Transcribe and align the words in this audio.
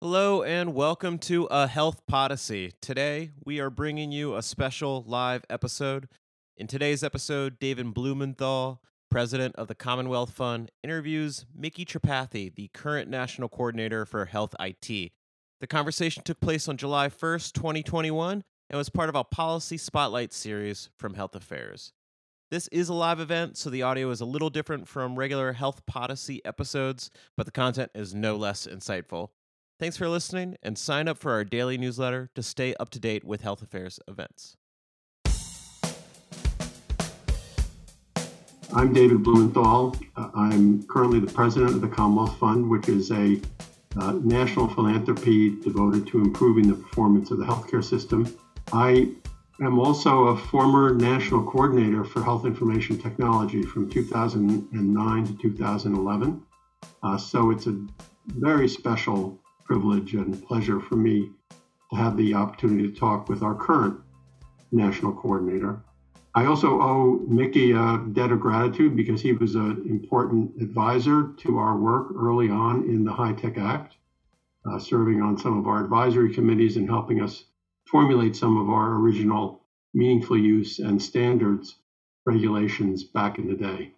Hello 0.00 0.44
and 0.44 0.74
welcome 0.74 1.18
to 1.18 1.46
a 1.46 1.66
Health 1.66 2.06
Podyssey. 2.06 2.72
Today 2.80 3.32
we 3.44 3.58
are 3.58 3.68
bringing 3.68 4.12
you 4.12 4.36
a 4.36 4.42
special 4.44 5.02
live 5.08 5.44
episode. 5.50 6.08
In 6.56 6.68
today's 6.68 7.02
episode, 7.02 7.58
David 7.58 7.92
Blumenthal, 7.94 8.80
president 9.10 9.56
of 9.56 9.66
the 9.66 9.74
Commonwealth 9.74 10.30
Fund, 10.30 10.70
interviews 10.84 11.46
Micky 11.52 11.84
Tripathi, 11.84 12.54
the 12.54 12.68
current 12.68 13.10
national 13.10 13.48
coordinator 13.48 14.06
for 14.06 14.26
Health 14.26 14.54
IT. 14.60 15.10
The 15.60 15.66
conversation 15.66 16.22
took 16.22 16.38
place 16.38 16.68
on 16.68 16.76
July 16.76 17.08
1st, 17.08 17.54
2021, 17.54 18.44
and 18.70 18.78
was 18.78 18.90
part 18.90 19.08
of 19.08 19.16
our 19.16 19.24
Policy 19.24 19.78
Spotlight 19.78 20.32
series 20.32 20.90
from 20.96 21.14
Health 21.14 21.34
Affairs. 21.34 21.92
This 22.52 22.68
is 22.68 22.88
a 22.88 22.94
live 22.94 23.18
event, 23.18 23.56
so 23.56 23.68
the 23.68 23.82
audio 23.82 24.10
is 24.10 24.20
a 24.20 24.24
little 24.24 24.48
different 24.48 24.86
from 24.86 25.18
regular 25.18 25.54
Health 25.54 25.84
Podyssey 25.86 26.40
episodes, 26.44 27.10
but 27.36 27.46
the 27.46 27.52
content 27.52 27.90
is 27.96 28.14
no 28.14 28.36
less 28.36 28.64
insightful. 28.64 29.30
Thanks 29.78 29.96
for 29.96 30.08
listening, 30.08 30.56
and 30.60 30.76
sign 30.76 31.06
up 31.06 31.18
for 31.18 31.30
our 31.30 31.44
daily 31.44 31.78
newsletter 31.78 32.30
to 32.34 32.42
stay 32.42 32.74
up 32.80 32.90
to 32.90 32.98
date 32.98 33.22
with 33.22 33.42
health 33.42 33.62
affairs 33.62 34.00
events. 34.08 34.56
I'm 38.74 38.92
David 38.92 39.22
Blumenthal. 39.22 39.96
Uh, 40.16 40.30
I'm 40.34 40.82
currently 40.88 41.20
the 41.20 41.32
president 41.32 41.76
of 41.76 41.80
the 41.80 41.86
Commonwealth 41.86 42.36
Fund, 42.40 42.68
which 42.68 42.88
is 42.88 43.12
a 43.12 43.40
uh, 43.96 44.14
national 44.24 44.66
philanthropy 44.68 45.50
devoted 45.60 46.08
to 46.08 46.22
improving 46.22 46.66
the 46.66 46.74
performance 46.74 47.30
of 47.30 47.38
the 47.38 47.44
healthcare 47.44 47.84
system. 47.84 48.36
I 48.72 49.12
am 49.60 49.78
also 49.78 50.24
a 50.24 50.36
former 50.36 50.92
national 50.92 51.44
coordinator 51.44 52.02
for 52.02 52.20
health 52.20 52.46
information 52.46 52.98
technology 52.98 53.62
from 53.62 53.88
2009 53.88 55.26
to 55.26 55.36
2011. 55.36 56.42
Uh, 57.04 57.16
so 57.16 57.52
it's 57.52 57.68
a 57.68 57.80
very 58.26 58.68
special 58.68 59.37
privilege 59.68 60.14
and 60.14 60.42
pleasure 60.46 60.80
for 60.80 60.96
me 60.96 61.30
to 61.90 61.96
have 61.96 62.16
the 62.16 62.34
opportunity 62.34 62.90
to 62.90 62.98
talk 62.98 63.28
with 63.28 63.42
our 63.42 63.54
current 63.54 64.00
national 64.72 65.12
coordinator. 65.12 65.84
I 66.34 66.46
also 66.46 66.80
owe 66.80 67.20
Micky 67.28 67.72
a 67.72 67.98
debt 68.12 68.32
of 68.32 68.40
gratitude 68.40 68.96
because 68.96 69.20
he 69.20 69.32
was 69.32 69.54
an 69.54 69.84
important 69.86 70.60
advisor 70.60 71.34
to 71.38 71.58
our 71.58 71.76
work 71.76 72.08
early 72.16 72.48
on 72.48 72.84
in 72.84 73.04
the 73.04 73.12
HITECH 73.12 73.58
Act, 73.58 73.96
uh, 74.64 74.78
serving 74.78 75.20
on 75.20 75.36
some 75.36 75.58
of 75.58 75.66
our 75.66 75.84
advisory 75.84 76.32
committees 76.32 76.76
and 76.76 76.88
helping 76.88 77.20
us 77.20 77.44
formulate 77.86 78.36
some 78.36 78.56
of 78.56 78.70
our 78.70 78.94
original 78.94 79.64
meaningful 79.92 80.38
use 80.38 80.78
and 80.78 81.00
standards 81.00 81.76
regulations 82.24 83.04
back 83.04 83.38
in 83.38 83.48
the 83.48 83.54
day. 83.56 83.92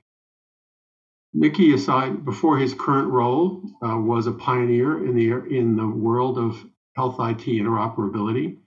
Micky, 1.33 1.73
aside 1.73 2.25
before 2.25 2.59
his 2.59 2.75
current 2.75 3.09
role, 3.09 3.63
uh, 3.83 3.97
was 3.97 4.27
a 4.27 4.33
pioneer 4.33 5.05
in 5.05 5.15
the 5.15 5.31
in 5.47 5.77
the 5.77 5.87
world 5.87 6.39
of 6.39 6.67
health 6.97 7.21
IT 7.21 7.47
interoperability, 7.47 8.59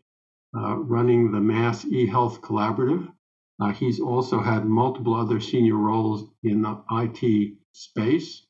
uh, 0.56 0.78
running 0.78 1.32
the 1.32 1.42
Mass 1.42 1.84
eHealth 1.84 2.40
Collaborative. 2.40 3.12
Uh, 3.60 3.74
he's 3.74 4.00
also 4.00 4.40
had 4.40 4.66
multiple 4.66 5.14
other 5.14 5.42
senior 5.42 5.76
roles 5.76 6.30
in 6.44 6.62
the 6.62 6.82
IT 6.92 7.58
space, 7.74 8.46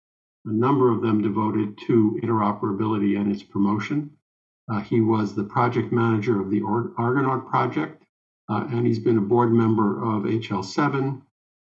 a 0.45 0.53
number 0.53 0.91
of 0.91 1.01
them 1.01 1.21
devoted 1.21 1.75
to 1.87 2.19
interoperability 2.21 3.19
and 3.19 3.31
its 3.31 3.41
promotion. 3.41 4.11
Uh, 4.69 4.79
he 4.79 5.01
was 5.01 5.33
the 5.33 5.43
project 5.43 5.91
manager 5.91 6.39
of 6.39 6.51
the 6.51 6.61
Argonaut 6.97 7.47
project, 7.47 8.03
uh, 8.47 8.67
and 8.69 8.85
he's 8.85 8.99
been 8.99 9.17
a 9.17 9.21
board 9.21 9.51
member 9.51 10.03
of 10.03 10.23
HL7, 10.23 11.21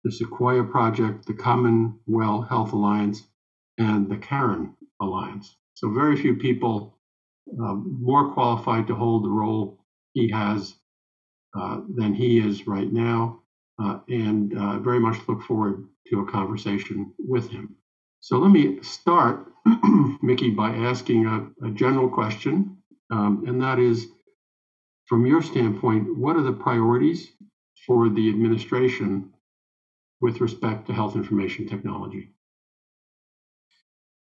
the 0.07 0.13
Sequoia 0.13 0.63
Project, 0.63 1.25
the 1.25 1.33
Commonwealth 1.33 2.47
Health 2.47 2.71
Alliance, 2.71 3.23
and 3.77 4.09
the 4.09 4.15
CARIN 4.15 4.73
Alliance. 5.01 5.57
So, 5.73 5.91
very 5.91 6.15
few 6.15 6.37
people 6.37 6.97
uh, 7.61 7.73
more 7.73 8.31
qualified 8.31 8.87
to 8.87 8.95
hold 8.95 9.25
the 9.25 9.29
role 9.29 9.83
he 10.13 10.31
has 10.31 10.73
uh, 11.59 11.81
than 11.93 12.13
he 12.13 12.39
is 12.39 12.67
right 12.67 12.91
now, 12.91 13.41
uh, 13.83 13.99
and 14.07 14.57
uh, 14.57 14.79
very 14.79 15.01
much 15.01 15.17
look 15.27 15.43
forward 15.43 15.85
to 16.07 16.21
a 16.21 16.31
conversation 16.31 17.13
with 17.19 17.49
him. 17.49 17.75
So, 18.21 18.37
let 18.37 18.51
me 18.51 18.81
start, 18.83 19.51
Micky, 20.21 20.51
by 20.51 20.69
asking 20.69 21.25
a, 21.25 21.67
a 21.67 21.71
general 21.71 22.07
question, 22.07 22.77
um, 23.11 23.43
and 23.45 23.61
that 23.61 23.77
is 23.77 24.07
from 25.07 25.25
your 25.25 25.41
standpoint, 25.41 26.17
what 26.17 26.37
are 26.37 26.43
the 26.43 26.53
priorities 26.53 27.29
for 27.85 28.07
the 28.07 28.29
administration 28.29 29.33
with 30.21 30.41
respect 30.41 30.87
to 30.87 30.93
health 30.93 31.15
information 31.15 31.67
technology? 31.67 32.31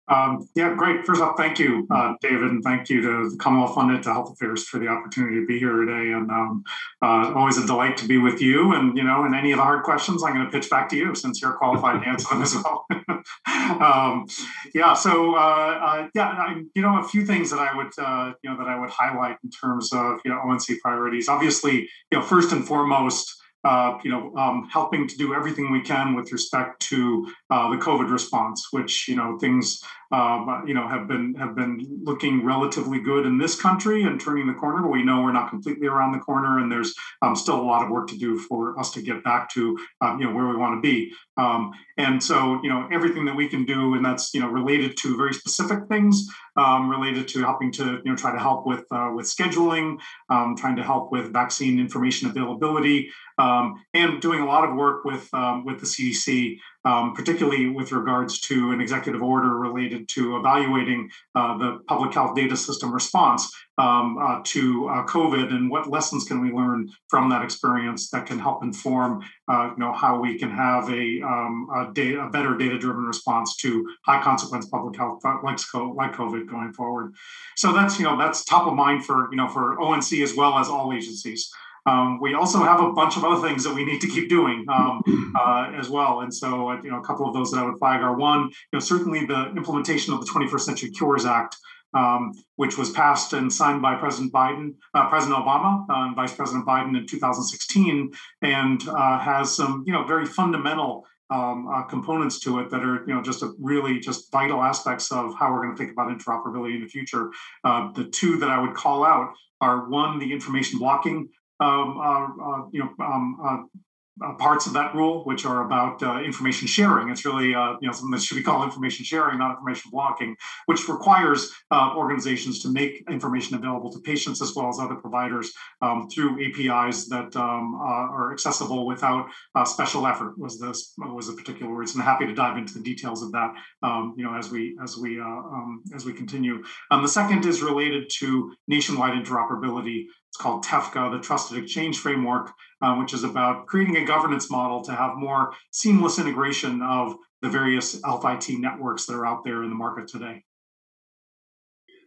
Um, 0.09 0.49
yeah, 0.55 0.75
great. 0.75 1.05
First 1.05 1.21
off, 1.21 1.37
thank 1.37 1.59
you, 1.59 1.87
uh, 1.91 2.15
David, 2.23 2.51
and 2.51 2.65
thank 2.65 2.89
you 2.89 3.03
to 3.03 3.31
the 3.31 3.37
Commonwealth 3.37 3.75
Fund 3.75 3.91
and 3.91 4.03
to 4.05 4.13
Health 4.13 4.33
Affairs 4.33 4.67
for 4.67 4.79
the 4.79 4.89
opportunity 4.89 5.37
to 5.37 5.47
be 5.47 5.59
here 5.59 5.73
today. 5.73 6.13
And 6.13 6.31
um, 6.31 6.65
uh, 7.03 7.35
always 7.35 7.59
a 7.59 7.67
delight 7.67 7.99
to 7.99 8.09
be 8.09 8.17
with 8.17 8.41
you. 8.41 8.73
And 8.73 8.97
you 8.97 9.05
know, 9.05 9.27
in 9.27 9.35
any 9.35 9.53
of 9.53 9.59
the 9.59 9.65
hard 9.65 9.83
questions, 9.85 10.23
I'm 10.23 10.35
going 10.35 10.47
to 10.47 10.51
pitch 10.51 10.71
back 10.71 10.89
to 10.91 10.97
you 10.97 11.15
since 11.15 11.43
you're 11.43 11.53
qualified 11.53 12.03
to 12.03 12.09
answer 12.09 12.29
them 12.31 12.43
as 12.43 12.55
well. 12.55 12.87
um, 13.83 14.27
yeah. 14.75 14.95
So 14.95 15.35
uh, 15.35 15.39
uh, 15.39 16.09
yeah, 16.15 16.29
I, 16.29 16.63
you 16.75 16.81
know, 16.81 16.99
a 16.99 17.05
few 17.05 17.27
things 17.27 17.51
that 17.51 17.59
I 17.59 17.77
would 17.77 17.93
uh, 17.99 18.33
you 18.43 18.51
know 18.51 18.57
that 18.57 18.67
I 18.67 18.79
would 18.79 18.91
highlight 18.91 19.37
in 19.45 19.51
terms 19.51 19.93
of 19.93 20.21
you 20.25 20.31
know 20.31 20.41
ONC 20.41 20.81
priorities. 20.81 21.29
Obviously, 21.29 21.89
you 22.11 22.19
know, 22.19 22.23
first 22.23 22.51
and 22.53 22.67
foremost 22.67 23.35
uh, 23.65 23.99
you 24.05 24.11
know, 24.11 24.35
um, 24.37 24.69
helping 24.73 25.09
to 25.09 25.17
do 25.17 25.35
everything 25.35 25.71
we 25.71 25.81
can 25.81 26.15
with 26.15 26.33
respect 26.33 26.81
to 26.81 27.31
uh, 27.51 27.71
the 27.71 27.77
COVID 27.77 28.11
response, 28.11 28.69
which 28.71 29.09
you 29.09 29.17
know 29.17 29.39
things 29.39 29.83
uh, 30.11 30.63
you 30.67 30.75
know 30.75 30.89
have 30.89 31.07
been 31.07 31.35
have 31.35 31.55
been 31.55 31.87
looking 32.03 32.45
relatively 32.45 33.01
good 33.01 33.27
in 33.27 33.39
this 33.39 33.61
country 33.61 34.05
and 34.05 34.21
turning 34.21 34.47
the 34.47 34.55
corner. 34.55 34.83
But 34.83 34.91
we 34.91 35.03
know 35.03 35.23
we're 35.23 35.33
not 35.33 35.51
completely 35.51 35.87
around 35.87 36.13
the 36.13 36.19
corner, 36.19 36.59
and 36.59 36.71
there's 36.71 36.95
um, 37.23 37.37
still 37.37 37.61
a 37.61 37.63
lot 37.63 37.85
of 37.85 37.91
work 37.91 38.09
to 38.09 38.17
do 38.17 38.39
for 38.39 38.79
us 38.79 38.91
to 38.93 39.03
get 39.03 39.23
back 39.23 39.51
to 39.51 39.79
um, 40.01 40.19
you 40.21 40.27
know 40.27 40.35
where 40.35 40.47
we 40.47 40.57
want 40.57 40.77
to 40.77 40.81
be. 40.81 41.13
Um, 41.37 41.73
and 41.97 42.23
so 42.23 42.61
you 42.63 42.71
know 42.71 42.89
everything 42.91 43.25
that 43.27 43.37
we 43.37 43.49
can 43.49 43.65
do, 43.65 43.95
and 43.95 44.05
that's 44.05 44.33
you 44.33 44.41
know 44.41 44.49
related 44.49 44.97
to 44.99 45.17
very 45.17 45.35
specific 45.35 45.87
things 45.89 46.27
um, 46.57 46.91
related 46.91 47.29
to 47.29 47.41
helping 47.41 47.71
to 47.73 48.01
you 48.05 48.11
know 48.11 48.17
try 48.17 48.33
to 48.33 48.39
help 48.39 48.67
with 48.67 48.85
uh, 48.91 49.11
with 49.15 49.27
scheduling, 49.27 49.99
um, 50.31 50.57
trying 50.57 50.77
to 50.77 50.83
help 50.83 51.13
with 51.13 51.33
vaccine 51.33 51.79
information 51.79 52.29
availability 52.29 53.11
um, 53.39 53.75
and 53.95 54.21
doing 54.21 54.41
a 54.41 54.47
lot 54.47 54.69
of 54.69 54.75
work 54.75 55.05
with 55.05 55.33
um, 55.33 55.65
with 55.65 55.81
the 55.81 55.87
CDC, 55.87 56.59
um, 56.89 57.13
particularly 57.13 57.69
with 57.69 57.93
regards 57.93 58.41
to 58.41 58.73
an 58.73 58.81
executive 58.81 59.23
order 59.23 59.59
related 59.59 60.09
to 60.09 60.39
evaluating 60.39 61.11
uh, 61.35 61.59
the 61.59 61.81
public 61.87 62.15
health 62.15 62.35
data 62.35 62.57
system 62.57 62.95
response 62.95 63.53
um, 63.77 64.17
uh, 64.19 64.41
to 64.45 64.89
uh, 64.89 65.05
COVID 65.05 65.53
and 65.53 65.71
what 65.71 65.91
lessons 65.91 66.25
can 66.25 66.41
we 66.41 66.51
learn 66.51 66.89
from 67.09 67.29
that 67.29 67.45
experience 67.45 68.09
that 68.11 68.25
can 68.25 68.39
help 68.39 68.65
inform, 68.65 69.23
uh, 69.49 69.71
you 69.77 69.85
know, 69.85 69.93
how 69.93 70.19
we 70.19 70.39
can 70.39 70.51
have 70.51 70.89
a, 70.89 71.21
um, 71.23 71.69
a, 71.77 71.93
data, 71.93 72.23
a 72.23 72.31
better 72.31 72.57
data-driven 72.57 73.05
response 73.05 73.55
to 73.57 73.87
high 74.07 74.23
consequence 74.23 74.67
public 74.67 74.97
health 74.97 75.23
like, 75.23 75.43
like 75.43 76.13
COVID 76.15 76.49
going 76.49 76.73
forward. 76.73 77.13
So 77.57 77.73
that's 77.75 77.99
you 77.99 78.05
know 78.05 78.17
that's 78.17 78.45
top 78.45 78.67
of 78.67 78.75
mind 78.75 79.05
for 79.05 79.29
you 79.31 79.37
know 79.37 79.49
for 79.49 79.81
ONC 79.81 80.13
as 80.23 80.35
well 80.35 80.59
as 80.59 80.69
all 80.69 80.93
agencies. 80.93 81.51
Um, 81.89 82.21
we 82.21 82.35
also 82.35 82.59
have 82.59 82.81
a 82.81 82.93
bunch 82.93 83.17
of 83.17 83.25
other 83.25 83.47
things 83.47 83.65
that 83.65 83.75
we 83.75 83.85
need 83.85 84.01
to 84.03 84.09
keep 84.09 84.29
doing 84.29 84.67
um, 84.69 85.03
uh, 85.41 85.73
as 85.75 85.89
well. 85.89 86.21
And 86.21 86.33
so, 86.33 86.71
uh, 86.71 86.83
you 86.83 86.91
know, 86.91 86.99
a 86.99 87.05
couple 87.05 87.27
of 87.27 87.33
those 87.35 87.51
that 87.53 87.61
I 87.61 87.65
would 87.65 87.79
flag 87.79 88.03
are 88.03 88.15
one, 88.15 88.41
you 88.51 88.75
know, 88.75 88.81
certainly 88.81 89.25
the 89.25 89.51
implementation 89.57 90.13
of 90.13 90.21
the 90.21 90.27
21st 90.27 90.61
Century 90.61 90.91
Cures 90.91 91.25
Act, 91.25 91.57
um, 91.95 92.33
which 92.57 92.77
was 92.77 92.91
passed 92.91 93.33
and 93.33 93.51
signed 93.51 93.81
by 93.81 93.95
President 93.95 94.33
Biden, 94.33 94.75
uh, 94.95 95.09
President 95.09 95.39
Obama, 95.39 95.89
uh, 95.89 96.07
and 96.07 96.17
Vice 96.17 96.35
President 96.35 96.67
Biden 96.67 96.97
in 96.99 97.07
2016, 97.07 98.11
and 98.43 98.87
uh, 98.89 99.19
has 99.19 99.57
some, 99.57 99.83
you 99.87 99.93
know, 99.93 100.05
very 100.05 100.27
fundamental 100.27 101.07
um, 101.31 101.69
uh, 101.69 101.83
components 101.83 102.41
to 102.41 102.59
it 102.61 102.71
that 102.71 102.83
are 102.83 103.05
you 103.07 103.15
know 103.15 103.21
just 103.21 103.43
a 103.43 103.53
really 103.61 104.01
just 104.01 104.33
vital 104.33 104.63
aspects 104.63 105.13
of 105.13 105.35
how 105.39 105.53
we're 105.53 105.63
going 105.63 105.77
to 105.77 105.79
think 105.79 105.93
about 105.93 106.09
interoperability 106.09 106.77
in 106.77 106.81
the 106.81 106.89
future. 106.89 107.31
Uh, 107.65 107.93
the 107.93 108.05
two 108.05 108.39
that 108.39 108.49
I 108.49 108.59
would 108.59 108.75
call 108.75 109.05
out 109.05 109.35
are 109.61 109.91
one, 109.91 110.19
the 110.19 110.33
information 110.33 110.79
blocking 110.79 111.29
um, 111.61 112.01
uh, 112.01 112.69
you 112.73 112.81
know, 112.81 113.05
um, 113.05 113.39
uh, 113.43 113.79
uh, 114.25 114.35
parts 114.35 114.67
of 114.67 114.73
that 114.73 114.95
rule, 114.95 115.25
which 115.25 115.45
are 115.45 115.65
about 115.65 116.03
uh, 116.03 116.21
information 116.21 116.67
sharing. 116.67 117.09
It's 117.09 117.25
really 117.25 117.55
uh, 117.55 117.75
you 117.81 117.87
know 117.87 117.93
something 117.93 118.11
that 118.11 118.23
should 118.23 118.37
be 118.37 118.43
called 118.43 118.65
information 118.65 119.05
sharing, 119.05 119.39
not 119.39 119.53
information 119.53 119.91
blocking, 119.93 120.37
which 120.67 120.89
requires 120.89 121.53
uh, 121.71 121.93
organizations 121.97 122.61
to 122.63 122.69
make 122.69 123.05
information 123.11 123.57
available 123.57 123.93
to 123.93 124.01
patients 124.01 124.43
as 124.43 124.55
well 124.55 124.69
as 124.69 124.79
other 124.79 124.97
providers 124.97 125.53
um, 125.83 126.09
through 126.09 126.45
APIs 126.45 127.09
that 127.09 127.35
um, 127.37 127.75
uh, 127.81 128.11
are 128.15 128.33
accessible 128.33 128.87
without 128.87 129.29
special 129.65 130.07
effort. 130.07 130.39
Was 130.39 130.59
this 130.59 130.95
was 130.99 131.29
a 131.29 131.35
particular 131.35 131.73
reason? 131.73 132.01
Happy 132.01 132.27
to 132.27 132.35
dive 132.35 132.57
into 132.57 132.75
the 132.75 132.83
details 132.83 133.23
of 133.23 133.33
that. 133.33 133.53
Um, 133.83 134.15
you 134.17 134.25
know, 134.25 134.35
as 134.35 134.51
we 134.51 134.77
as 134.83 134.97
we 134.97 135.21
um, 135.21 135.83
as 135.95 136.05
we 136.05 136.13
continue. 136.13 136.63
Um, 136.91 137.03
the 137.03 137.09
second 137.09 137.47
is 137.47 137.63
related 137.63 138.11
to 138.19 138.53
nationwide 138.67 139.13
interoperability. 139.13 140.07
It's 140.29 140.37
called 140.37 140.65
TEFCA, 140.65 141.11
the 141.11 141.21
Trusted 141.21 141.63
Exchange 141.63 141.99
Framework, 141.99 142.53
uh, 142.83 142.97
which 142.97 143.15
is 143.15 143.25
about 143.25 143.67
creating 143.67 143.97
a 143.97 144.05
governance 144.05 144.51
model 144.51 144.83
to 144.83 144.93
have 144.93 145.17
more 145.17 145.53
seamless 145.71 146.19
integration 146.19 146.83
of 146.83 147.17
the 147.41 147.49
various 147.49 148.03
health 148.05 148.25
IT 148.25 148.59
networks 148.59 149.07
that 149.07 149.15
are 149.15 149.27
out 149.27 149.45
there 149.45 149.63
in 149.63 149.71
the 149.71 149.75
market 149.75 150.09
today. 150.09 150.43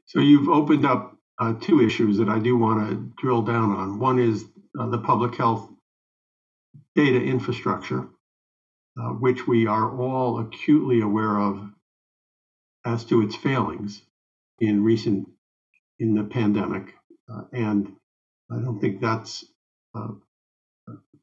So 0.06 0.20
you've 0.20 0.50
opened 0.50 0.86
up 0.86 1.18
uh, 1.40 1.54
two 1.60 1.82
issues 1.82 2.18
that 2.18 2.30
I 2.30 2.38
do 2.38 2.58
want 2.58 2.90
to 2.90 3.12
drill 3.22 3.42
down 3.42 3.72
on. 3.72 3.98
One 4.00 4.20
is 4.20 4.46
uh, 4.78 4.88
the 4.88 5.00
public 5.00 5.36
health 5.36 5.70
data 6.96 7.20
infrastructure, 7.22 8.10
uh, 9.00 9.10
which 9.10 9.48
we 9.48 9.66
are 9.66 9.98
all 10.00 10.40
acutely 10.40 11.02
aware 11.02 11.40
of 11.40 11.70
as 12.86 13.04
to 13.06 13.22
its 13.22 13.36
failings 13.36 14.02
in 14.60 14.84
recent 14.84 15.28
in 16.00 16.16
the 16.16 16.24
pandemic, 16.24 16.96
uh, 17.32 17.44
and 17.54 17.96
I 18.52 18.60
don't 18.60 18.80
think 18.80 19.02
that's 19.02 19.46
uh, 19.96 20.10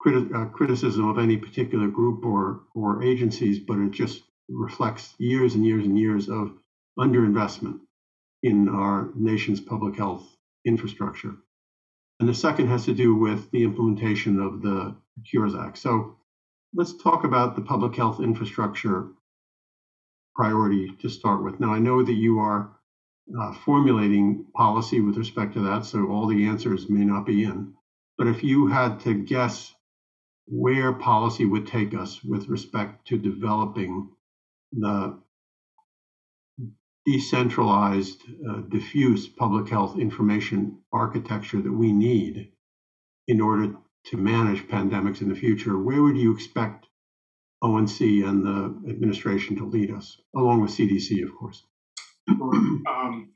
criti- 0.00 0.34
uh, 0.34 0.46
criticism 0.50 1.08
of 1.08 1.19
any 1.19 1.36
particular 1.36 1.88
group 1.88 2.25
or 2.25 2.62
or 2.75 3.02
agencies, 3.02 3.58
but 3.58 3.78
it 3.78 3.90
just 3.90 4.22
reflects 4.48 5.14
years 5.19 5.54
and 5.54 5.64
years 5.64 5.84
and 5.84 5.98
years 5.98 6.28
of 6.28 6.52
underinvestment 6.98 7.80
in 8.42 8.69
our 8.69 9.10
nation's 9.14 9.60
public 9.60 9.96
health 9.96 10.26
infrastructure. 10.64 11.36
And 12.20 12.28
the 12.28 12.34
second 12.34 12.69
has 12.69 12.84
to 12.86 12.94
do 12.94 13.14
with 13.14 13.50
the 13.50 13.62
implementation 13.64 14.40
of 14.40 14.62
the 14.62 14.96
Cures 15.28 15.54
Act. 15.54 15.78
So 15.78 16.16
let's 16.75 16.96
talk 16.96 17.25
about 17.25 17.56
the 17.56 17.62
public 17.62 17.94
health 17.96 18.20
infrastructure 18.20 19.08
priority 20.34 20.92
to 21.00 21.08
start 21.08 21.42
with. 21.42 21.60
Now, 21.60 21.75
I 21.75 21.78
know 21.78 22.02
that 22.02 22.12
you 22.12 22.38
are 22.38 22.77
uh, 23.38 23.52
formulating 23.52 24.46
policy 24.54 25.00
with 25.00 25.16
respect 25.16 25.54
to 25.54 25.60
that, 25.60 25.84
so 25.84 26.08
all 26.08 26.26
the 26.26 26.46
answers 26.46 26.88
may 26.88 27.04
not 27.04 27.26
be 27.26 27.44
in. 27.44 27.75
But 28.16 28.26
if 28.26 28.42
you 28.42 28.66
had 28.69 29.00
to 29.00 29.14
guess 29.14 29.75
where 30.46 30.92
policy 30.92 31.44
would 31.44 31.66
take 31.66 31.94
us 31.94 32.22
with 32.25 32.48
respect 32.48 33.06
to 33.08 33.19
developing 33.19 34.10
the 34.72 35.19
decentralized, 37.04 38.22
uh, 38.48 38.60
diffuse 38.69 39.28
public 39.28 39.69
health 39.69 39.98
information 39.98 40.78
architecture 40.92 41.60
that 41.60 41.72
we 41.72 41.92
need 41.92 42.52
in 43.28 43.40
order 43.40 43.75
to 44.04 44.16
manage 44.16 44.69
pandemics 44.69 45.20
in 45.22 45.28
the 45.28 45.34
future, 45.34 45.78
where 45.78 46.02
would 46.02 46.16
you 46.16 46.32
expect 46.32 46.86
ONC 47.62 48.00
and 48.00 48.44
the 48.44 48.90
administration 48.90 49.56
to 49.56 49.64
lead 49.64 49.90
us, 49.90 50.20
along 50.34 50.60
with 50.60 50.70
CDC, 50.70 51.22
of 51.22 51.34
course? 51.34 51.62
Um, 52.28 53.30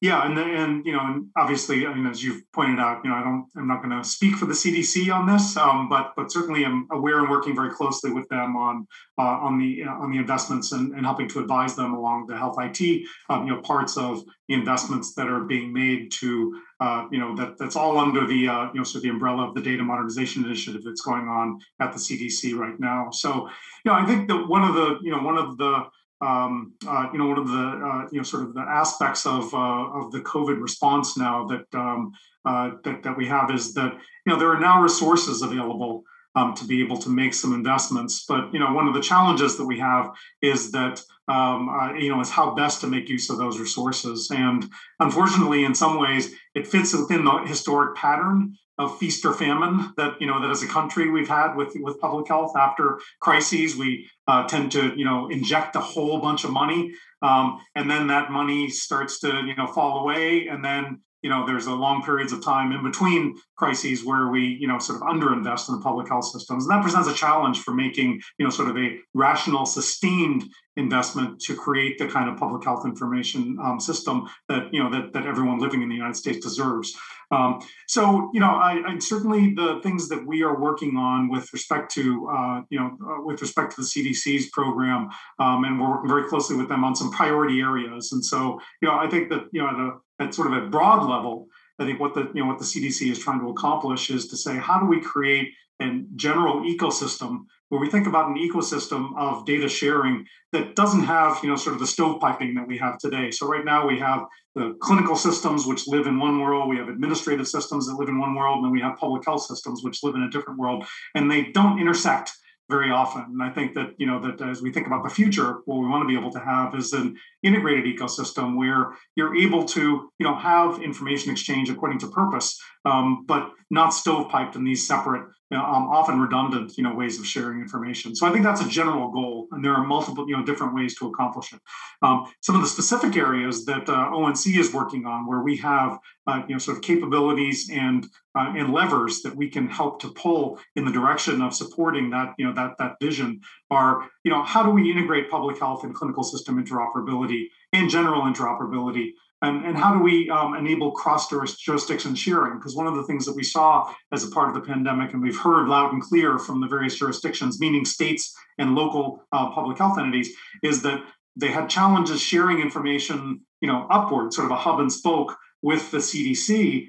yeah, 0.00 0.26
and 0.26 0.38
and 0.38 0.84
you 0.84 0.92
know, 0.92 1.00
and 1.00 1.26
obviously, 1.36 1.86
I 1.86 1.94
mean, 1.94 2.06
as 2.06 2.22
you've 2.22 2.42
pointed 2.52 2.78
out, 2.78 3.00
you 3.04 3.10
know, 3.10 3.16
I 3.16 3.22
don't, 3.22 3.46
I'm 3.56 3.66
not 3.66 3.82
going 3.82 3.96
to 3.96 4.06
speak 4.06 4.36
for 4.36 4.46
the 4.46 4.52
CDC 4.52 5.12
on 5.12 5.26
this, 5.26 5.56
um, 5.56 5.88
but 5.88 6.12
but 6.16 6.30
certainly 6.30 6.64
I'm 6.64 6.86
aware 6.92 7.20
and 7.20 7.30
working 7.30 7.54
very 7.54 7.70
closely 7.70 8.12
with 8.12 8.28
them 8.28 8.56
on 8.56 8.86
uh, 9.18 9.22
on 9.22 9.58
the 9.58 9.84
uh, 9.84 9.92
on 9.92 10.10
the 10.10 10.18
investments 10.18 10.72
and, 10.72 10.92
and 10.92 11.06
helping 11.06 11.28
to 11.30 11.40
advise 11.40 11.74
them 11.74 11.94
along 11.94 12.26
the 12.26 12.36
health 12.36 12.56
IT, 12.58 13.06
um, 13.30 13.46
you 13.46 13.54
know, 13.54 13.60
parts 13.62 13.96
of 13.96 14.22
the 14.48 14.54
investments 14.54 15.14
that 15.14 15.26
are 15.26 15.44
being 15.44 15.72
made 15.72 16.12
to, 16.12 16.60
uh, 16.80 17.06
you 17.10 17.18
know, 17.18 17.34
that 17.36 17.56
that's 17.58 17.76
all 17.76 17.98
under 17.98 18.26
the 18.26 18.48
uh, 18.48 18.68
you 18.74 18.80
know 18.80 18.84
sort 18.84 18.96
of 18.96 19.02
the 19.02 19.08
umbrella 19.08 19.48
of 19.48 19.54
the 19.54 19.62
data 19.62 19.82
modernization 19.82 20.44
initiative 20.44 20.82
that's 20.84 21.02
going 21.02 21.28
on 21.28 21.58
at 21.80 21.92
the 21.92 21.98
CDC 21.98 22.54
right 22.56 22.78
now. 22.78 23.08
So, 23.10 23.48
you 23.84 23.90
know, 23.90 23.94
I 23.94 24.04
think 24.04 24.28
that 24.28 24.48
one 24.48 24.64
of 24.64 24.74
the 24.74 24.98
you 25.02 25.10
know 25.10 25.22
one 25.22 25.38
of 25.38 25.56
the 25.56 25.84
um, 26.20 26.74
uh, 26.86 27.08
you 27.12 27.18
know, 27.18 27.26
one 27.26 27.38
of 27.38 27.48
the 27.48 27.54
uh, 27.54 28.08
you 28.12 28.18
know 28.18 28.22
sort 28.22 28.44
of 28.44 28.54
the 28.54 28.60
aspects 28.60 29.26
of 29.26 29.52
uh, 29.52 29.98
of 29.98 30.12
the 30.12 30.20
COVID 30.20 30.60
response 30.60 31.16
now 31.16 31.46
that, 31.46 31.78
um, 31.78 32.12
uh, 32.44 32.70
that 32.84 33.02
that 33.02 33.16
we 33.16 33.26
have 33.26 33.50
is 33.50 33.74
that 33.74 33.92
you 33.92 34.32
know 34.32 34.38
there 34.38 34.48
are 34.48 34.60
now 34.60 34.80
resources 34.80 35.42
available 35.42 36.04
um, 36.36 36.54
to 36.54 36.64
be 36.64 36.82
able 36.82 36.96
to 36.98 37.08
make 37.08 37.34
some 37.34 37.52
investments. 37.52 38.24
But 38.26 38.52
you 38.52 38.58
know, 38.58 38.72
one 38.72 38.88
of 38.88 38.94
the 38.94 39.00
challenges 39.00 39.56
that 39.56 39.66
we 39.66 39.78
have 39.78 40.12
is 40.42 40.70
that 40.72 41.02
um, 41.28 41.68
uh, 41.68 41.94
you 41.94 42.10
know 42.10 42.20
is 42.20 42.30
how 42.30 42.54
best 42.54 42.80
to 42.82 42.86
make 42.86 43.08
use 43.08 43.28
of 43.30 43.38
those 43.38 43.58
resources. 43.58 44.30
And 44.30 44.68
unfortunately, 45.00 45.64
in 45.64 45.74
some 45.74 45.98
ways, 45.98 46.32
it 46.54 46.66
fits 46.66 46.94
within 46.94 47.24
the 47.24 47.38
historic 47.46 47.96
pattern 47.96 48.56
of 48.78 48.98
feast 48.98 49.24
or 49.24 49.32
famine 49.32 49.92
that 49.96 50.20
you 50.20 50.26
know 50.26 50.40
that 50.40 50.50
as 50.50 50.62
a 50.62 50.66
country 50.66 51.10
we've 51.10 51.28
had 51.28 51.54
with 51.54 51.72
with 51.76 52.00
public 52.00 52.26
health 52.28 52.56
after 52.56 52.98
crises 53.20 53.76
we 53.76 54.08
uh, 54.26 54.46
tend 54.48 54.72
to 54.72 54.92
you 54.96 55.04
know 55.04 55.28
inject 55.28 55.76
a 55.76 55.80
whole 55.80 56.18
bunch 56.18 56.44
of 56.44 56.50
money 56.50 56.92
um, 57.22 57.60
and 57.74 57.90
then 57.90 58.08
that 58.08 58.30
money 58.30 58.68
starts 58.68 59.20
to 59.20 59.28
you 59.46 59.54
know 59.56 59.66
fall 59.66 60.00
away 60.00 60.48
and 60.48 60.64
then 60.64 61.00
you 61.24 61.30
know 61.30 61.46
there's 61.46 61.66
a 61.66 61.74
long 61.74 62.02
periods 62.02 62.32
of 62.32 62.44
time 62.44 62.70
in 62.70 62.84
between 62.84 63.36
crises 63.56 64.04
where 64.04 64.28
we 64.28 64.58
you 64.60 64.68
know 64.68 64.78
sort 64.78 65.00
of 65.00 65.08
underinvest 65.08 65.68
in 65.68 65.74
the 65.74 65.80
public 65.80 66.06
health 66.06 66.26
systems. 66.26 66.64
And 66.64 66.72
that 66.72 66.82
presents 66.82 67.08
a 67.08 67.14
challenge 67.14 67.60
for 67.60 67.74
making 67.74 68.20
you 68.38 68.44
know 68.44 68.50
sort 68.50 68.68
of 68.68 68.76
a 68.76 68.98
rational 69.14 69.64
sustained 69.64 70.44
investment 70.76 71.40
to 71.40 71.54
create 71.54 71.98
the 71.98 72.06
kind 72.06 72.28
of 72.28 72.36
public 72.36 72.64
health 72.64 72.84
information 72.84 73.56
um, 73.62 73.78
system 73.78 74.28
that 74.48 74.72
you 74.72 74.82
know 74.82 74.90
that, 74.90 75.12
that 75.12 75.26
everyone 75.26 75.58
living 75.58 75.82
in 75.82 75.88
the 75.88 75.94
united 75.94 76.16
states 76.16 76.44
deserves. 76.44 76.94
Um, 77.30 77.60
so 77.88 78.30
you 78.34 78.40
know 78.40 78.50
I, 78.50 78.82
I, 78.86 78.98
certainly 78.98 79.54
the 79.54 79.80
things 79.82 80.08
that 80.08 80.26
we 80.26 80.42
are 80.42 80.60
working 80.60 80.96
on 80.96 81.28
with 81.28 81.52
respect 81.52 81.92
to 81.94 82.28
uh, 82.28 82.62
you 82.70 82.78
know 82.78 82.96
uh, 83.08 83.22
with 83.22 83.40
respect 83.40 83.74
to 83.76 83.82
the 83.82 83.86
cdc's 83.86 84.50
program 84.50 85.10
um, 85.38 85.64
and 85.64 85.80
we're 85.80 85.90
working 85.90 86.08
very 86.08 86.28
closely 86.28 86.56
with 86.56 86.68
them 86.68 86.84
on 86.84 86.94
some 86.94 87.10
priority 87.10 87.60
areas. 87.60 88.12
And 88.12 88.24
so 88.24 88.60
you 88.82 88.88
know 88.88 88.94
i 88.94 89.08
think 89.08 89.30
that 89.30 89.44
you 89.52 89.62
know 89.62 89.68
at 89.68 89.76
a 89.76 89.92
at 90.20 90.34
sort 90.34 90.52
of 90.52 90.62
a 90.62 90.66
broad 90.66 91.08
level, 91.08 91.48
I 91.78 91.84
think 91.84 92.00
what 92.00 92.14
the 92.14 92.30
you 92.34 92.42
know 92.42 92.46
what 92.46 92.58
the 92.58 92.64
CDC 92.64 93.10
is 93.10 93.18
trying 93.18 93.40
to 93.40 93.48
accomplish 93.48 94.10
is 94.10 94.28
to 94.28 94.36
say 94.36 94.56
how 94.56 94.78
do 94.78 94.86
we 94.86 95.00
create 95.00 95.52
a 95.82 96.02
general 96.14 96.62
ecosystem 96.62 97.46
where 97.74 97.80
we 97.80 97.90
think 97.90 98.06
about 98.06 98.28
an 98.28 98.36
ecosystem 98.36 99.10
of 99.18 99.44
data 99.44 99.68
sharing 99.68 100.24
that 100.52 100.76
doesn't 100.76 101.02
have 101.02 101.40
you 101.42 101.48
know 101.48 101.56
sort 101.56 101.74
of 101.74 101.80
the 101.80 101.86
stovepiping 101.86 102.54
that 102.54 102.68
we 102.68 102.78
have 102.78 102.98
today. 102.98 103.32
So 103.32 103.48
right 103.48 103.64
now 103.64 103.84
we 103.84 103.98
have 103.98 104.26
the 104.54 104.76
clinical 104.80 105.16
systems 105.16 105.66
which 105.66 105.88
live 105.88 106.06
in 106.06 106.20
one 106.20 106.40
world, 106.40 106.68
we 106.68 106.76
have 106.76 106.88
administrative 106.88 107.48
systems 107.48 107.88
that 107.88 107.96
live 107.96 108.08
in 108.08 108.20
one 108.20 108.36
world, 108.36 108.58
and 108.58 108.66
then 108.66 108.70
we 108.70 108.80
have 108.80 108.96
public 108.96 109.24
health 109.24 109.42
systems 109.42 109.82
which 109.82 110.04
live 110.04 110.14
in 110.14 110.22
a 110.22 110.30
different 110.30 110.60
world, 110.60 110.84
and 111.16 111.28
they 111.28 111.46
don't 111.50 111.80
intersect 111.80 112.30
very 112.70 112.92
often. 112.92 113.22
And 113.22 113.42
I 113.42 113.50
think 113.50 113.74
that 113.74 113.94
you 113.98 114.06
know 114.06 114.20
that 114.20 114.40
as 114.40 114.62
we 114.62 114.72
think 114.72 114.86
about 114.86 115.02
the 115.02 115.10
future, 115.10 115.58
what 115.64 115.80
we 115.80 115.88
want 115.88 116.02
to 116.02 116.06
be 116.06 116.16
able 116.16 116.30
to 116.30 116.38
have 116.38 116.76
is 116.76 116.92
an 116.92 117.16
integrated 117.42 117.86
ecosystem 117.92 118.56
where 118.56 118.92
you're 119.16 119.34
able 119.34 119.64
to 119.64 119.80
you 120.20 120.26
know 120.26 120.36
have 120.36 120.80
information 120.80 121.32
exchange 121.32 121.70
according 121.70 121.98
to 121.98 122.06
purpose, 122.06 122.56
um, 122.84 123.24
but 123.26 123.50
not 123.68 123.90
stovepiped 123.90 124.54
in 124.54 124.62
these 124.62 124.86
separate 124.86 125.26
you 125.50 125.58
know, 125.58 125.64
um, 125.64 125.88
often 125.88 126.20
redundant, 126.20 126.76
you 126.76 126.84
know, 126.84 126.94
ways 126.94 127.18
of 127.18 127.26
sharing 127.26 127.60
information. 127.60 128.16
So 128.16 128.26
I 128.26 128.32
think 128.32 128.44
that's 128.44 128.62
a 128.62 128.68
general 128.68 129.10
goal, 129.10 129.46
and 129.52 129.64
there 129.64 129.74
are 129.74 129.86
multiple, 129.86 130.28
you 130.28 130.36
know, 130.36 130.44
different 130.44 130.74
ways 130.74 130.96
to 130.98 131.08
accomplish 131.08 131.52
it. 131.52 131.60
Um, 132.02 132.26
some 132.40 132.54
of 132.56 132.62
the 132.62 132.68
specific 132.68 133.16
areas 133.16 133.64
that 133.66 133.88
uh, 133.88 134.10
ONC 134.12 134.46
is 134.46 134.72
working 134.72 135.06
on, 135.06 135.26
where 135.26 135.40
we 135.40 135.56
have, 135.58 135.98
uh, 136.26 136.42
you 136.48 136.54
know, 136.54 136.58
sort 136.58 136.78
of 136.78 136.82
capabilities 136.82 137.70
and 137.70 138.06
uh, 138.36 138.52
and 138.56 138.72
levers 138.72 139.22
that 139.22 139.36
we 139.36 139.48
can 139.48 139.68
help 139.68 140.00
to 140.00 140.08
pull 140.08 140.58
in 140.74 140.84
the 140.84 140.90
direction 140.90 141.40
of 141.40 141.54
supporting 141.54 142.10
that, 142.10 142.34
you 142.36 142.44
know, 142.44 142.52
that 142.52 142.76
that 142.78 142.96
vision, 143.00 143.40
are, 143.70 144.08
you 144.24 144.30
know, 144.30 144.42
how 144.42 144.62
do 144.62 144.70
we 144.70 144.90
integrate 144.90 145.30
public 145.30 145.58
health 145.58 145.84
and 145.84 145.94
clinical 145.94 146.24
system 146.24 146.62
interoperability 146.64 147.48
and 147.72 147.90
general 147.90 148.22
interoperability 148.22 149.12
and, 149.48 149.76
how 149.76 149.92
do 149.92 150.02
we 150.02 150.30
um, 150.30 150.54
enable 150.54 150.92
cross 150.92 151.28
jurisdiction 151.28 152.14
sharing? 152.14 152.58
Because 152.58 152.74
one 152.74 152.86
of 152.86 152.94
the 152.94 153.04
things 153.04 153.24
that 153.26 153.34
we 153.34 153.42
saw 153.42 153.92
as 154.12 154.24
a 154.24 154.30
part 154.30 154.48
of 154.48 154.54
the 154.54 154.60
pandemic, 154.60 155.12
and 155.12 155.22
we've 155.22 155.38
heard 155.38 155.68
loud 155.68 155.92
and 155.92 156.02
clear 156.02 156.38
from 156.38 156.60
the 156.60 156.66
various 156.66 156.98
jurisdictions, 156.98 157.60
meaning 157.60 157.84
states 157.84 158.34
and 158.58 158.74
local 158.74 159.24
uh, 159.32 159.50
public 159.50 159.78
health 159.78 159.98
entities, 159.98 160.30
is 160.62 160.82
that 160.82 161.02
they 161.36 161.48
had 161.48 161.68
challenges 161.68 162.20
sharing 162.20 162.60
information, 162.60 163.40
you 163.60 163.68
know, 163.68 163.86
upward, 163.90 164.32
sort 164.32 164.46
of 164.46 164.52
a 164.52 164.56
hub 164.56 164.80
and 164.80 164.92
spoke 164.92 165.36
with 165.62 165.90
the 165.90 165.98
CDC, 165.98 166.88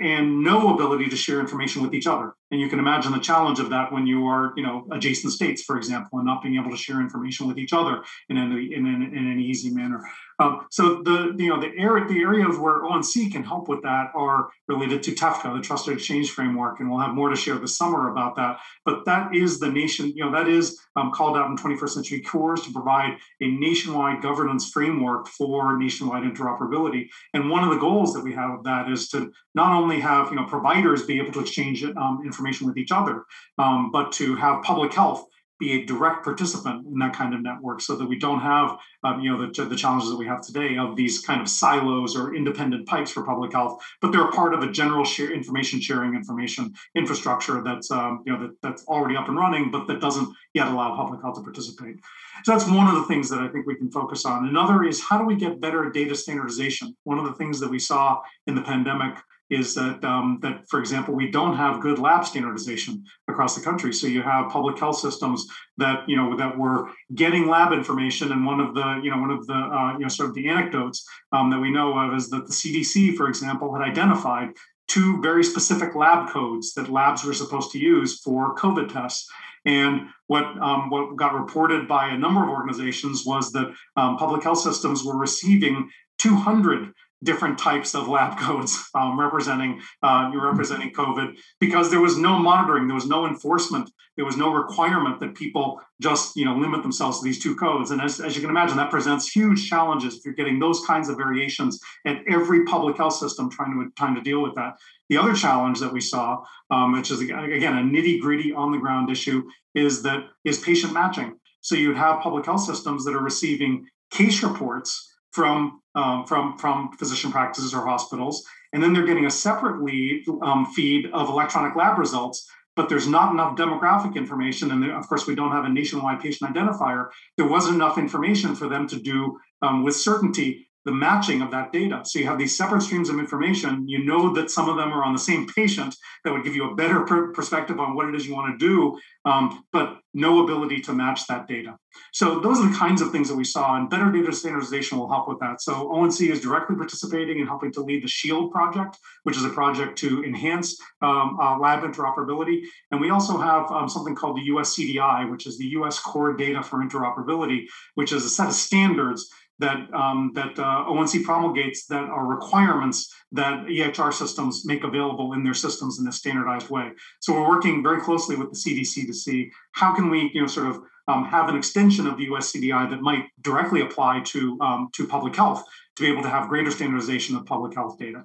and 0.00 0.42
no 0.44 0.74
ability 0.74 1.08
to 1.08 1.16
share 1.16 1.40
information 1.40 1.82
with 1.82 1.92
each 1.92 2.06
other. 2.06 2.34
And 2.50 2.60
you 2.60 2.68
can 2.68 2.78
imagine 2.78 3.12
the 3.12 3.18
challenge 3.18 3.58
of 3.58 3.70
that 3.70 3.92
when 3.92 4.06
you 4.06 4.26
are, 4.26 4.52
you 4.56 4.62
know, 4.62 4.86
adjacent 4.92 5.32
states, 5.32 5.62
for 5.62 5.76
example, 5.76 6.18
and 6.18 6.26
not 6.26 6.42
being 6.42 6.56
able 6.56 6.70
to 6.70 6.76
share 6.76 7.00
information 7.00 7.48
with 7.48 7.58
each 7.58 7.72
other 7.72 8.02
in 8.28 8.38
any 8.38 8.72
in, 8.74 8.86
in 8.86 9.26
an 9.26 9.40
easy 9.40 9.70
manner. 9.70 10.08
Um, 10.40 10.66
so 10.70 11.02
the 11.02 11.34
you 11.36 11.48
know 11.48 11.60
the 11.60 11.72
area 11.76 12.06
the 12.06 12.20
areas 12.20 12.56
where 12.56 12.84
ONC 12.84 13.32
can 13.32 13.42
help 13.42 13.68
with 13.68 13.82
that 13.82 14.12
are 14.14 14.50
related 14.68 15.02
to 15.04 15.12
TEFCA, 15.12 15.54
the 15.54 15.60
Trusted 15.60 15.94
Exchange 15.94 16.30
Framework, 16.30 16.78
and 16.78 16.88
we'll 16.88 17.00
have 17.00 17.14
more 17.14 17.28
to 17.28 17.36
share 17.36 17.56
this 17.56 17.76
summer 17.76 18.10
about 18.10 18.36
that. 18.36 18.60
But 18.84 19.04
that 19.06 19.34
is 19.34 19.58
the 19.58 19.70
nation, 19.70 20.12
you 20.14 20.24
know, 20.24 20.30
that 20.32 20.48
is 20.48 20.78
um, 20.94 21.10
called 21.12 21.36
out 21.36 21.50
in 21.50 21.56
21st 21.56 21.88
Century 21.88 22.20
Cures 22.20 22.62
to 22.62 22.72
provide 22.72 23.16
a 23.40 23.48
nationwide 23.48 24.22
governance 24.22 24.70
framework 24.70 25.26
for 25.26 25.76
nationwide 25.76 26.22
interoperability. 26.22 27.08
And 27.34 27.50
one 27.50 27.64
of 27.64 27.70
the 27.70 27.78
goals 27.78 28.14
that 28.14 28.22
we 28.22 28.32
have 28.34 28.50
of 28.50 28.64
that 28.64 28.90
is 28.90 29.08
to 29.08 29.32
not 29.54 29.72
only 29.72 29.98
have 30.00 30.30
you 30.30 30.36
know 30.36 30.44
providers 30.44 31.04
be 31.04 31.18
able 31.18 31.32
to 31.32 31.40
exchange 31.40 31.82
um, 31.84 32.22
information 32.24 32.66
with 32.66 32.76
each 32.76 32.92
other, 32.92 33.24
um, 33.58 33.90
but 33.90 34.12
to 34.12 34.36
have 34.36 34.62
public 34.62 34.94
health 34.94 35.26
be 35.58 35.82
a 35.82 35.84
direct 35.84 36.24
participant 36.24 36.86
in 36.86 36.98
that 36.98 37.14
kind 37.14 37.34
of 37.34 37.42
network 37.42 37.80
so 37.80 37.96
that 37.96 38.06
we 38.06 38.18
don't 38.18 38.40
have 38.40 38.78
um, 39.04 39.20
you 39.20 39.30
know 39.30 39.46
the, 39.46 39.64
the 39.64 39.76
challenges 39.76 40.10
that 40.10 40.16
we 40.16 40.26
have 40.26 40.40
today 40.40 40.76
of 40.76 40.96
these 40.96 41.20
kind 41.20 41.40
of 41.40 41.48
silos 41.48 42.16
or 42.16 42.34
independent 42.34 42.86
pipes 42.86 43.10
for 43.10 43.22
public 43.24 43.52
health 43.52 43.82
but 44.00 44.12
they're 44.12 44.30
part 44.30 44.54
of 44.54 44.62
a 44.62 44.70
general 44.70 45.04
share 45.04 45.30
information 45.30 45.80
sharing 45.80 46.14
information 46.14 46.72
infrastructure 46.94 47.62
that's 47.62 47.90
um, 47.90 48.22
you 48.26 48.32
know 48.32 48.40
that, 48.40 48.54
that's 48.62 48.84
already 48.86 49.16
up 49.16 49.28
and 49.28 49.36
running 49.36 49.70
but 49.70 49.86
that 49.86 50.00
doesn't 50.00 50.28
yet 50.54 50.68
allow 50.68 50.94
public 50.94 51.20
health 51.22 51.36
to 51.36 51.42
participate. 51.42 51.96
So 52.44 52.52
that's 52.52 52.68
one 52.68 52.88
of 52.88 52.94
the 52.94 53.04
things 53.04 53.28
that 53.30 53.40
i 53.40 53.48
think 53.48 53.66
we 53.66 53.74
can 53.76 53.90
focus 53.90 54.24
on. 54.24 54.48
Another 54.48 54.84
is 54.84 55.00
how 55.00 55.18
do 55.18 55.24
we 55.24 55.36
get 55.36 55.60
better 55.60 55.90
data 55.90 56.14
standardization? 56.14 56.96
One 57.04 57.18
of 57.18 57.24
the 57.24 57.34
things 57.34 57.60
that 57.60 57.70
we 57.70 57.78
saw 57.78 58.20
in 58.46 58.54
the 58.54 58.62
pandemic 58.62 59.16
is 59.50 59.74
that 59.74 60.04
um, 60.04 60.38
that 60.42 60.68
for 60.68 60.80
example 60.80 61.14
we 61.14 61.30
don't 61.30 61.56
have 61.56 61.80
good 61.80 61.98
lab 61.98 62.24
standardization 62.24 63.04
across 63.28 63.54
the 63.54 63.64
country. 63.64 63.92
So 63.92 64.06
you 64.06 64.22
have 64.22 64.50
public 64.50 64.78
health 64.78 64.98
systems 64.98 65.46
that 65.78 66.08
you 66.08 66.16
know 66.16 66.36
that 66.36 66.58
were 66.58 66.90
getting 67.14 67.48
lab 67.48 67.72
information 67.72 68.32
and 68.32 68.44
one 68.44 68.60
of 68.60 68.74
the 68.74 69.00
you 69.02 69.10
know 69.10 69.18
one 69.18 69.30
of 69.30 69.46
the 69.46 69.54
uh, 69.54 69.92
you 69.94 70.00
know 70.00 70.08
sort 70.08 70.28
of 70.28 70.34
the 70.34 70.48
anecdotes 70.48 71.06
um, 71.32 71.50
that 71.50 71.60
we 71.60 71.70
know 71.70 71.98
of 71.98 72.14
is 72.14 72.28
that 72.30 72.46
the 72.46 72.52
cdc 72.52 73.16
for 73.16 73.28
example 73.28 73.74
had 73.74 73.82
identified 73.82 74.50
two 74.88 75.20
very 75.20 75.44
specific 75.44 75.94
lab 75.94 76.30
codes 76.30 76.72
that 76.74 76.90
labs 76.90 77.24
were 77.24 77.34
supposed 77.34 77.70
to 77.70 77.78
use 77.78 78.20
for 78.20 78.54
covid 78.56 78.92
tests. 78.92 79.30
And 79.64 80.08
what 80.28 80.44
um, 80.62 80.88
what 80.88 81.16
got 81.16 81.34
reported 81.34 81.86
by 81.86 82.08
a 82.08 82.18
number 82.18 82.42
of 82.42 82.48
organizations 82.48 83.24
was 83.26 83.52
that 83.52 83.72
um, 83.96 84.16
public 84.16 84.42
health 84.42 84.60
systems 84.60 85.04
were 85.04 85.16
receiving 85.16 85.90
200 86.18 86.92
different 87.22 87.58
types 87.58 87.94
of 87.94 88.08
lab 88.08 88.38
codes 88.40 88.88
um, 88.94 89.18
representing 89.18 89.80
uh, 90.02 90.30
you're 90.32 90.44
representing 90.44 90.92
COVID 90.92 91.38
because 91.60 91.90
there 91.90 92.00
was 92.00 92.16
no 92.16 92.38
monitoring, 92.38 92.86
there 92.86 92.94
was 92.94 93.06
no 93.06 93.26
enforcement, 93.26 93.90
there 94.16 94.24
was 94.24 94.36
no 94.36 94.52
requirement 94.52 95.20
that 95.20 95.34
people 95.34 95.80
just 96.00 96.36
you 96.36 96.44
know 96.44 96.56
limit 96.56 96.82
themselves 96.82 97.18
to 97.18 97.24
these 97.24 97.42
two 97.42 97.56
codes. 97.56 97.90
And 97.90 98.00
as, 98.00 98.20
as 98.20 98.34
you 98.34 98.40
can 98.40 98.50
imagine, 98.50 98.76
that 98.76 98.90
presents 98.90 99.30
huge 99.30 99.68
challenges 99.68 100.16
if 100.16 100.24
you're 100.24 100.34
getting 100.34 100.58
those 100.58 100.84
kinds 100.86 101.08
of 101.08 101.16
variations 101.16 101.80
at 102.06 102.18
every 102.28 102.64
public 102.64 102.96
health 102.96 103.14
system 103.14 103.50
trying 103.50 103.72
to 103.72 103.90
trying 103.96 104.14
to 104.14 104.20
deal 104.20 104.42
with 104.42 104.54
that. 104.54 104.74
The 105.08 105.16
other 105.16 105.34
challenge 105.34 105.80
that 105.80 105.92
we 105.92 106.00
saw, 106.00 106.44
um, 106.70 106.92
which 106.92 107.10
is 107.10 107.20
again 107.20 107.78
a 107.78 107.82
nitty 107.82 108.20
gritty 108.20 108.52
on 108.52 108.72
the 108.72 108.78
ground 108.78 109.10
issue, 109.10 109.48
is 109.74 110.02
that 110.02 110.26
is 110.44 110.58
patient 110.58 110.92
matching. 110.92 111.36
So 111.60 111.74
you'd 111.74 111.96
have 111.96 112.20
public 112.20 112.46
health 112.46 112.62
systems 112.62 113.04
that 113.04 113.14
are 113.14 113.22
receiving 113.22 113.86
case 114.10 114.42
reports 114.42 115.08
from 115.32 115.80
um, 115.98 116.24
from 116.24 116.56
from 116.58 116.92
physician 116.92 117.32
practices 117.32 117.74
or 117.74 117.84
hospitals, 117.84 118.44
and 118.72 118.82
then 118.82 118.92
they're 118.92 119.06
getting 119.06 119.26
a 119.26 119.30
separate 119.30 119.82
lead 119.82 120.24
um, 120.42 120.66
feed 120.66 121.06
of 121.12 121.28
electronic 121.28 121.74
lab 121.74 121.98
results. 121.98 122.48
But 122.76 122.88
there's 122.88 123.08
not 123.08 123.32
enough 123.32 123.56
demographic 123.56 124.14
information, 124.14 124.70
and 124.70 124.88
of 124.92 125.08
course 125.08 125.26
we 125.26 125.34
don't 125.34 125.50
have 125.50 125.64
a 125.64 125.68
nationwide 125.68 126.20
patient 126.20 126.54
identifier. 126.54 127.08
There 127.36 127.48
wasn't 127.48 127.74
enough 127.74 127.98
information 127.98 128.54
for 128.54 128.68
them 128.68 128.86
to 128.86 129.00
do 129.00 129.38
um, 129.62 129.82
with 129.82 129.96
certainty 129.96 130.67
the 130.88 130.94
matching 130.94 131.42
of 131.42 131.50
that 131.50 131.70
data. 131.70 132.00
So 132.02 132.18
you 132.18 132.24
have 132.24 132.38
these 132.38 132.56
separate 132.56 132.80
streams 132.80 133.10
of 133.10 133.18
information. 133.18 133.86
You 133.86 134.02
know 134.06 134.32
that 134.32 134.50
some 134.50 134.70
of 134.70 134.78
them 134.78 134.90
are 134.90 135.04
on 135.04 135.12
the 135.12 135.18
same 135.18 135.46
patient 135.46 135.94
that 136.24 136.32
would 136.32 136.44
give 136.44 136.56
you 136.56 136.70
a 136.70 136.74
better 136.74 137.00
per- 137.00 137.30
perspective 137.30 137.78
on 137.78 137.94
what 137.94 138.08
it 138.08 138.14
is 138.14 138.26
you 138.26 138.34
want 138.34 138.58
to 138.58 138.66
do, 138.66 138.98
um, 139.26 139.64
but 139.70 139.98
no 140.14 140.42
ability 140.42 140.80
to 140.80 140.94
match 140.94 141.26
that 141.26 141.46
data. 141.46 141.76
So 142.14 142.40
those 142.40 142.58
are 142.58 142.70
the 142.70 142.76
kinds 142.76 143.02
of 143.02 143.12
things 143.12 143.28
that 143.28 143.36
we 143.36 143.44
saw, 143.44 143.76
and 143.76 143.90
better 143.90 144.10
data 144.10 144.32
standardization 144.32 144.96
will 144.96 145.10
help 145.10 145.28
with 145.28 145.38
that. 145.40 145.60
So 145.60 145.90
ONC 145.92 146.22
is 146.22 146.40
directly 146.40 146.74
participating 146.74 147.38
in 147.38 147.46
helping 147.46 147.70
to 147.72 147.82
lead 147.82 148.02
the 148.02 148.08
SHIELD 148.08 148.50
project, 148.50 148.96
which 149.24 149.36
is 149.36 149.44
a 149.44 149.50
project 149.50 149.98
to 149.98 150.24
enhance 150.24 150.74
um, 151.02 151.36
uh, 151.38 151.58
lab 151.58 151.82
interoperability. 151.82 152.62
And 152.90 153.00
we 153.00 153.10
also 153.10 153.36
have 153.36 153.70
um, 153.70 153.90
something 153.90 154.14
called 154.14 154.38
the 154.38 154.44
US 154.54 154.74
CDI, 154.74 155.30
which 155.30 155.46
is 155.46 155.58
the 155.58 155.66
US 155.78 155.98
Core 155.98 156.34
Data 156.34 156.62
for 156.62 156.78
Interoperability, 156.78 157.66
which 157.94 158.12
is 158.12 158.24
a 158.24 158.30
set 158.30 158.48
of 158.48 158.54
standards 158.54 159.28
that 159.58 159.92
um, 159.92 160.32
that 160.34 160.58
uh, 160.58 160.84
ONC 160.88 161.24
promulgates 161.24 161.86
that 161.86 162.04
are 162.04 162.26
requirements 162.26 163.12
that 163.32 163.66
EHR 163.66 164.12
systems 164.12 164.64
make 164.64 164.84
available 164.84 165.32
in 165.32 165.42
their 165.42 165.54
systems 165.54 165.98
in 165.98 166.06
a 166.06 166.12
standardized 166.12 166.70
way. 166.70 166.90
So 167.20 167.34
we're 167.34 167.48
working 167.48 167.82
very 167.82 168.00
closely 168.00 168.36
with 168.36 168.50
the 168.50 168.56
CDC 168.56 169.06
to 169.06 169.12
see 169.12 169.50
how 169.72 169.94
can 169.94 170.10
we, 170.10 170.30
you 170.32 170.42
know, 170.42 170.46
sort 170.46 170.68
of 170.68 170.80
um, 171.08 171.24
have 171.24 171.48
an 171.48 171.56
extension 171.56 172.06
of 172.06 172.16
the 172.16 172.24
US 172.24 172.52
CDI 172.52 172.88
that 172.90 173.00
might 173.00 173.24
directly 173.40 173.80
apply 173.80 174.20
to 174.26 174.58
um, 174.60 174.88
to 174.94 175.06
public 175.06 175.34
health 175.34 175.64
to 175.96 176.02
be 176.02 176.10
able 176.10 176.22
to 176.22 176.30
have 176.30 176.48
greater 176.48 176.70
standardization 176.70 177.36
of 177.36 177.44
public 177.46 177.74
health 177.74 177.98
data. 177.98 178.24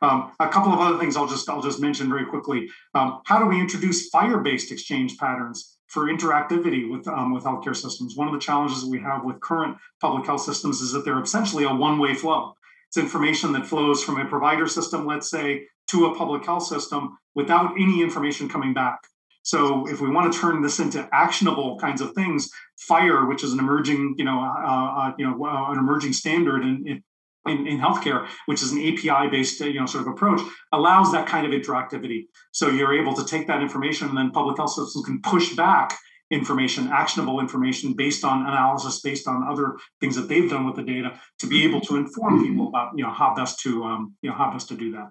Um, 0.00 0.32
a 0.38 0.48
couple 0.48 0.72
of 0.72 0.78
other 0.78 0.98
things 0.98 1.16
I'll 1.16 1.26
just 1.26 1.48
I'll 1.48 1.62
just 1.62 1.80
mention 1.80 2.08
very 2.08 2.26
quickly. 2.26 2.68
Um, 2.94 3.20
how 3.24 3.38
do 3.40 3.46
we 3.46 3.60
introduce 3.60 4.10
FHIR-based 4.10 4.70
exchange 4.70 5.18
patterns 5.18 5.77
for 5.88 6.06
interactivity 6.06 6.90
with 6.90 7.08
um, 7.08 7.34
with 7.34 7.44
healthcare 7.44 7.76
systems. 7.76 8.16
One 8.16 8.28
of 8.28 8.34
the 8.34 8.40
challenges 8.40 8.82
that 8.82 8.90
we 8.90 9.00
have 9.00 9.24
with 9.24 9.40
current 9.40 9.76
public 10.00 10.26
health 10.26 10.42
systems 10.42 10.80
is 10.80 10.92
that 10.92 11.04
they're 11.04 11.20
essentially 11.20 11.64
a 11.64 11.74
one-way 11.74 12.14
flow. 12.14 12.54
It's 12.88 12.96
information 12.96 13.52
that 13.52 13.66
flows 13.66 14.02
from 14.02 14.18
a 14.18 14.24
provider 14.24 14.66
system, 14.66 15.06
let's 15.06 15.30
say, 15.30 15.66
to 15.88 16.06
a 16.06 16.14
public 16.14 16.44
health 16.44 16.66
system 16.66 17.18
without 17.34 17.72
any 17.78 18.02
information 18.02 18.48
coming 18.48 18.72
back. 18.72 18.98
So 19.42 19.88
if 19.88 20.00
we 20.00 20.10
want 20.10 20.30
to 20.30 20.38
turn 20.38 20.60
this 20.60 20.78
into 20.78 21.08
actionable 21.12 21.78
kinds 21.78 22.02
of 22.02 22.12
things, 22.12 22.50
FHIR, 22.90 23.28
which 23.28 23.42
is 23.42 23.52
an 23.52 23.58
emerging, 23.58 24.14
you 24.18 24.24
know, 24.24 24.40
uh, 24.40 25.00
uh, 25.00 25.12
you 25.18 25.26
know, 25.26 25.42
uh, 25.42 25.72
an 25.72 25.78
emerging 25.78 26.12
standard 26.12 26.62
in, 26.62 26.84
in 26.86 27.02
in, 27.48 27.66
in 27.66 27.78
healthcare, 27.78 28.26
which 28.46 28.62
is 28.62 28.72
an 28.72 28.78
API-based, 28.78 29.60
you 29.60 29.80
know, 29.80 29.86
sort 29.86 30.06
of 30.06 30.12
approach, 30.12 30.40
allows 30.72 31.12
that 31.12 31.26
kind 31.26 31.46
of 31.46 31.52
interactivity. 31.52 32.26
So 32.52 32.68
you're 32.68 32.98
able 32.98 33.14
to 33.14 33.24
take 33.24 33.46
that 33.46 33.62
information, 33.62 34.08
and 34.08 34.16
then 34.16 34.30
public 34.30 34.56
health 34.56 34.70
systems 34.70 35.04
can 35.04 35.20
push 35.22 35.54
back 35.54 35.96
information, 36.30 36.88
actionable 36.88 37.40
information 37.40 37.94
based 37.94 38.24
on 38.24 38.42
analysis, 38.42 39.00
based 39.00 39.26
on 39.26 39.48
other 39.48 39.76
things 40.00 40.14
that 40.16 40.28
they've 40.28 40.50
done 40.50 40.66
with 40.66 40.76
the 40.76 40.82
data, 40.82 41.18
to 41.38 41.46
be 41.46 41.64
able 41.64 41.80
to 41.80 41.96
inform 41.96 42.44
people 42.44 42.68
about, 42.68 42.92
you 42.96 43.02
know, 43.02 43.10
how 43.10 43.34
best 43.34 43.60
to, 43.60 43.84
um, 43.84 44.14
you 44.22 44.30
know, 44.30 44.36
how 44.36 44.50
best 44.50 44.68
to 44.68 44.76
do 44.76 44.92
that. 44.92 45.10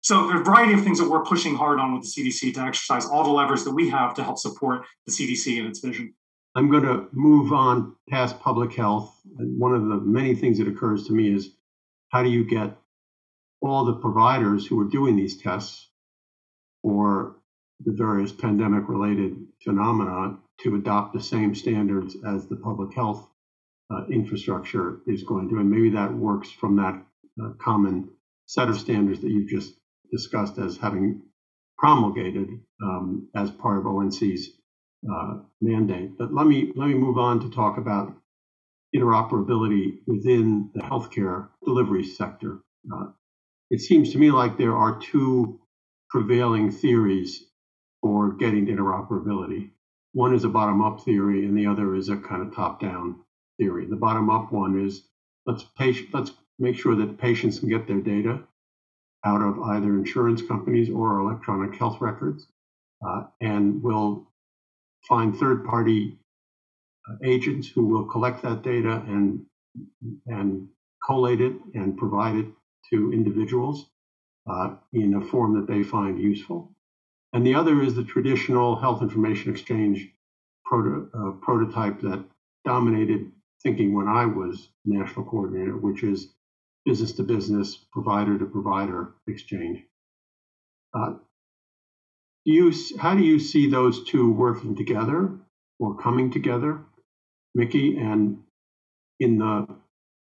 So 0.00 0.28
there's 0.28 0.42
a 0.42 0.44
variety 0.44 0.74
of 0.74 0.84
things 0.84 0.98
that 0.98 1.08
we're 1.08 1.24
pushing 1.24 1.54
hard 1.56 1.80
on 1.80 1.94
with 1.94 2.02
the 2.02 2.08
CDC 2.08 2.54
to 2.54 2.60
exercise 2.60 3.06
all 3.06 3.24
the 3.24 3.30
levers 3.30 3.64
that 3.64 3.70
we 3.72 3.88
have 3.88 4.14
to 4.14 4.22
help 4.22 4.38
support 4.38 4.82
the 5.06 5.12
CDC 5.12 5.58
and 5.58 5.66
its 5.66 5.80
vision. 5.80 6.14
I'm 6.54 6.70
going 6.70 6.84
to 6.84 7.08
move 7.12 7.52
on 7.52 7.96
past 8.10 8.38
public 8.38 8.74
health. 8.74 9.18
One 9.24 9.74
of 9.74 9.86
the 9.86 9.96
many 9.96 10.34
things 10.34 10.58
that 10.58 10.68
occurs 10.68 11.06
to 11.06 11.12
me 11.12 11.34
is 11.34 11.54
how 12.14 12.22
do 12.22 12.30
you 12.30 12.44
get 12.44 12.76
all 13.60 13.84
the 13.84 13.96
providers 13.96 14.64
who 14.64 14.78
are 14.80 14.88
doing 14.88 15.16
these 15.16 15.36
tests 15.36 15.88
for 16.80 17.34
the 17.84 17.92
various 17.92 18.30
pandemic 18.30 18.88
related 18.88 19.34
phenomena 19.64 20.38
to 20.60 20.76
adopt 20.76 21.12
the 21.12 21.20
same 21.20 21.56
standards 21.56 22.16
as 22.24 22.46
the 22.46 22.54
public 22.54 22.94
health 22.94 23.28
uh, 23.92 24.06
infrastructure 24.06 25.00
is 25.08 25.24
going 25.24 25.48
to? 25.48 25.58
And 25.58 25.68
maybe 25.68 25.90
that 25.90 26.14
works 26.14 26.52
from 26.52 26.76
that 26.76 27.04
uh, 27.42 27.54
common 27.60 28.10
set 28.46 28.68
of 28.68 28.78
standards 28.78 29.20
that 29.22 29.30
you've 29.30 29.50
just 29.50 29.74
discussed 30.12 30.56
as 30.58 30.76
having 30.76 31.20
promulgated 31.76 32.60
um, 32.80 33.28
as 33.34 33.50
part 33.50 33.78
of 33.78 33.86
ONC's 33.86 34.50
uh, 35.12 35.38
mandate. 35.60 36.16
But 36.16 36.32
let 36.32 36.46
me 36.46 36.72
let 36.76 36.86
me 36.86 36.94
move 36.94 37.18
on 37.18 37.40
to 37.40 37.50
talk 37.50 37.76
about 37.76 38.14
interoperability 38.94 39.98
within 40.06 40.70
the 40.74 40.80
healthcare 40.80 41.48
delivery 41.64 42.04
sector. 42.04 42.60
Uh, 42.92 43.06
it 43.70 43.80
seems 43.80 44.12
to 44.12 44.18
me 44.18 44.30
like 44.30 44.56
there 44.56 44.76
are 44.76 45.00
two 45.00 45.60
prevailing 46.10 46.70
theories 46.70 47.44
for 48.00 48.32
getting 48.32 48.66
interoperability. 48.66 49.70
One 50.12 50.34
is 50.34 50.44
a 50.44 50.48
bottom 50.48 50.80
up 50.80 51.00
theory, 51.00 51.44
and 51.44 51.56
the 51.56 51.66
other 51.66 51.94
is 51.96 52.08
a 52.08 52.16
kind 52.16 52.42
of 52.42 52.54
top 52.54 52.80
down 52.80 53.16
theory. 53.58 53.86
The 53.86 53.96
bottom 53.96 54.30
up 54.30 54.52
one 54.52 54.86
is 54.86 55.02
let's, 55.46 55.64
patient, 55.76 56.10
let's 56.12 56.32
make 56.58 56.76
sure 56.76 56.94
that 56.94 57.18
patients 57.18 57.58
can 57.58 57.68
get 57.68 57.88
their 57.88 58.00
data 58.00 58.42
out 59.24 59.42
of 59.42 59.60
either 59.60 59.96
insurance 59.96 60.42
companies 60.42 60.90
or 60.90 61.18
electronic 61.18 61.74
health 61.76 62.00
records, 62.00 62.46
uh, 63.04 63.24
and 63.40 63.82
we'll 63.82 64.30
find 65.08 65.36
third 65.36 65.64
party 65.64 66.18
agents 67.22 67.68
who 67.68 67.86
will 67.86 68.04
collect 68.04 68.42
that 68.42 68.62
data 68.62 69.02
and 69.06 69.44
and 70.26 70.68
collate 71.04 71.40
it 71.40 71.52
and 71.74 71.96
provide 71.96 72.36
it 72.36 72.46
to 72.90 73.12
individuals 73.12 73.86
uh, 74.48 74.74
in 74.92 75.14
a 75.14 75.20
form 75.20 75.54
that 75.54 75.66
they 75.66 75.82
find 75.82 76.20
useful. 76.20 76.74
And 77.32 77.44
the 77.44 77.54
other 77.54 77.82
is 77.82 77.94
the 77.94 78.04
traditional 78.04 78.76
health 78.76 79.02
information 79.02 79.50
exchange 79.50 80.08
proto, 80.64 81.10
uh, 81.12 81.30
prototype 81.44 82.00
that 82.02 82.24
dominated 82.64 83.32
thinking 83.62 83.94
when 83.94 84.08
I 84.08 84.26
was 84.26 84.68
national 84.84 85.26
coordinator, 85.26 85.76
which 85.76 86.02
is 86.02 86.32
business 86.84 87.12
to 87.12 87.22
business, 87.22 87.76
provider 87.92 88.38
to 88.38 88.44
provider 88.44 89.14
exchange. 89.26 89.82
Uh, 90.94 91.14
do 92.46 92.52
you, 92.52 92.72
how 92.98 93.14
do 93.14 93.22
you 93.22 93.38
see 93.38 93.68
those 93.68 94.04
two 94.04 94.30
working 94.30 94.76
together 94.76 95.32
or 95.78 95.96
coming 95.96 96.30
together? 96.30 96.80
Micky. 97.54 97.96
And 97.98 98.42
in 99.20 99.38
the 99.38 99.66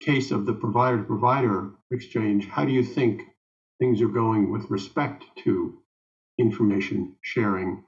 case 0.01 0.31
of 0.31 0.45
the 0.45 0.53
provider 0.53 0.97
to 0.97 1.03
provider 1.03 1.71
exchange, 1.91 2.47
how 2.47 2.65
do 2.65 2.71
you 2.71 2.83
think 2.83 3.23
things 3.79 4.01
are 4.01 4.07
going 4.07 4.51
with 4.51 4.69
respect 4.69 5.25
to 5.43 5.79
information 6.39 7.15
sharing 7.21 7.83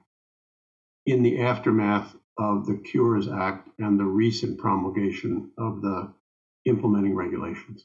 in 1.06 1.22
the 1.22 1.40
aftermath 1.42 2.14
of 2.38 2.66
the 2.66 2.76
Cures 2.76 3.28
Act 3.28 3.68
and 3.78 3.98
the 3.98 4.04
recent 4.04 4.58
promulgation 4.58 5.50
of 5.58 5.82
the 5.82 6.12
implementing 6.66 7.14
regulations? 7.14 7.84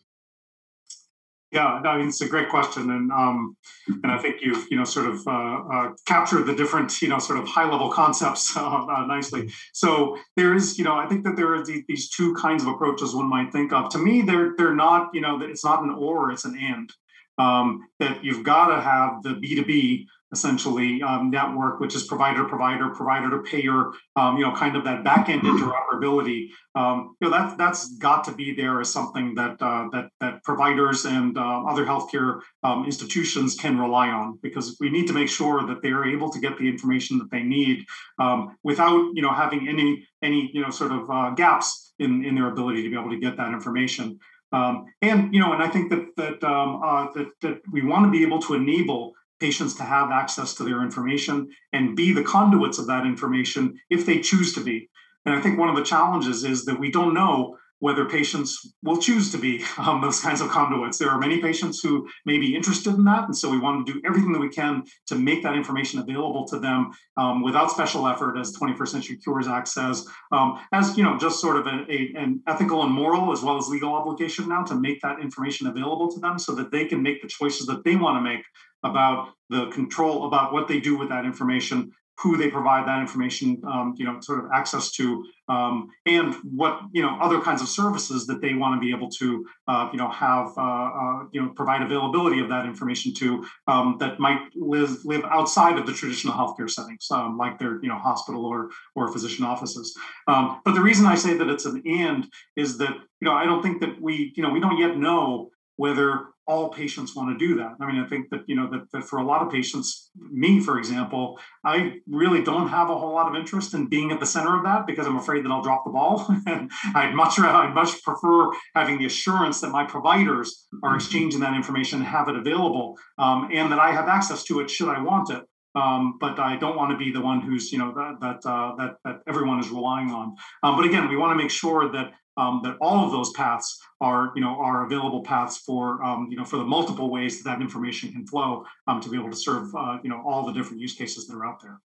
Yeah, 1.52 1.82
mean 1.98 2.10
it's 2.10 2.22
a 2.22 2.30
great 2.30 2.48
question, 2.50 2.92
and 2.92 3.12
um, 3.12 3.58
and 3.88 4.12
I 4.12 4.20
think 4.20 4.36
you've 4.42 4.68
you 4.70 4.78
know 4.78 4.84
sort 4.84 5.08
of 5.08 5.28
uh, 5.28 5.32
uh, 5.32 5.92
captured 6.06 6.44
the 6.44 6.54
different 6.54 7.02
you 7.02 7.08
know 7.08 7.18
sort 7.18 7.40
of 7.40 7.48
high 7.48 7.68
level 7.68 7.90
concepts 7.90 8.56
uh, 8.58 9.06
nicely. 9.08 9.50
So 9.74 10.16
there 10.36 10.54
is 10.54 10.78
you 10.78 10.84
know 10.84 10.96
I 10.96 11.08
think 11.08 11.24
that 11.24 11.36
there 11.36 11.56
are 11.56 11.64
these 11.66 12.10
two 12.12 12.36
kinds 12.36 12.62
of 12.62 12.70
approaches 12.70 13.16
one 13.16 13.28
might 13.28 13.52
think 13.52 13.74
of. 13.74 13.90
To 13.90 13.98
me, 13.98 14.22
they're 14.22 14.54
they're 14.58 14.76
not 14.76 15.10
you 15.14 15.22
know 15.22 15.42
it's 15.42 15.66
not 15.66 15.82
an 15.82 15.90
or, 15.90 16.32
it's 16.32 16.46
an 16.46 16.58
and. 16.60 16.92
Um, 17.40 17.88
that 18.00 18.22
you've 18.22 18.44
got 18.44 18.68
to 18.68 18.82
have 18.82 19.24
the 19.24 19.36
B 19.36 19.56
two 19.56 19.64
B 19.64 20.08
essentially 20.32 21.02
um, 21.02 21.30
network, 21.30 21.80
which 21.80 21.96
is 21.96 22.04
provider 22.04 22.44
to 22.44 22.50
provider, 22.50 22.90
provider 22.90 23.30
to 23.30 23.40
payer, 23.44 23.92
um, 24.16 24.38
you 24.38 24.44
know, 24.44 24.54
kind 24.54 24.76
of 24.76 24.84
that 24.84 25.04
back 25.04 25.30
end 25.30 25.42
interoperability. 25.42 26.50
Um, 26.76 27.16
you 27.20 27.30
know, 27.30 27.38
that 27.38 27.58
that's 27.58 27.98
got 27.98 28.24
to 28.26 28.32
be 28.32 28.54
there 28.54 28.80
as 28.80 28.92
something 28.92 29.36
that 29.36 29.62
uh, 29.62 29.88
that 29.92 30.10
that 30.22 30.44
providers 30.44 31.06
and 31.06 31.38
uh, 31.38 31.64
other 31.64 31.86
healthcare 31.86 32.42
um, 32.64 32.86
institutions 32.86 33.56
can 33.56 33.80
rely 33.80 34.10
on 34.10 34.40
because 34.42 34.78
we 34.80 34.90
need 34.90 35.08
to 35.08 35.14
make 35.14 35.30
sure 35.30 35.66
that 35.66 35.82
they 35.82 35.90
are 35.90 36.06
able 36.06 36.30
to 36.32 36.40
get 36.40 36.58
the 36.58 36.68
information 36.68 37.18
that 37.18 37.32
they 37.32 37.44
need 37.44 37.86
um, 38.20 38.58
without 38.64 39.12
you 39.14 39.22
know 39.22 39.34
having 39.34 39.68
any 39.68 40.08
any 40.22 40.50
you 40.54 40.62
know 40.62 40.70
sort 40.70 40.92
of 40.92 41.10
uh, 41.10 41.32
gaps 41.32 41.94
in 42.00 42.24
in 42.24 42.36
their 42.36 42.50
ability 42.52 42.84
to 42.84 42.90
be 42.90 42.96
able 42.96 43.10
to 43.10 43.20
get 43.20 43.38
that 43.38 43.50
information. 43.50 44.20
Um, 44.52 44.86
and 45.02 45.34
you 45.34 45.40
know, 45.40 45.54
and 45.54 45.62
I 45.62 45.68
think 45.68 45.90
that 45.92 46.08
that 46.18 46.44
uh, 46.48 47.12
that 47.14 47.32
that 47.42 47.62
we 47.72 47.84
want 47.84 48.06
to 48.06 48.12
be 48.12 48.24
able 48.24 48.40
to 48.44 48.56
enable 48.56 49.14
patients 49.40 49.76
to 49.76 49.84
have 49.84 50.12
access 50.12 50.54
to 50.56 50.64
their 50.64 50.82
information 50.82 51.50
and 51.74 51.96
be 51.96 52.12
the 52.14 52.24
conduits 52.24 52.78
of 52.78 52.88
that 52.88 53.06
information 53.06 53.80
if 53.90 54.06
they 54.06 54.20
choose 54.20 54.54
to 54.54 54.64
be. 54.64 54.90
And 55.26 55.36
I 55.36 55.42
think 55.42 55.60
one 55.60 55.70
of 55.70 55.76
the 55.76 55.84
challenges 55.84 56.44
is 56.44 56.66
that 56.66 56.80
we 56.80 56.92
don't 56.92 57.14
know 57.14 57.58
whether 57.80 58.06
patients 58.06 58.74
will 58.84 58.98
choose 58.98 59.32
to 59.32 59.38
be 59.38 59.64
um, 59.78 60.02
those 60.02 60.20
kinds 60.20 60.42
of 60.42 60.50
conduits. 60.50 60.98
There 60.98 61.10
are 61.10 61.18
many 61.18 61.42
patients 61.42 61.80
who 61.82 62.08
may 62.26 62.38
be 62.38 62.56
interested 62.56 62.94
in 62.94 63.04
that, 63.06 63.26
and 63.26 63.36
so 63.36 63.50
we 63.50 63.60
want 63.60 63.86
to 63.86 63.94
do 63.94 64.02
everything 64.06 64.32
that 64.34 64.40
we 64.40 64.50
can 64.50 64.84
to 65.08 65.16
make 65.16 65.44
that 65.44 65.56
information 65.56 66.00
available 66.00 66.46
to 66.48 66.60
them 66.60 66.92
um, 67.18 67.42
without 67.42 67.72
special 67.72 68.08
effort, 68.08 68.38
as 68.38 68.52
the 68.52 68.60
21st 68.60 68.88
Century 68.88 69.18
Cures 69.18 69.48
Act 69.48 69.68
says, 69.68 70.06
um, 70.32 70.60
as 70.72 70.98
you 70.98 71.04
know, 71.04 71.18
just 71.18 71.40
sort 71.40 71.58
of 71.58 71.68
a, 71.68 71.86
an 72.16 72.42
ethical 72.48 72.84
and 72.84 72.92
moral 72.92 73.32
as 73.32 73.42
well 73.42 73.58
as 73.58 73.68
legal 73.68 73.94
obligation 73.94 74.50
now 74.50 74.64
to 74.64 74.76
make 74.76 75.02
that 75.02 75.20
information 75.20 75.68
available 75.68 76.12
to 76.12 76.20
them 76.20 76.38
so 76.38 76.54
that 76.56 76.72
they 76.72 76.86
can 76.86 77.02
make 77.02 77.22
the 77.22 77.28
choices 77.28 77.66
that 77.66 77.84
they 77.84 77.96
want 77.96 78.18
to 78.18 78.22
make 78.22 78.44
about 78.84 79.30
the 79.50 79.68
control 79.68 80.28
about 80.28 80.54
what 80.54 80.68
they 80.68 80.80
do 80.80 80.98
with 80.98 81.10
that 81.10 81.26
information 81.26 81.92
who 82.22 82.36
they 82.36 82.50
provide 82.50 82.86
that 82.86 83.00
information, 83.00 83.62
um, 83.66 83.96
you 83.98 84.06
know, 84.06 84.20
sort 84.20 84.44
of 84.44 84.52
access 84.54 84.92
to, 84.92 85.24
um, 85.48 85.90
and 86.06 86.36
what 86.44 86.82
you 86.92 87.02
know 87.02 87.18
other 87.22 87.40
kinds 87.40 87.62
of 87.62 87.70
services 87.70 88.28
that 88.28 88.42
they 88.42 88.54
want 88.54 88.76
to 88.76 88.80
be 88.86 88.94
able 88.94 89.10
to, 89.10 89.46
uh, 89.68 89.90
you 89.92 89.98
know, 89.98 90.10
have 90.10 90.48
uh, 90.58 90.62
uh, 90.62 91.24
you 91.32 91.42
know 91.42 91.50
provide 91.56 91.82
availability 91.82 92.40
of 92.42 92.50
that 92.50 92.66
information 92.66 93.14
to 93.14 93.46
um, 93.68 93.96
that 94.00 94.20
might 94.20 94.42
live 94.56 94.98
live 95.06 95.24
outside 95.26 95.78
of 95.78 95.86
the 95.86 95.94
traditional 95.94 96.34
healthcare 96.34 96.70
settings, 96.70 97.08
um, 97.12 97.38
like 97.38 97.58
their 97.58 97.82
you 97.82 97.88
know 97.88 97.98
hospital 97.98 98.46
or 98.46 98.70
or 98.96 99.12
physician 99.12 99.46
offices. 99.46 99.96
Um, 100.28 100.62
but 100.66 100.74
the 100.74 100.82
reason 100.82 101.06
I 101.06 101.16
say 101.16 101.36
that 101.36 101.48
it's 101.48 101.66
an 101.66 101.82
and 101.86 102.28
is 102.58 102.78
that 102.80 102.92
you 102.92 103.26
know 103.26 103.34
I 103.34 103.46
don't 103.46 103.64
think 103.64 103.80
that 103.80 104.02
we 104.02 104.34
you 104.36 104.44
know 104.44 104.50
we 104.50 104.60
don't 104.60 104.78
yet 104.78 104.98
know 104.98 105.52
whether 105.78 106.26
all 106.50 106.70
patients 106.70 107.16
want 107.16 107.30
to 107.30 107.48
do 107.48 107.56
that. 107.58 107.76
I 107.80 107.86
mean, 107.86 108.02
I 108.02 108.08
think 108.08 108.30
that 108.32 108.42
you 108.48 108.56
know 108.56 108.68
that, 108.72 108.92
that, 108.92 109.04
for 109.04 109.20
a 109.20 109.24
lot 109.24 109.44
of 109.44 109.52
patients, 109.52 110.10
me 110.20 110.60
for 110.60 110.80
example, 110.80 111.40
I 111.64 111.94
really 112.08 112.42
don't 112.44 112.68
have 112.70 112.90
a 112.90 112.98
whole 112.98 113.14
lot 113.14 113.30
of 113.30 113.36
interest 113.36 113.76
in 113.76 113.88
being 113.88 114.12
at 114.12 114.20
the 114.20 114.26
center 114.26 114.58
of 114.58 114.64
that 114.64 114.88
because 114.88 115.06
I'm 115.06 115.18
afraid 115.18 115.46
that 115.46 115.52
I'll 115.52 115.62
drop 115.62 115.84
the 115.86 115.92
ball. 115.92 116.26
and 116.48 116.72
I'd 116.96 117.14
much 117.14 117.38
rather, 117.38 117.60
I'd 117.60 117.76
much 117.76 118.02
prefer 118.02 118.50
having 118.76 118.98
the 118.98 119.06
assurance 119.06 119.62
that 119.62 119.70
my 119.70 119.86
providers 119.86 120.68
are 120.84 120.96
exchanging 120.96 121.40
that 121.42 121.54
information, 121.54 122.00
and 122.00 122.08
have 122.08 122.28
it 122.30 122.36
available, 122.36 122.98
um, 123.20 123.50
and 123.54 123.72
that 123.72 123.80
I 123.80 123.92
have 123.92 124.08
access 124.08 124.44
to 124.46 124.60
it 124.60 124.72
should 124.72 124.90
I 124.90 125.00
want 125.02 125.30
it. 125.30 125.44
Um, 125.76 126.18
but 126.20 126.40
I 126.40 126.58
don't 126.58 126.76
want 126.76 126.92
to 126.92 126.98
be 126.98 127.12
the 127.12 127.22
one 127.22 127.42
who's 127.42 127.72
you 127.72 127.78
know 127.78 127.94
that 127.94 128.20
that 128.22 128.50
uh, 128.50 128.76
that, 128.78 128.96
that 129.06 129.18
everyone 129.28 129.60
is 129.60 129.70
relying 129.70 130.10
on. 130.10 130.36
Um, 130.64 130.76
but 130.76 130.86
again, 130.86 131.08
we 131.10 131.16
want 131.16 131.32
to 131.32 131.42
make 131.42 131.52
sure 131.52 131.92
that 131.92 132.14
um, 132.40 132.62
that 132.64 132.78
all 132.80 133.06
of 133.06 133.12
those 133.12 133.32
paths 133.32 133.80
are 134.02 134.32
you 134.36 134.42
know 134.42 134.56
are 134.60 134.86
available 134.86 135.22
paths 135.22 135.58
for 135.58 136.02
um, 136.04 136.28
you 136.32 136.38
know 136.38 136.46
for 136.46 136.58
the 136.58 136.64
multiple 136.64 137.10
ways 137.12 137.38
that 137.38 137.50
that 137.50 137.62
information 137.62 138.12
can 138.12 138.26
flow 138.26 138.66
um, 138.88 139.02
to 139.02 139.10
be 139.10 139.18
able 139.18 139.30
to 139.30 139.38
serve 139.38 139.74
uh, 139.76 139.98
you 140.04 140.10
know 140.10 140.22
all 140.26 140.46
the 140.46 140.54
different 140.54 140.80
use 140.80 140.96
cases 140.96 141.28
that 141.28 141.36
are 141.36 141.46
out 141.46 141.62
there. 141.62 141.80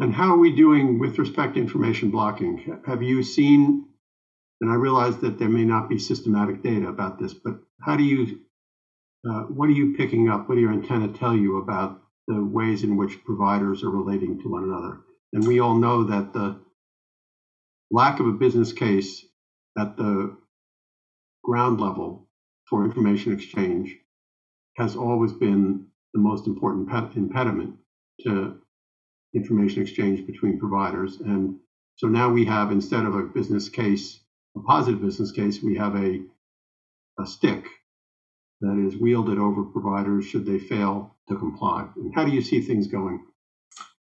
And 0.00 0.12
how 0.12 0.34
are 0.34 0.38
we 0.38 0.54
doing 0.54 0.98
with 0.98 1.18
respect 1.18 1.54
to 1.54 1.60
information 1.60 2.10
blocking? 2.10 2.80
Have 2.86 3.02
you 3.02 3.22
seen? 3.22 3.86
And 4.60 4.70
I 4.70 4.74
realize 4.74 5.18
that 5.18 5.38
there 5.38 5.48
may 5.48 5.64
not 5.64 5.88
be 5.88 5.98
systematic 5.98 6.62
data 6.62 6.88
about 6.88 7.18
this, 7.18 7.34
but 7.34 7.58
how 7.80 7.96
do 7.96 8.02
you? 8.02 8.40
Uh, 9.28 9.42
what 9.42 9.68
are 9.68 9.72
you 9.72 9.94
picking 9.96 10.28
up? 10.28 10.48
What 10.48 10.56
do 10.56 10.60
your 10.60 10.72
antenna 10.72 11.08
tell 11.08 11.34
you 11.34 11.58
about 11.58 12.02
the 12.26 12.44
ways 12.44 12.82
in 12.82 12.96
which 12.96 13.24
providers 13.24 13.82
are 13.82 13.90
relating 13.90 14.40
to 14.42 14.48
one 14.48 14.64
another? 14.64 15.00
And 15.32 15.46
we 15.46 15.60
all 15.60 15.74
know 15.74 16.04
that 16.04 16.32
the 16.32 16.63
lack 17.94 18.18
of 18.18 18.26
a 18.26 18.32
business 18.32 18.72
case 18.72 19.24
at 19.78 19.96
the 19.96 20.36
ground 21.44 21.80
level 21.80 22.26
for 22.68 22.84
information 22.84 23.32
exchange 23.32 23.96
has 24.76 24.96
always 24.96 25.32
been 25.32 25.86
the 26.12 26.20
most 26.20 26.48
important 26.48 26.88
impediment 27.16 27.76
to 28.20 28.56
information 29.32 29.80
exchange 29.80 30.26
between 30.26 30.58
providers. 30.58 31.20
And 31.20 31.56
so 31.94 32.08
now 32.08 32.30
we 32.30 32.44
have, 32.46 32.72
instead 32.72 33.04
of 33.04 33.14
a 33.14 33.22
business 33.22 33.68
case, 33.68 34.18
a 34.56 34.60
positive 34.60 35.00
business 35.00 35.30
case, 35.30 35.62
we 35.62 35.76
have 35.76 35.94
a, 35.94 36.20
a 37.20 37.26
stick 37.26 37.64
that 38.60 38.76
is 38.76 38.96
wielded 38.96 39.38
over 39.38 39.62
providers 39.62 40.24
should 40.24 40.46
they 40.46 40.58
fail 40.58 41.14
to 41.28 41.36
comply. 41.36 41.86
And 41.94 42.12
how 42.12 42.24
do 42.24 42.32
you 42.32 42.42
see 42.42 42.60
things 42.60 42.88
going? 42.88 43.24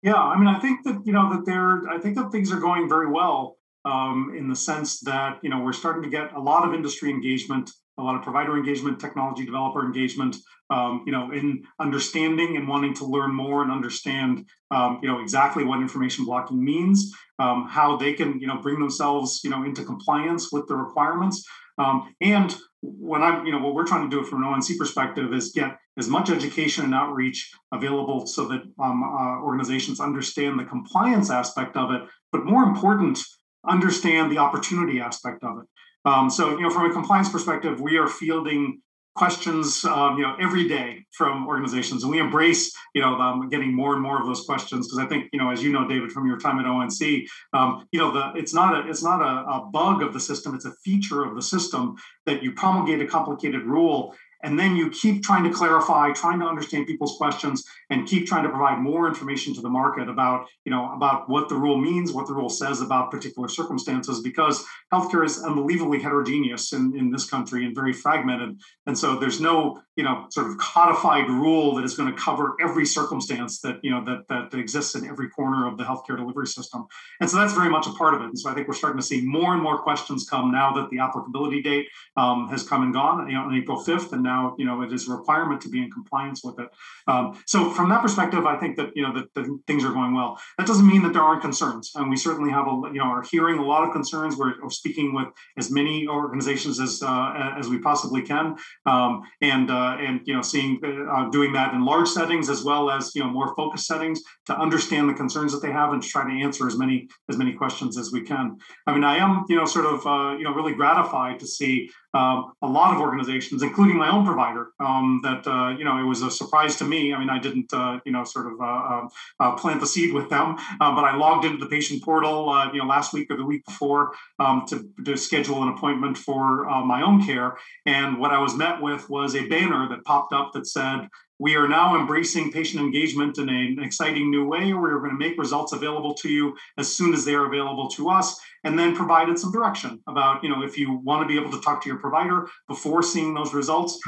Yeah, 0.03 0.17
I 0.17 0.39
mean, 0.39 0.49
I 0.49 0.59
think 0.59 0.85
that 0.85 1.03
you 1.05 1.13
know 1.13 1.31
that 1.35 1.45
there. 1.47 1.89
I 1.89 1.99
think 1.99 2.17
that 2.17 2.31
things 2.31 2.53
are 2.53 2.61
going 2.61 2.91
very 2.91 3.11
well 3.11 3.57
um, 3.85 4.35
in 4.37 4.49
the 4.49 4.57
sense 4.57 5.01
that 5.01 5.39
you 5.43 5.51
know 5.51 5.61
we're 5.61 5.73
starting 5.73 6.03
to 6.03 6.09
get 6.09 6.33
a 6.35 6.41
lot 6.41 6.67
of 6.67 6.75
industry 6.75 7.11
engagement, 7.11 7.71
a 7.99 8.03
lot 8.03 8.17
of 8.17 8.23
provider 8.23 8.57
engagement, 8.57 9.01
technology 9.01 9.45
developer 9.45 9.85
engagement. 9.85 10.37
Um, 10.71 11.03
you 11.05 11.13
know, 11.13 11.31
in 11.31 11.63
understanding 11.79 12.57
and 12.57 12.67
wanting 12.67 12.95
to 12.95 13.05
learn 13.05 13.35
more 13.35 13.61
and 13.61 13.71
understand, 13.71 14.47
um, 14.71 14.99
you 15.03 15.09
know, 15.09 15.21
exactly 15.21 15.63
what 15.63 15.83
information 15.83 16.25
blocking 16.25 16.65
means, 16.65 17.13
um, 17.39 17.69
how 17.69 17.99
they 17.99 18.15
can, 18.15 18.41
you 18.41 18.47
know, 18.47 18.57
bring 18.63 18.81
themselves, 18.81 19.43
you 19.45 19.51
know, 19.51 19.63
into 19.63 19.85
compliance 19.85 20.51
with 20.51 20.67
the 20.67 20.75
requirements, 20.75 21.47
um, 21.79 22.15
and 22.21 22.55
when 22.83 23.23
I'm, 23.23 23.47
you 23.47 23.53
know, 23.53 23.59
what 23.59 23.75
we're 23.75 23.87
trying 23.87 24.09
to 24.09 24.17
do 24.17 24.25
from 24.25 24.43
an 24.43 24.49
ONC 24.49 24.79
perspective 24.79 25.33
is 25.33 25.53
get 25.53 25.77
as 25.99 26.09
much 26.09 26.31
education 26.31 26.85
and 26.85 26.95
outreach 26.95 27.51
available 27.73 28.27
so 28.27 28.47
that 28.49 28.63
um, 28.83 29.03
uh, 29.03 29.41
organizations 29.43 30.01
understand 30.01 30.59
the 30.59 30.65
compliance 30.65 31.31
aspect 31.31 31.77
of 31.77 31.93
it, 31.93 32.03
but 32.31 32.45
more 32.45 32.65
important, 32.65 33.21
understand 33.69 34.31
the 34.31 34.39
opportunity 34.39 35.01
aspect 35.01 35.43
of 35.43 35.59
it. 35.59 35.69
Um, 36.05 36.29
so, 36.29 36.51
you 36.51 36.63
know, 36.63 36.71
from 36.71 36.91
a 36.91 36.93
compliance 36.93 37.29
perspective, 37.29 37.81
we 37.81 37.97
are 37.97 38.09
fielding 38.09 38.83
questions, 39.15 39.85
um, 39.85 40.17
you 40.19 40.23
know, 40.23 40.35
every 40.41 40.67
day 40.67 41.05
from 41.13 41.47
organizations, 41.47 42.03
and 42.03 42.11
we 42.11 42.19
embrace, 42.19 42.75
you 42.95 43.01
know, 43.01 43.15
um, 43.15 43.49
getting 43.49 43.73
more 43.73 43.95
and 43.95 44.03
more 44.03 44.21
of 44.21 44.27
those 44.27 44.45
questions 44.45 44.89
because 44.89 44.99
I 44.99 45.07
think, 45.07 45.29
you 45.33 45.39
know, 45.39 45.51
as 45.51 45.63
you 45.63 45.71
know, 45.73 45.87
David, 45.87 46.11
from 46.11 46.27
your 46.27 46.37
time 46.37 46.59
at 46.59 46.67
ONC, 46.67 47.29
um, 47.53 47.87
you 47.93 48.01
know, 48.01 48.11
the 48.13 48.33
it's 48.39 48.53
not 48.53 48.75
a 48.75 48.89
it's 48.91 49.03
not 49.03 49.21
a, 49.23 49.49
a 49.49 49.67
bug 49.71 50.03
of 50.03 50.13
the 50.13 50.21
system; 50.21 50.55
it's 50.55 50.65
a 50.65 50.75
feature 50.85 51.25
of 51.25 51.37
the 51.37 51.43
system 51.43 51.95
that 52.27 52.43
you 52.43 52.53
promulgate 52.53 53.01
a 53.01 53.07
complicated 53.07 53.63
rule 53.63 54.15
and 54.45 54.59
then 54.59 54.77
you 54.77 54.91
keep 54.91 55.23
trying 55.23 55.45
to 55.45 55.51
clarify 55.51 56.13
trying 56.13 56.39
to 56.41 56.47
understand 56.47 56.87
people's 56.87 57.17
questions 57.17 57.65
and 57.91 58.07
keep 58.07 58.27
trying 58.27 58.45
to 58.45 58.49
provide 58.51 58.79
more 58.79 59.09
information 59.09 59.55
to 59.55 59.61
the 59.61 59.69
market 59.69 60.09
about 60.09 60.47
you 60.65 60.71
know 60.71 60.93
about 60.93 61.29
what 61.29 61.49
the 61.49 61.55
rule 61.55 61.79
means 61.79 62.13
what 62.13 62.27
the 62.27 62.35
rule 62.35 62.49
says 62.49 62.81
about 62.81 63.11
particular 63.11 63.49
circumstances 63.49 64.21
because 64.21 64.65
healthcare 64.93 65.25
is 65.25 65.43
unbelievably 65.43 66.01
heterogeneous 66.01 66.73
in, 66.73 66.97
in 66.97 67.11
this 67.11 67.29
country 67.29 67.65
and 67.65 67.75
very 67.75 67.93
fragmented. 67.93 68.61
And 68.87 68.97
so 68.97 69.19
there's 69.19 69.41
no 69.41 69.81
you 69.97 70.05
know 70.05 70.27
sort 70.31 70.51
of 70.51 70.59
codified 70.59 71.29
rule 71.29 71.75
that 71.77 71.85
is 71.85 71.95
going 71.95 72.13
to 72.13 72.21
cover 72.21 72.57
every 72.61 72.87
circumstance 72.87 73.61
that 73.61 73.77
you 73.83 73.91
know 73.91 74.05
that 74.05 74.29
that 74.29 74.59
exists 74.59 74.95
in 74.95 75.07
every 75.07 75.29
corner 75.31 75.67
of 75.67 75.79
the 75.79 75.85
healthcare 75.85 76.17
delivery 76.17 76.47
system. 76.47 76.87
And 77.21 77.31
so 77.31 77.37
that's 77.39 77.55
very 77.55 77.71
much 77.71 77.87
a 77.87 77.93
part 77.93 78.15
of 78.15 78.21
it. 78.23 78.27
And 78.27 78.39
so 78.39 78.51
i 78.51 78.55
think 78.55 78.69
we're 78.69 78.75
starting 78.75 79.01
to 79.01 79.07
see 79.07 79.21
more 79.23 79.55
and 79.55 79.63
more 79.63 79.79
questions 79.79 80.29
come 80.29 80.51
now 80.53 80.73
that 80.73 80.91
the 80.91 80.99
applicability 80.99 81.63
date 81.63 81.87
um, 82.17 82.49
has 82.49 82.63
come 82.63 82.83
and 82.83 82.93
gone 82.93 83.29
you 83.29 83.35
know 83.35 83.45
on 83.45 83.55
april 83.55 83.83
5th 83.83 84.13
and 84.13 84.23
now 84.23 84.34
you 84.59 84.67
know 84.67 84.83
it 84.83 84.93
is 84.93 85.09
a 85.09 85.13
requirement 85.13 85.61
to 85.63 85.69
be 85.69 85.83
in 85.83 85.91
compliance 85.91 86.43
with 86.45 86.59
it. 86.59 86.69
Um, 87.07 87.25
so 87.47 87.71
from 87.71 87.89
that 87.91 88.03
perspective, 88.03 88.47
I 88.47 88.57
think 88.57 88.77
that 88.77 88.91
you 88.97 89.03
know 89.03 89.13
that, 89.15 89.33
that, 89.35 89.45
things 89.67 89.85
are 89.85 89.93
going 89.93 90.15
well. 90.15 90.39
That 90.59 90.67
doesn't 90.67 90.87
mean 90.87 91.03
that 91.03 91.13
there 91.13 91.23
aren't 91.23 91.43
concerns, 91.43 91.93
and 91.95 92.11
we 92.11 92.17
certainly 92.17 92.51
have 92.51 92.67
a 92.67 92.75
you 92.93 93.01
know 93.01 93.09
are 93.15 93.23
hearing 93.23 93.59
a 93.59 93.65
lot 93.65 93.87
of 93.87 93.93
concerns. 93.93 94.37
We're, 94.37 94.55
we're 94.63 94.71
speaking 94.71 95.15
with 95.15 95.29
as 95.57 95.71
many 95.71 96.07
organizations 96.09 96.81
as 96.81 97.03
uh, 97.03 97.55
as 97.59 97.69
we 97.69 97.79
possibly 97.79 98.23
can, 98.23 98.57
um, 98.87 99.23
and 99.41 99.71
uh, 99.71 99.97
and 100.01 100.21
you 100.25 100.35
know 100.35 100.43
seeing 100.43 100.81
uh, 100.85 101.29
doing 101.31 101.53
that 101.53 101.75
in 101.75 101.85
large 101.85 102.09
settings 102.09 102.49
as 102.49 102.63
well 102.65 102.91
as 102.91 103.15
you 103.15 103.23
know 103.23 103.31
more 103.31 103.55
focused 103.57 103.87
settings 103.87 104.21
to 104.47 104.59
understand 104.59 105.09
the 105.09 105.15
concerns 105.15 105.53
that 105.53 105.63
they 105.63 105.73
have 105.73 105.93
and 105.93 106.03
to 106.03 106.09
try 106.09 106.25
to 106.25 106.43
answer 106.43 106.67
as 106.67 106.77
many 106.77 107.09
as 107.29 107.37
many 107.37 107.53
questions 107.53 107.99
as 107.99 108.13
we 108.13 108.23
can. 108.23 108.57
I 108.87 108.93
mean, 108.95 109.05
I 109.05 109.17
am 109.17 109.45
you 109.49 109.57
know 109.57 109.67
sort 109.67 109.87
of 109.87 110.07
uh, 110.07 110.37
you 110.37 110.45
know 110.45 110.55
really 110.55 110.75
gratified 110.75 111.39
to 111.41 111.47
see 111.47 111.91
um, 112.15 112.53
a 112.63 112.69
lot 112.69 112.95
of 112.95 113.01
organizations, 113.01 113.63
including 113.63 113.97
my 113.97 114.09
own 114.09 114.25
provider, 114.25 114.69
um, 114.79 115.21
that 115.25 115.47
uh, 115.47 115.71
you 115.77 115.85
know 115.85 115.99
it 115.99 116.05
was 116.05 116.23
a 116.23 116.31
surprise 116.31 116.77
to 116.77 116.85
me. 116.85 117.13
I 117.13 117.19
mean, 117.19 117.29
I 117.29 117.41
didn't 117.41 117.73
uh, 117.75 117.99
you 118.05 118.13
know 118.13 118.23
sort 118.25 118.47
of 118.47 118.61
uh, 118.61 118.65
um, 118.65 119.09
uh 119.41 119.53
plant 119.57 119.81
the 119.81 119.87
seed 119.87 120.15
with 120.15 120.31
them, 120.31 120.57
uh, 120.81 120.95
but 120.95 121.05
I 121.05 121.17
logged 121.17 121.45
into 121.45 121.59
the 121.59 121.67
patient 121.69 122.05
portal 122.05 122.49
uh, 122.49 122.73
you 122.73 122.79
know 122.79 122.87
last 122.87 123.13
week 123.13 123.31
or 123.31 123.37
the 123.37 123.45
week 123.45 123.65
before 123.67 124.13
um, 124.39 124.65
to, 124.69 124.89
to 125.05 125.17
schedule 125.17 125.63
an 125.65 125.71
appointment 125.71 126.17
for 126.17 126.65
my 126.85 127.03
own 127.03 127.25
care, 127.25 127.57
and 127.85 128.19
what 128.19 128.31
I 128.31 128.39
was 128.39 128.55
met 128.55 128.81
with 128.81 129.11
was 129.11 129.35
a 129.35 129.47
banner 129.49 129.89
that 129.89 130.05
popped 130.05 130.33
up 130.33 130.53
that 130.53 130.67
said 130.67 131.09
we 131.39 131.57
are 131.57 131.67
now 131.67 131.99
embracing 131.99 132.53
patient 132.53 132.81
engagement 132.81 133.39
in 133.39 133.49
an 133.49 133.83
exciting 133.83 134.31
new 134.31 134.47
way. 134.47 134.73
We're 134.73 134.99
going 135.01 135.11
to 135.11 135.19
make 135.19 135.37
results 135.37 135.73
available 135.73 136.15
to 136.15 136.29
you 136.29 136.57
as 136.79 136.95
soon 136.95 137.13
as 137.13 137.25
they 137.25 137.35
are 137.35 137.47
available 137.47 137.89
to 137.91 138.09
us, 138.09 138.39
and 138.65 138.79
then 138.79 138.97
provided 138.97 139.39
some 139.39 139.53
direction 139.53 140.01
about, 140.07 140.43
you 140.43 140.49
know, 140.49 140.63
if 140.63 140.77
you 140.79 141.01
want 141.05 141.23
to 141.23 141.29
be 141.29 141.39
able 141.41 141.51
to 141.53 141.61
talk 141.61 141.83
to 141.83 141.89
your 141.89 141.99
provider 141.99 142.49
before 142.67 143.03
seeing 143.03 143.35
those 143.35 143.55
results, 143.55 143.99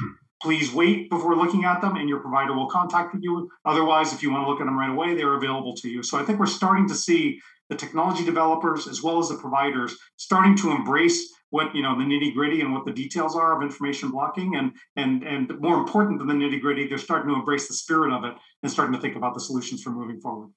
please 0.43 0.73
wait 0.73 1.09
before 1.11 1.37
looking 1.37 1.65
at 1.65 1.81
them 1.81 1.97
and 1.97 2.09
your 2.09 2.21
provider 2.21 2.55
will 2.55 2.69
contact 2.69 3.15
you. 3.21 3.49
Otherwise, 3.65 4.13
if 4.13 4.23
you 4.23 4.31
want 4.31 4.45
to 4.45 4.51
look 4.51 4.61
at 4.61 4.65
them 4.65 4.79
right 4.79 4.91
away, 4.91 5.15
they're 5.15 5.35
available 5.35 5.75
to 5.75 5.89
you. 5.89 6.03
So 6.03 6.19
I 6.19 6.25
think 6.25 6.39
we're 6.39 6.47
starting 6.47 6.89
to 6.89 6.95
see 6.95 7.41
the 7.69 7.77
technology 7.77 8.25
developers 8.25 8.87
as 8.87 9.03
well 9.03 9.19
as 9.19 9.29
the 9.29 9.37
providers 9.37 9.97
starting 10.17 10.57
to 10.57 10.71
embrace 10.71 11.33
what 11.51 11.75
you 11.75 11.83
know 11.83 11.97
the 11.97 12.05
nitty 12.05 12.35
gritty 12.35 12.61
and 12.61 12.73
what 12.73 12.85
the 12.85 12.93
details 12.93 13.37
are 13.37 13.57
of 13.57 13.63
information 13.63 14.11
blocking 14.11 14.57
and 14.57 14.73
and 14.97 15.23
and 15.23 15.59
more 15.61 15.79
important 15.79 16.19
than 16.19 16.27
the 16.27 16.35
nitty 16.35 16.61
gritty 16.61 16.87
they're 16.87 16.99
starting 16.99 17.29
to 17.29 17.35
embrace 17.35 17.69
the 17.69 17.75
spirit 17.75 18.13
of 18.13 18.25
it 18.25 18.35
and 18.63 18.73
starting 18.73 18.95
to 18.95 19.01
think 19.01 19.17
about 19.17 19.33
the 19.33 19.41
solutions 19.41 19.83
for 19.83 19.91
moving 19.91 20.21
forward 20.21 20.51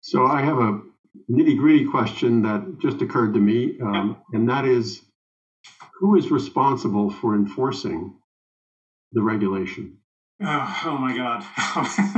so 0.00 0.26
i 0.26 0.40
have 0.40 0.58
a 0.58 0.80
nitty 1.30 1.56
gritty 1.56 1.84
question 1.84 2.42
that 2.42 2.78
just 2.78 3.02
occurred 3.02 3.34
to 3.34 3.40
me 3.40 3.78
um, 3.80 4.16
and 4.32 4.48
that 4.48 4.64
is 4.64 5.02
who 6.00 6.16
is 6.16 6.30
responsible 6.30 7.10
for 7.10 7.34
enforcing 7.34 8.14
the 9.12 9.22
regulation? 9.22 9.98
Uh, 10.42 10.82
oh 10.84 10.98
my 10.98 11.14
god 11.16 11.44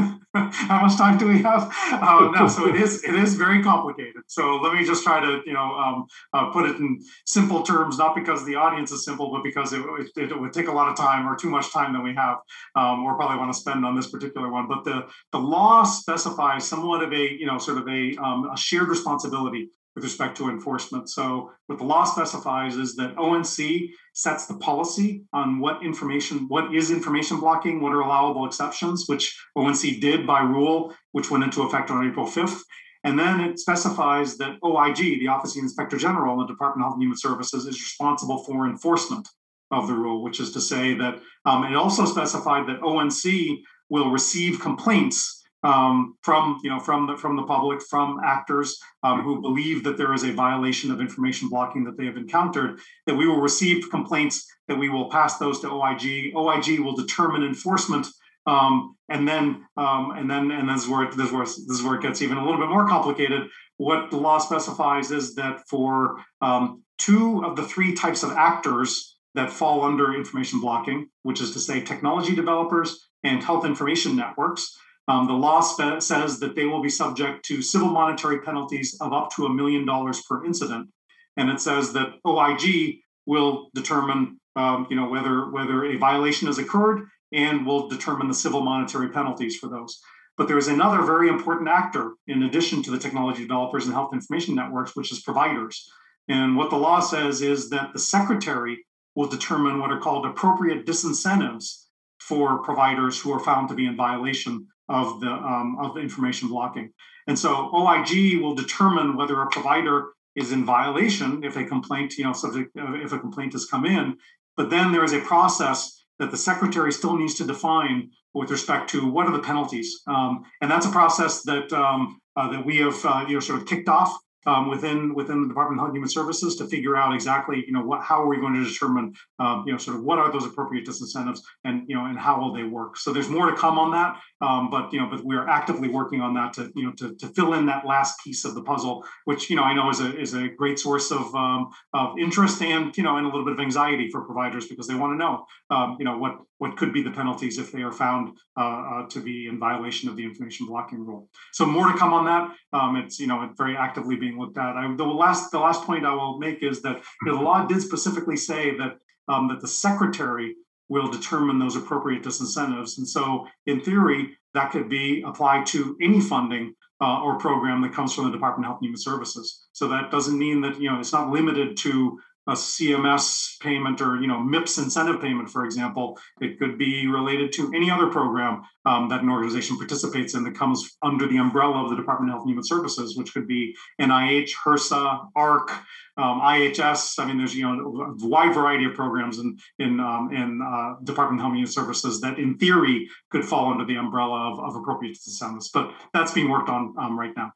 how 0.52 0.82
much 0.82 0.96
time 0.96 1.18
do 1.18 1.26
we 1.26 1.42
have? 1.42 1.62
Um, 1.92 2.32
no, 2.32 2.48
so 2.48 2.68
it 2.68 2.76
is 2.84 3.02
it 3.04 3.14
is 3.14 3.34
very 3.34 3.62
complicated. 3.62 4.22
So 4.26 4.56
let 4.56 4.74
me 4.74 4.84
just 4.84 5.02
try 5.02 5.20
to 5.20 5.40
you 5.46 5.52
know 5.52 5.72
um, 5.74 6.06
uh, 6.32 6.50
put 6.50 6.68
it 6.68 6.76
in 6.76 7.00
simple 7.24 7.62
terms, 7.62 7.98
not 7.98 8.14
because 8.14 8.44
the 8.44 8.56
audience 8.56 8.90
is 8.92 9.04
simple, 9.04 9.30
but 9.30 9.42
because 9.42 9.72
it, 9.72 9.80
it, 10.16 10.30
it 10.30 10.40
would 10.40 10.52
take 10.52 10.68
a 10.68 10.72
lot 10.72 10.88
of 10.88 10.96
time 10.96 11.28
or 11.28 11.36
too 11.36 11.50
much 11.50 11.72
time 11.72 11.92
that 11.92 12.02
we 12.02 12.14
have, 12.14 12.38
um, 12.74 13.04
or 13.04 13.14
probably 13.16 13.38
want 13.38 13.52
to 13.52 13.58
spend 13.58 13.84
on 13.84 13.96
this 13.96 14.08
particular 14.08 14.50
one. 14.50 14.68
But 14.68 14.84
the 14.84 15.06
the 15.32 15.38
law 15.38 15.84
specifies 15.84 16.66
somewhat 16.66 17.02
of 17.02 17.12
a 17.12 17.32
you 17.32 17.46
know 17.46 17.58
sort 17.58 17.78
of 17.78 17.88
a, 17.88 18.16
um, 18.16 18.50
a 18.52 18.56
shared 18.56 18.88
responsibility 18.88 19.70
with 19.96 20.04
respect 20.04 20.36
to 20.36 20.50
enforcement. 20.50 21.08
So, 21.08 21.50
what 21.66 21.78
the 21.78 21.84
law 21.84 22.04
specifies 22.04 22.76
is 22.76 22.94
that 22.96 23.16
ONC 23.16 23.90
sets 24.12 24.46
the 24.46 24.58
policy 24.58 25.24
on 25.32 25.58
what 25.58 25.82
information, 25.82 26.46
what 26.48 26.72
is 26.72 26.90
information 26.90 27.40
blocking, 27.40 27.80
what 27.80 27.92
are 27.92 28.00
allowable 28.00 28.46
exceptions, 28.46 29.04
which 29.06 29.34
ONC 29.56 30.00
did 30.00 30.26
by 30.26 30.40
rule, 30.40 30.94
which 31.12 31.30
went 31.30 31.44
into 31.44 31.62
effect 31.62 31.90
on 31.90 32.06
April 32.06 32.26
5th. 32.26 32.60
And 33.04 33.18
then 33.18 33.40
it 33.40 33.58
specifies 33.58 34.36
that 34.36 34.58
OIG, 34.64 34.96
the 34.96 35.28
Office 35.28 35.52
of 35.52 35.54
the 35.56 35.60
Inspector 35.60 35.96
General, 35.96 36.34
in 36.34 36.46
the 36.46 36.52
Department 36.52 36.84
of 36.84 36.88
Health 36.88 36.94
and 36.96 37.02
Human 37.02 37.18
Services, 37.18 37.64
is 37.64 37.80
responsible 37.80 38.44
for 38.44 38.66
enforcement 38.66 39.26
of 39.70 39.88
the 39.88 39.94
rule, 39.94 40.22
which 40.22 40.40
is 40.40 40.52
to 40.52 40.60
say 40.60 40.94
that 40.94 41.20
um, 41.44 41.64
it 41.64 41.74
also 41.74 42.04
specified 42.04 42.68
that 42.68 42.82
ONC 42.82 43.60
will 43.88 44.10
receive 44.10 44.60
complaints 44.60 45.35
um, 45.66 46.16
from 46.22 46.60
you 46.62 46.70
know 46.70 46.78
from 46.78 47.08
the 47.08 47.16
from 47.16 47.36
the 47.36 47.42
public, 47.42 47.82
from 47.82 48.20
actors 48.24 48.78
um, 49.02 49.22
who 49.22 49.42
believe 49.42 49.82
that 49.82 49.96
there 49.96 50.14
is 50.14 50.22
a 50.22 50.32
violation 50.32 50.92
of 50.92 51.00
information 51.00 51.48
blocking 51.48 51.82
that 51.84 51.96
they 51.98 52.06
have 52.06 52.16
encountered, 52.16 52.78
that 53.06 53.16
we 53.16 53.26
will 53.26 53.40
receive 53.40 53.90
complaints, 53.90 54.46
that 54.68 54.78
we 54.78 54.88
will 54.88 55.10
pass 55.10 55.38
those 55.38 55.60
to 55.60 55.68
OIG. 55.68 56.34
OIG 56.36 56.78
will 56.80 56.94
determine 56.94 57.42
enforcement. 57.42 58.06
Um, 58.46 58.96
and 59.08 59.26
then, 59.26 59.64
um, 59.76 60.12
and 60.12 60.30
then, 60.30 60.52
and 60.52 60.68
this 60.68 60.84
is 60.84 60.88
where 60.88 61.10
this 61.10 61.26
is 61.26 61.32
where 61.32 61.44
this 61.44 61.58
is 61.58 61.82
where 61.82 61.96
it 61.96 62.02
gets 62.02 62.22
even 62.22 62.38
a 62.38 62.44
little 62.44 62.60
bit 62.60 62.70
more 62.70 62.86
complicated. 62.86 63.48
What 63.78 64.10
the 64.12 64.18
law 64.18 64.38
specifies 64.38 65.10
is 65.10 65.34
that 65.34 65.62
for 65.68 66.22
um, 66.40 66.84
two 66.98 67.44
of 67.44 67.56
the 67.56 67.64
three 67.64 67.92
types 67.94 68.22
of 68.22 68.30
actors 68.30 69.16
that 69.34 69.50
fall 69.50 69.84
under 69.84 70.14
information 70.14 70.60
blocking, 70.60 71.08
which 71.24 71.40
is 71.40 71.52
to 71.54 71.60
say 71.60 71.80
technology 71.80 72.34
developers 72.36 73.08
and 73.24 73.42
health 73.42 73.66
information 73.66 74.16
networks, 74.16 74.78
um, 75.08 75.26
the 75.26 75.32
law 75.32 75.60
spe- 75.60 76.00
says 76.00 76.40
that 76.40 76.56
they 76.56 76.66
will 76.66 76.82
be 76.82 76.88
subject 76.88 77.44
to 77.46 77.62
civil 77.62 77.88
monetary 77.88 78.40
penalties 78.40 78.96
of 79.00 79.12
up 79.12 79.30
to 79.36 79.46
a 79.46 79.52
million 79.52 79.86
dollars 79.86 80.22
per 80.22 80.44
incident, 80.44 80.88
and 81.36 81.48
it 81.50 81.60
says 81.60 81.92
that 81.92 82.14
OIG 82.26 82.98
will 83.24 83.70
determine, 83.74 84.40
um, 84.56 84.86
you 84.90 84.96
know, 84.96 85.08
whether 85.08 85.50
whether 85.50 85.84
a 85.84 85.96
violation 85.96 86.46
has 86.46 86.58
occurred 86.58 87.06
and 87.32 87.66
will 87.66 87.88
determine 87.88 88.28
the 88.28 88.34
civil 88.34 88.62
monetary 88.62 89.10
penalties 89.10 89.56
for 89.56 89.68
those. 89.68 90.00
But 90.36 90.48
there 90.48 90.58
is 90.58 90.68
another 90.68 91.02
very 91.02 91.28
important 91.28 91.68
actor 91.68 92.12
in 92.26 92.42
addition 92.42 92.82
to 92.82 92.90
the 92.90 92.98
technology 92.98 93.42
developers 93.42 93.86
and 93.86 93.94
health 93.94 94.12
information 94.12 94.54
networks, 94.54 94.94
which 94.94 95.10
is 95.10 95.22
providers. 95.22 95.88
And 96.28 96.56
what 96.56 96.70
the 96.70 96.76
law 96.76 97.00
says 97.00 97.40
is 97.40 97.70
that 97.70 97.92
the 97.92 97.98
secretary 97.98 98.84
will 99.14 99.28
determine 99.28 99.80
what 99.80 99.90
are 99.90 100.00
called 100.00 100.26
appropriate 100.26 100.84
disincentives 100.84 101.86
for 102.20 102.62
providers 102.62 103.20
who 103.20 103.32
are 103.32 103.40
found 103.40 103.68
to 103.68 103.74
be 103.74 103.86
in 103.86 103.96
violation 103.96 104.66
of 104.88 105.20
the 105.20 105.30
um, 105.30 105.76
of 105.80 105.96
information 105.96 106.48
blocking. 106.48 106.92
And 107.26 107.38
so 107.38 107.70
OIG 107.74 108.40
will 108.40 108.54
determine 108.54 109.16
whether 109.16 109.40
a 109.42 109.48
provider 109.48 110.08
is 110.36 110.52
in 110.52 110.64
violation 110.64 111.42
if 111.42 111.56
a 111.56 111.64
complaint, 111.64 112.18
you 112.18 112.24
know, 112.24 112.32
subject 112.32 112.76
uh, 112.78 112.94
if 112.94 113.12
a 113.12 113.18
complaint 113.18 113.52
has 113.52 113.64
come 113.64 113.84
in. 113.84 114.16
But 114.56 114.70
then 114.70 114.92
there 114.92 115.04
is 115.04 115.12
a 115.12 115.20
process 115.20 116.04
that 116.18 116.30
the 116.30 116.36
secretary 116.36 116.92
still 116.92 117.16
needs 117.16 117.34
to 117.34 117.44
define 117.44 118.10
with 118.32 118.50
respect 118.50 118.88
to 118.90 119.06
what 119.10 119.26
are 119.26 119.32
the 119.32 119.42
penalties, 119.42 120.02
um, 120.06 120.44
and 120.60 120.70
that's 120.70 120.86
a 120.86 120.90
process 120.90 121.42
that 121.42 121.72
um, 121.72 122.20
uh, 122.36 122.50
that 122.50 122.64
we 122.64 122.78
have 122.78 123.04
uh, 123.04 123.24
you 123.26 123.34
know 123.34 123.40
sort 123.40 123.60
of 123.60 123.66
kicked 123.66 123.88
off 123.88 124.16
um, 124.46 124.68
within 124.68 125.14
within 125.14 125.42
the 125.42 125.48
Department 125.48 125.78
of 125.78 125.82
Health 125.82 125.88
and 125.90 125.96
Human 125.96 126.08
Services 126.08 126.56
to 126.56 126.66
figure 126.66 126.96
out 126.96 127.14
exactly 127.14 127.64
you 127.66 127.72
know 127.72 127.82
what 127.82 128.02
how 128.02 128.22
are 128.22 128.28
we 128.28 128.38
going 128.38 128.54
to 128.54 128.64
determine 128.64 129.12
um, 129.38 129.64
you 129.66 129.72
know 129.72 129.78
sort 129.78 129.96
of 129.96 130.04
what 130.04 130.18
are 130.18 130.32
those 130.32 130.46
appropriate 130.46 130.86
disincentives 130.86 131.40
and 131.64 131.82
you 131.88 131.96
know 131.96 132.06
and 132.06 132.18
how 132.18 132.40
will 132.40 132.52
they 132.52 132.64
work. 132.64 132.96
So 132.96 133.12
there's 133.12 133.28
more 133.28 133.50
to 133.50 133.56
come 133.56 133.78
on 133.78 133.90
that, 133.92 134.18
um, 134.40 134.70
but 134.70 134.92
you 134.92 135.00
know 135.00 135.08
but 135.10 135.24
we 135.24 135.36
are 135.36 135.48
actively 135.48 135.88
working 135.88 136.20
on 136.20 136.34
that 136.34 136.52
to 136.54 136.72
you 136.74 136.84
know 136.86 136.92
to, 136.98 137.14
to 137.16 137.28
fill 137.28 137.54
in 137.54 137.66
that 137.66 137.86
last 137.86 138.18
piece 138.24 138.44
of 138.44 138.54
the 138.54 138.62
puzzle, 138.62 139.04
which 139.24 139.50
you 139.50 139.56
know 139.56 139.62
I 139.62 139.74
know 139.74 139.90
is 139.90 140.00
a 140.00 140.18
is 140.18 140.34
a 140.34 140.48
great 140.48 140.78
source 140.78 141.10
of 141.10 141.34
um, 141.34 141.70
of 141.92 142.18
interest 142.18 142.62
and 142.62 142.96
you 142.96 143.02
know 143.02 143.16
and 143.16 143.26
a 143.26 143.28
little 143.28 143.44
bit 143.44 143.54
of 143.54 143.60
anxiety 143.60 144.08
for 144.10 144.22
providers 144.24 144.66
because 144.66 144.86
they 144.86 144.94
want 144.94 145.12
to 145.12 145.16
know 145.16 145.46
um, 145.70 145.96
you 145.98 146.04
know 146.04 146.18
what 146.18 146.38
what 146.58 146.76
could 146.76 146.92
be 146.92 147.02
the 147.02 147.10
penalties 147.10 147.58
if 147.58 147.70
they 147.72 147.82
are 147.82 147.92
found 147.92 148.36
uh, 148.56 148.60
uh, 148.60 149.08
to 149.08 149.20
be 149.20 149.46
in 149.46 149.58
violation 149.58 150.08
of 150.08 150.16
the 150.16 150.24
information 150.24 150.66
blocking 150.66 150.98
rule. 150.98 151.28
So 151.52 151.66
more 151.66 151.92
to 151.92 151.98
come 151.98 152.12
on 152.12 152.24
that. 152.24 152.50
Um, 152.72 152.96
it's 152.96 153.18
you 153.18 153.26
know 153.26 153.48
very 153.56 153.76
actively 153.76 154.16
being 154.16 154.35
looked 154.38 154.58
at. 154.58 154.76
I, 154.76 154.94
the 154.96 155.04
last 155.04 155.50
the 155.50 155.58
last 155.58 155.84
point 155.84 156.06
I 156.06 156.14
will 156.14 156.38
make 156.38 156.62
is 156.62 156.82
that 156.82 157.02
you 157.22 157.32
know, 157.32 157.38
the 157.38 157.44
law 157.44 157.66
did 157.66 157.82
specifically 157.82 158.36
say 158.36 158.76
that 158.76 158.98
um, 159.28 159.48
that 159.48 159.60
the 159.60 159.68
secretary 159.68 160.54
will 160.88 161.10
determine 161.10 161.58
those 161.58 161.76
appropriate 161.76 162.22
disincentives, 162.22 162.98
and 162.98 163.08
so 163.08 163.46
in 163.66 163.80
theory 163.80 164.36
that 164.54 164.70
could 164.70 164.88
be 164.88 165.22
applied 165.26 165.66
to 165.66 165.96
any 166.00 166.20
funding 166.20 166.74
uh, 167.00 167.20
or 167.20 167.38
program 167.38 167.82
that 167.82 167.92
comes 167.92 168.14
from 168.14 168.24
the 168.24 168.30
Department 168.30 168.64
of 168.64 168.70
Health 168.70 168.78
and 168.80 168.86
Human 168.86 169.00
Services. 169.00 169.66
So 169.72 169.88
that 169.88 170.10
doesn't 170.10 170.38
mean 170.38 170.60
that 170.62 170.80
you 170.80 170.90
know 170.90 170.98
it's 170.98 171.12
not 171.12 171.30
limited 171.30 171.76
to 171.78 172.18
a 172.46 172.52
CMS 172.52 173.58
payment 173.60 174.00
or 174.00 174.20
you 174.20 174.26
know 174.26 174.38
MIPS 174.38 174.78
incentive 174.78 175.20
payment, 175.20 175.50
for 175.50 175.64
example. 175.64 176.18
It 176.40 176.58
could 176.58 176.78
be 176.78 177.06
related 177.06 177.52
to 177.54 177.72
any 177.74 177.90
other 177.90 178.06
program 178.06 178.62
um, 178.84 179.08
that 179.08 179.22
an 179.22 179.30
organization 179.30 179.76
participates 179.76 180.34
in 180.34 180.44
that 180.44 180.54
comes 180.54 180.96
under 181.02 181.26
the 181.26 181.38
umbrella 181.38 181.84
of 181.84 181.90
the 181.90 181.96
Department 181.96 182.30
of 182.30 182.34
Health 182.34 182.42
and 182.42 182.50
Human 182.50 182.64
Services, 182.64 183.16
which 183.16 183.32
could 183.32 183.48
be 183.48 183.74
NIH, 184.00 184.50
HRSA, 184.64 185.28
AHRQ, 185.36 185.70
um, 186.18 186.40
IHS. 186.40 187.18
I 187.18 187.26
mean, 187.26 187.38
there's 187.38 187.54
you 187.54 187.64
know 187.64 188.16
a 188.22 188.26
wide 188.26 188.54
variety 188.54 188.84
of 188.84 188.94
programs 188.94 189.38
in 189.38 189.58
in 189.78 190.00
um, 190.00 190.30
in 190.32 190.60
uh, 190.62 191.02
Department 191.04 191.40
of 191.40 191.44
Health 191.44 191.50
and 191.50 191.58
Human 191.58 191.72
Services 191.72 192.20
that, 192.20 192.38
in 192.38 192.56
theory, 192.58 193.08
could 193.30 193.44
fall 193.44 193.70
under 193.70 193.84
the 193.84 193.96
umbrella 193.96 194.52
of, 194.52 194.60
of 194.60 194.76
appropriate 194.76 195.18
incentives. 195.26 195.68
But 195.68 195.92
that's 196.12 196.32
being 196.32 196.48
worked 196.48 196.68
on 196.68 196.94
um, 196.98 197.18
right 197.18 197.32
now. 197.36 197.52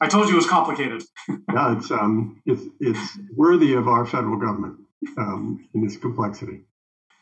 I 0.00 0.08
told 0.08 0.28
you 0.28 0.34
it 0.34 0.36
was 0.36 0.48
complicated. 0.48 1.02
yeah, 1.28 1.76
it's 1.76 1.90
um, 1.90 2.42
it's 2.44 2.62
it's 2.80 3.18
worthy 3.34 3.74
of 3.74 3.88
our 3.88 4.04
federal 4.04 4.36
government 4.38 4.80
um, 5.16 5.68
in 5.74 5.84
its 5.84 5.96
complexity. 5.96 6.62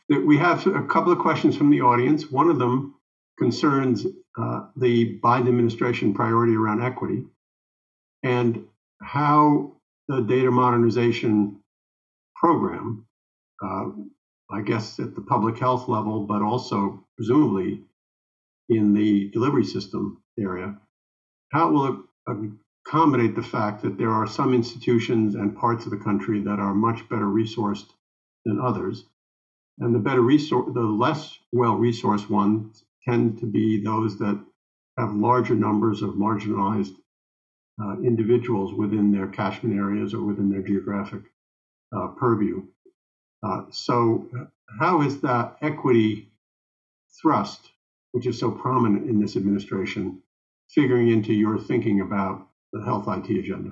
we 0.08 0.38
have 0.38 0.66
a 0.66 0.82
couple 0.82 1.12
of 1.12 1.18
questions 1.18 1.56
from 1.56 1.70
the 1.70 1.82
audience. 1.82 2.30
One 2.30 2.50
of 2.50 2.58
them 2.58 2.94
concerns 3.38 4.06
uh, 4.38 4.66
the 4.76 5.20
Biden 5.20 5.48
administration 5.48 6.14
priority 6.14 6.54
around 6.54 6.82
equity 6.82 7.24
and 8.22 8.66
how 9.00 9.76
the 10.08 10.20
data 10.22 10.50
modernization 10.50 11.60
program, 12.36 13.06
uh, 13.62 13.86
I 14.50 14.62
guess 14.62 14.98
at 14.98 15.14
the 15.14 15.20
public 15.20 15.58
health 15.58 15.88
level, 15.88 16.26
but 16.26 16.42
also 16.42 17.04
presumably 17.16 17.82
in 18.68 18.94
the 18.94 19.30
delivery 19.30 19.64
system 19.64 20.22
area, 20.38 20.76
how 21.52 21.70
will 21.70 21.86
it 21.86 21.96
accommodate 22.86 23.34
the 23.34 23.42
fact 23.42 23.82
that 23.82 23.98
there 23.98 24.10
are 24.10 24.26
some 24.26 24.54
institutions 24.54 25.34
and 25.34 25.56
parts 25.56 25.84
of 25.84 25.90
the 25.90 26.04
country 26.04 26.40
that 26.40 26.58
are 26.58 26.74
much 26.74 27.08
better 27.08 27.26
resourced 27.26 27.88
than 28.44 28.60
others? 28.60 29.04
And 29.78 29.94
the 29.94 29.98
better 29.98 30.20
resource, 30.20 30.70
the 30.74 30.80
less 30.80 31.38
well 31.52 31.76
resourced 31.76 32.28
ones 32.30 32.84
tend 33.08 33.38
to 33.38 33.46
be 33.46 33.82
those 33.82 34.18
that 34.18 34.40
have 34.96 35.14
larger 35.14 35.54
numbers 35.54 36.02
of 36.02 36.10
marginalized 36.10 36.94
uh, 37.82 37.98
individuals 38.00 38.72
within 38.72 39.10
their 39.10 39.26
catchment 39.26 39.76
areas 39.76 40.14
or 40.14 40.22
within 40.22 40.48
their 40.48 40.62
geographic 40.62 41.22
uh, 41.96 42.08
purview. 42.08 42.62
Uh, 43.42 43.64
so, 43.70 44.28
how 44.78 45.02
is 45.02 45.20
that 45.20 45.56
equity 45.60 46.30
thrust, 47.20 47.72
which 48.12 48.26
is 48.26 48.38
so 48.38 48.50
prominent 48.50 49.08
in 49.08 49.20
this 49.20 49.36
administration, 49.36 50.22
figuring 50.70 51.08
into 51.08 51.32
your 51.32 51.58
thinking 51.58 52.00
about 52.00 52.46
the 52.74 52.84
health 52.84 53.06
IT 53.08 53.30
agenda? 53.38 53.70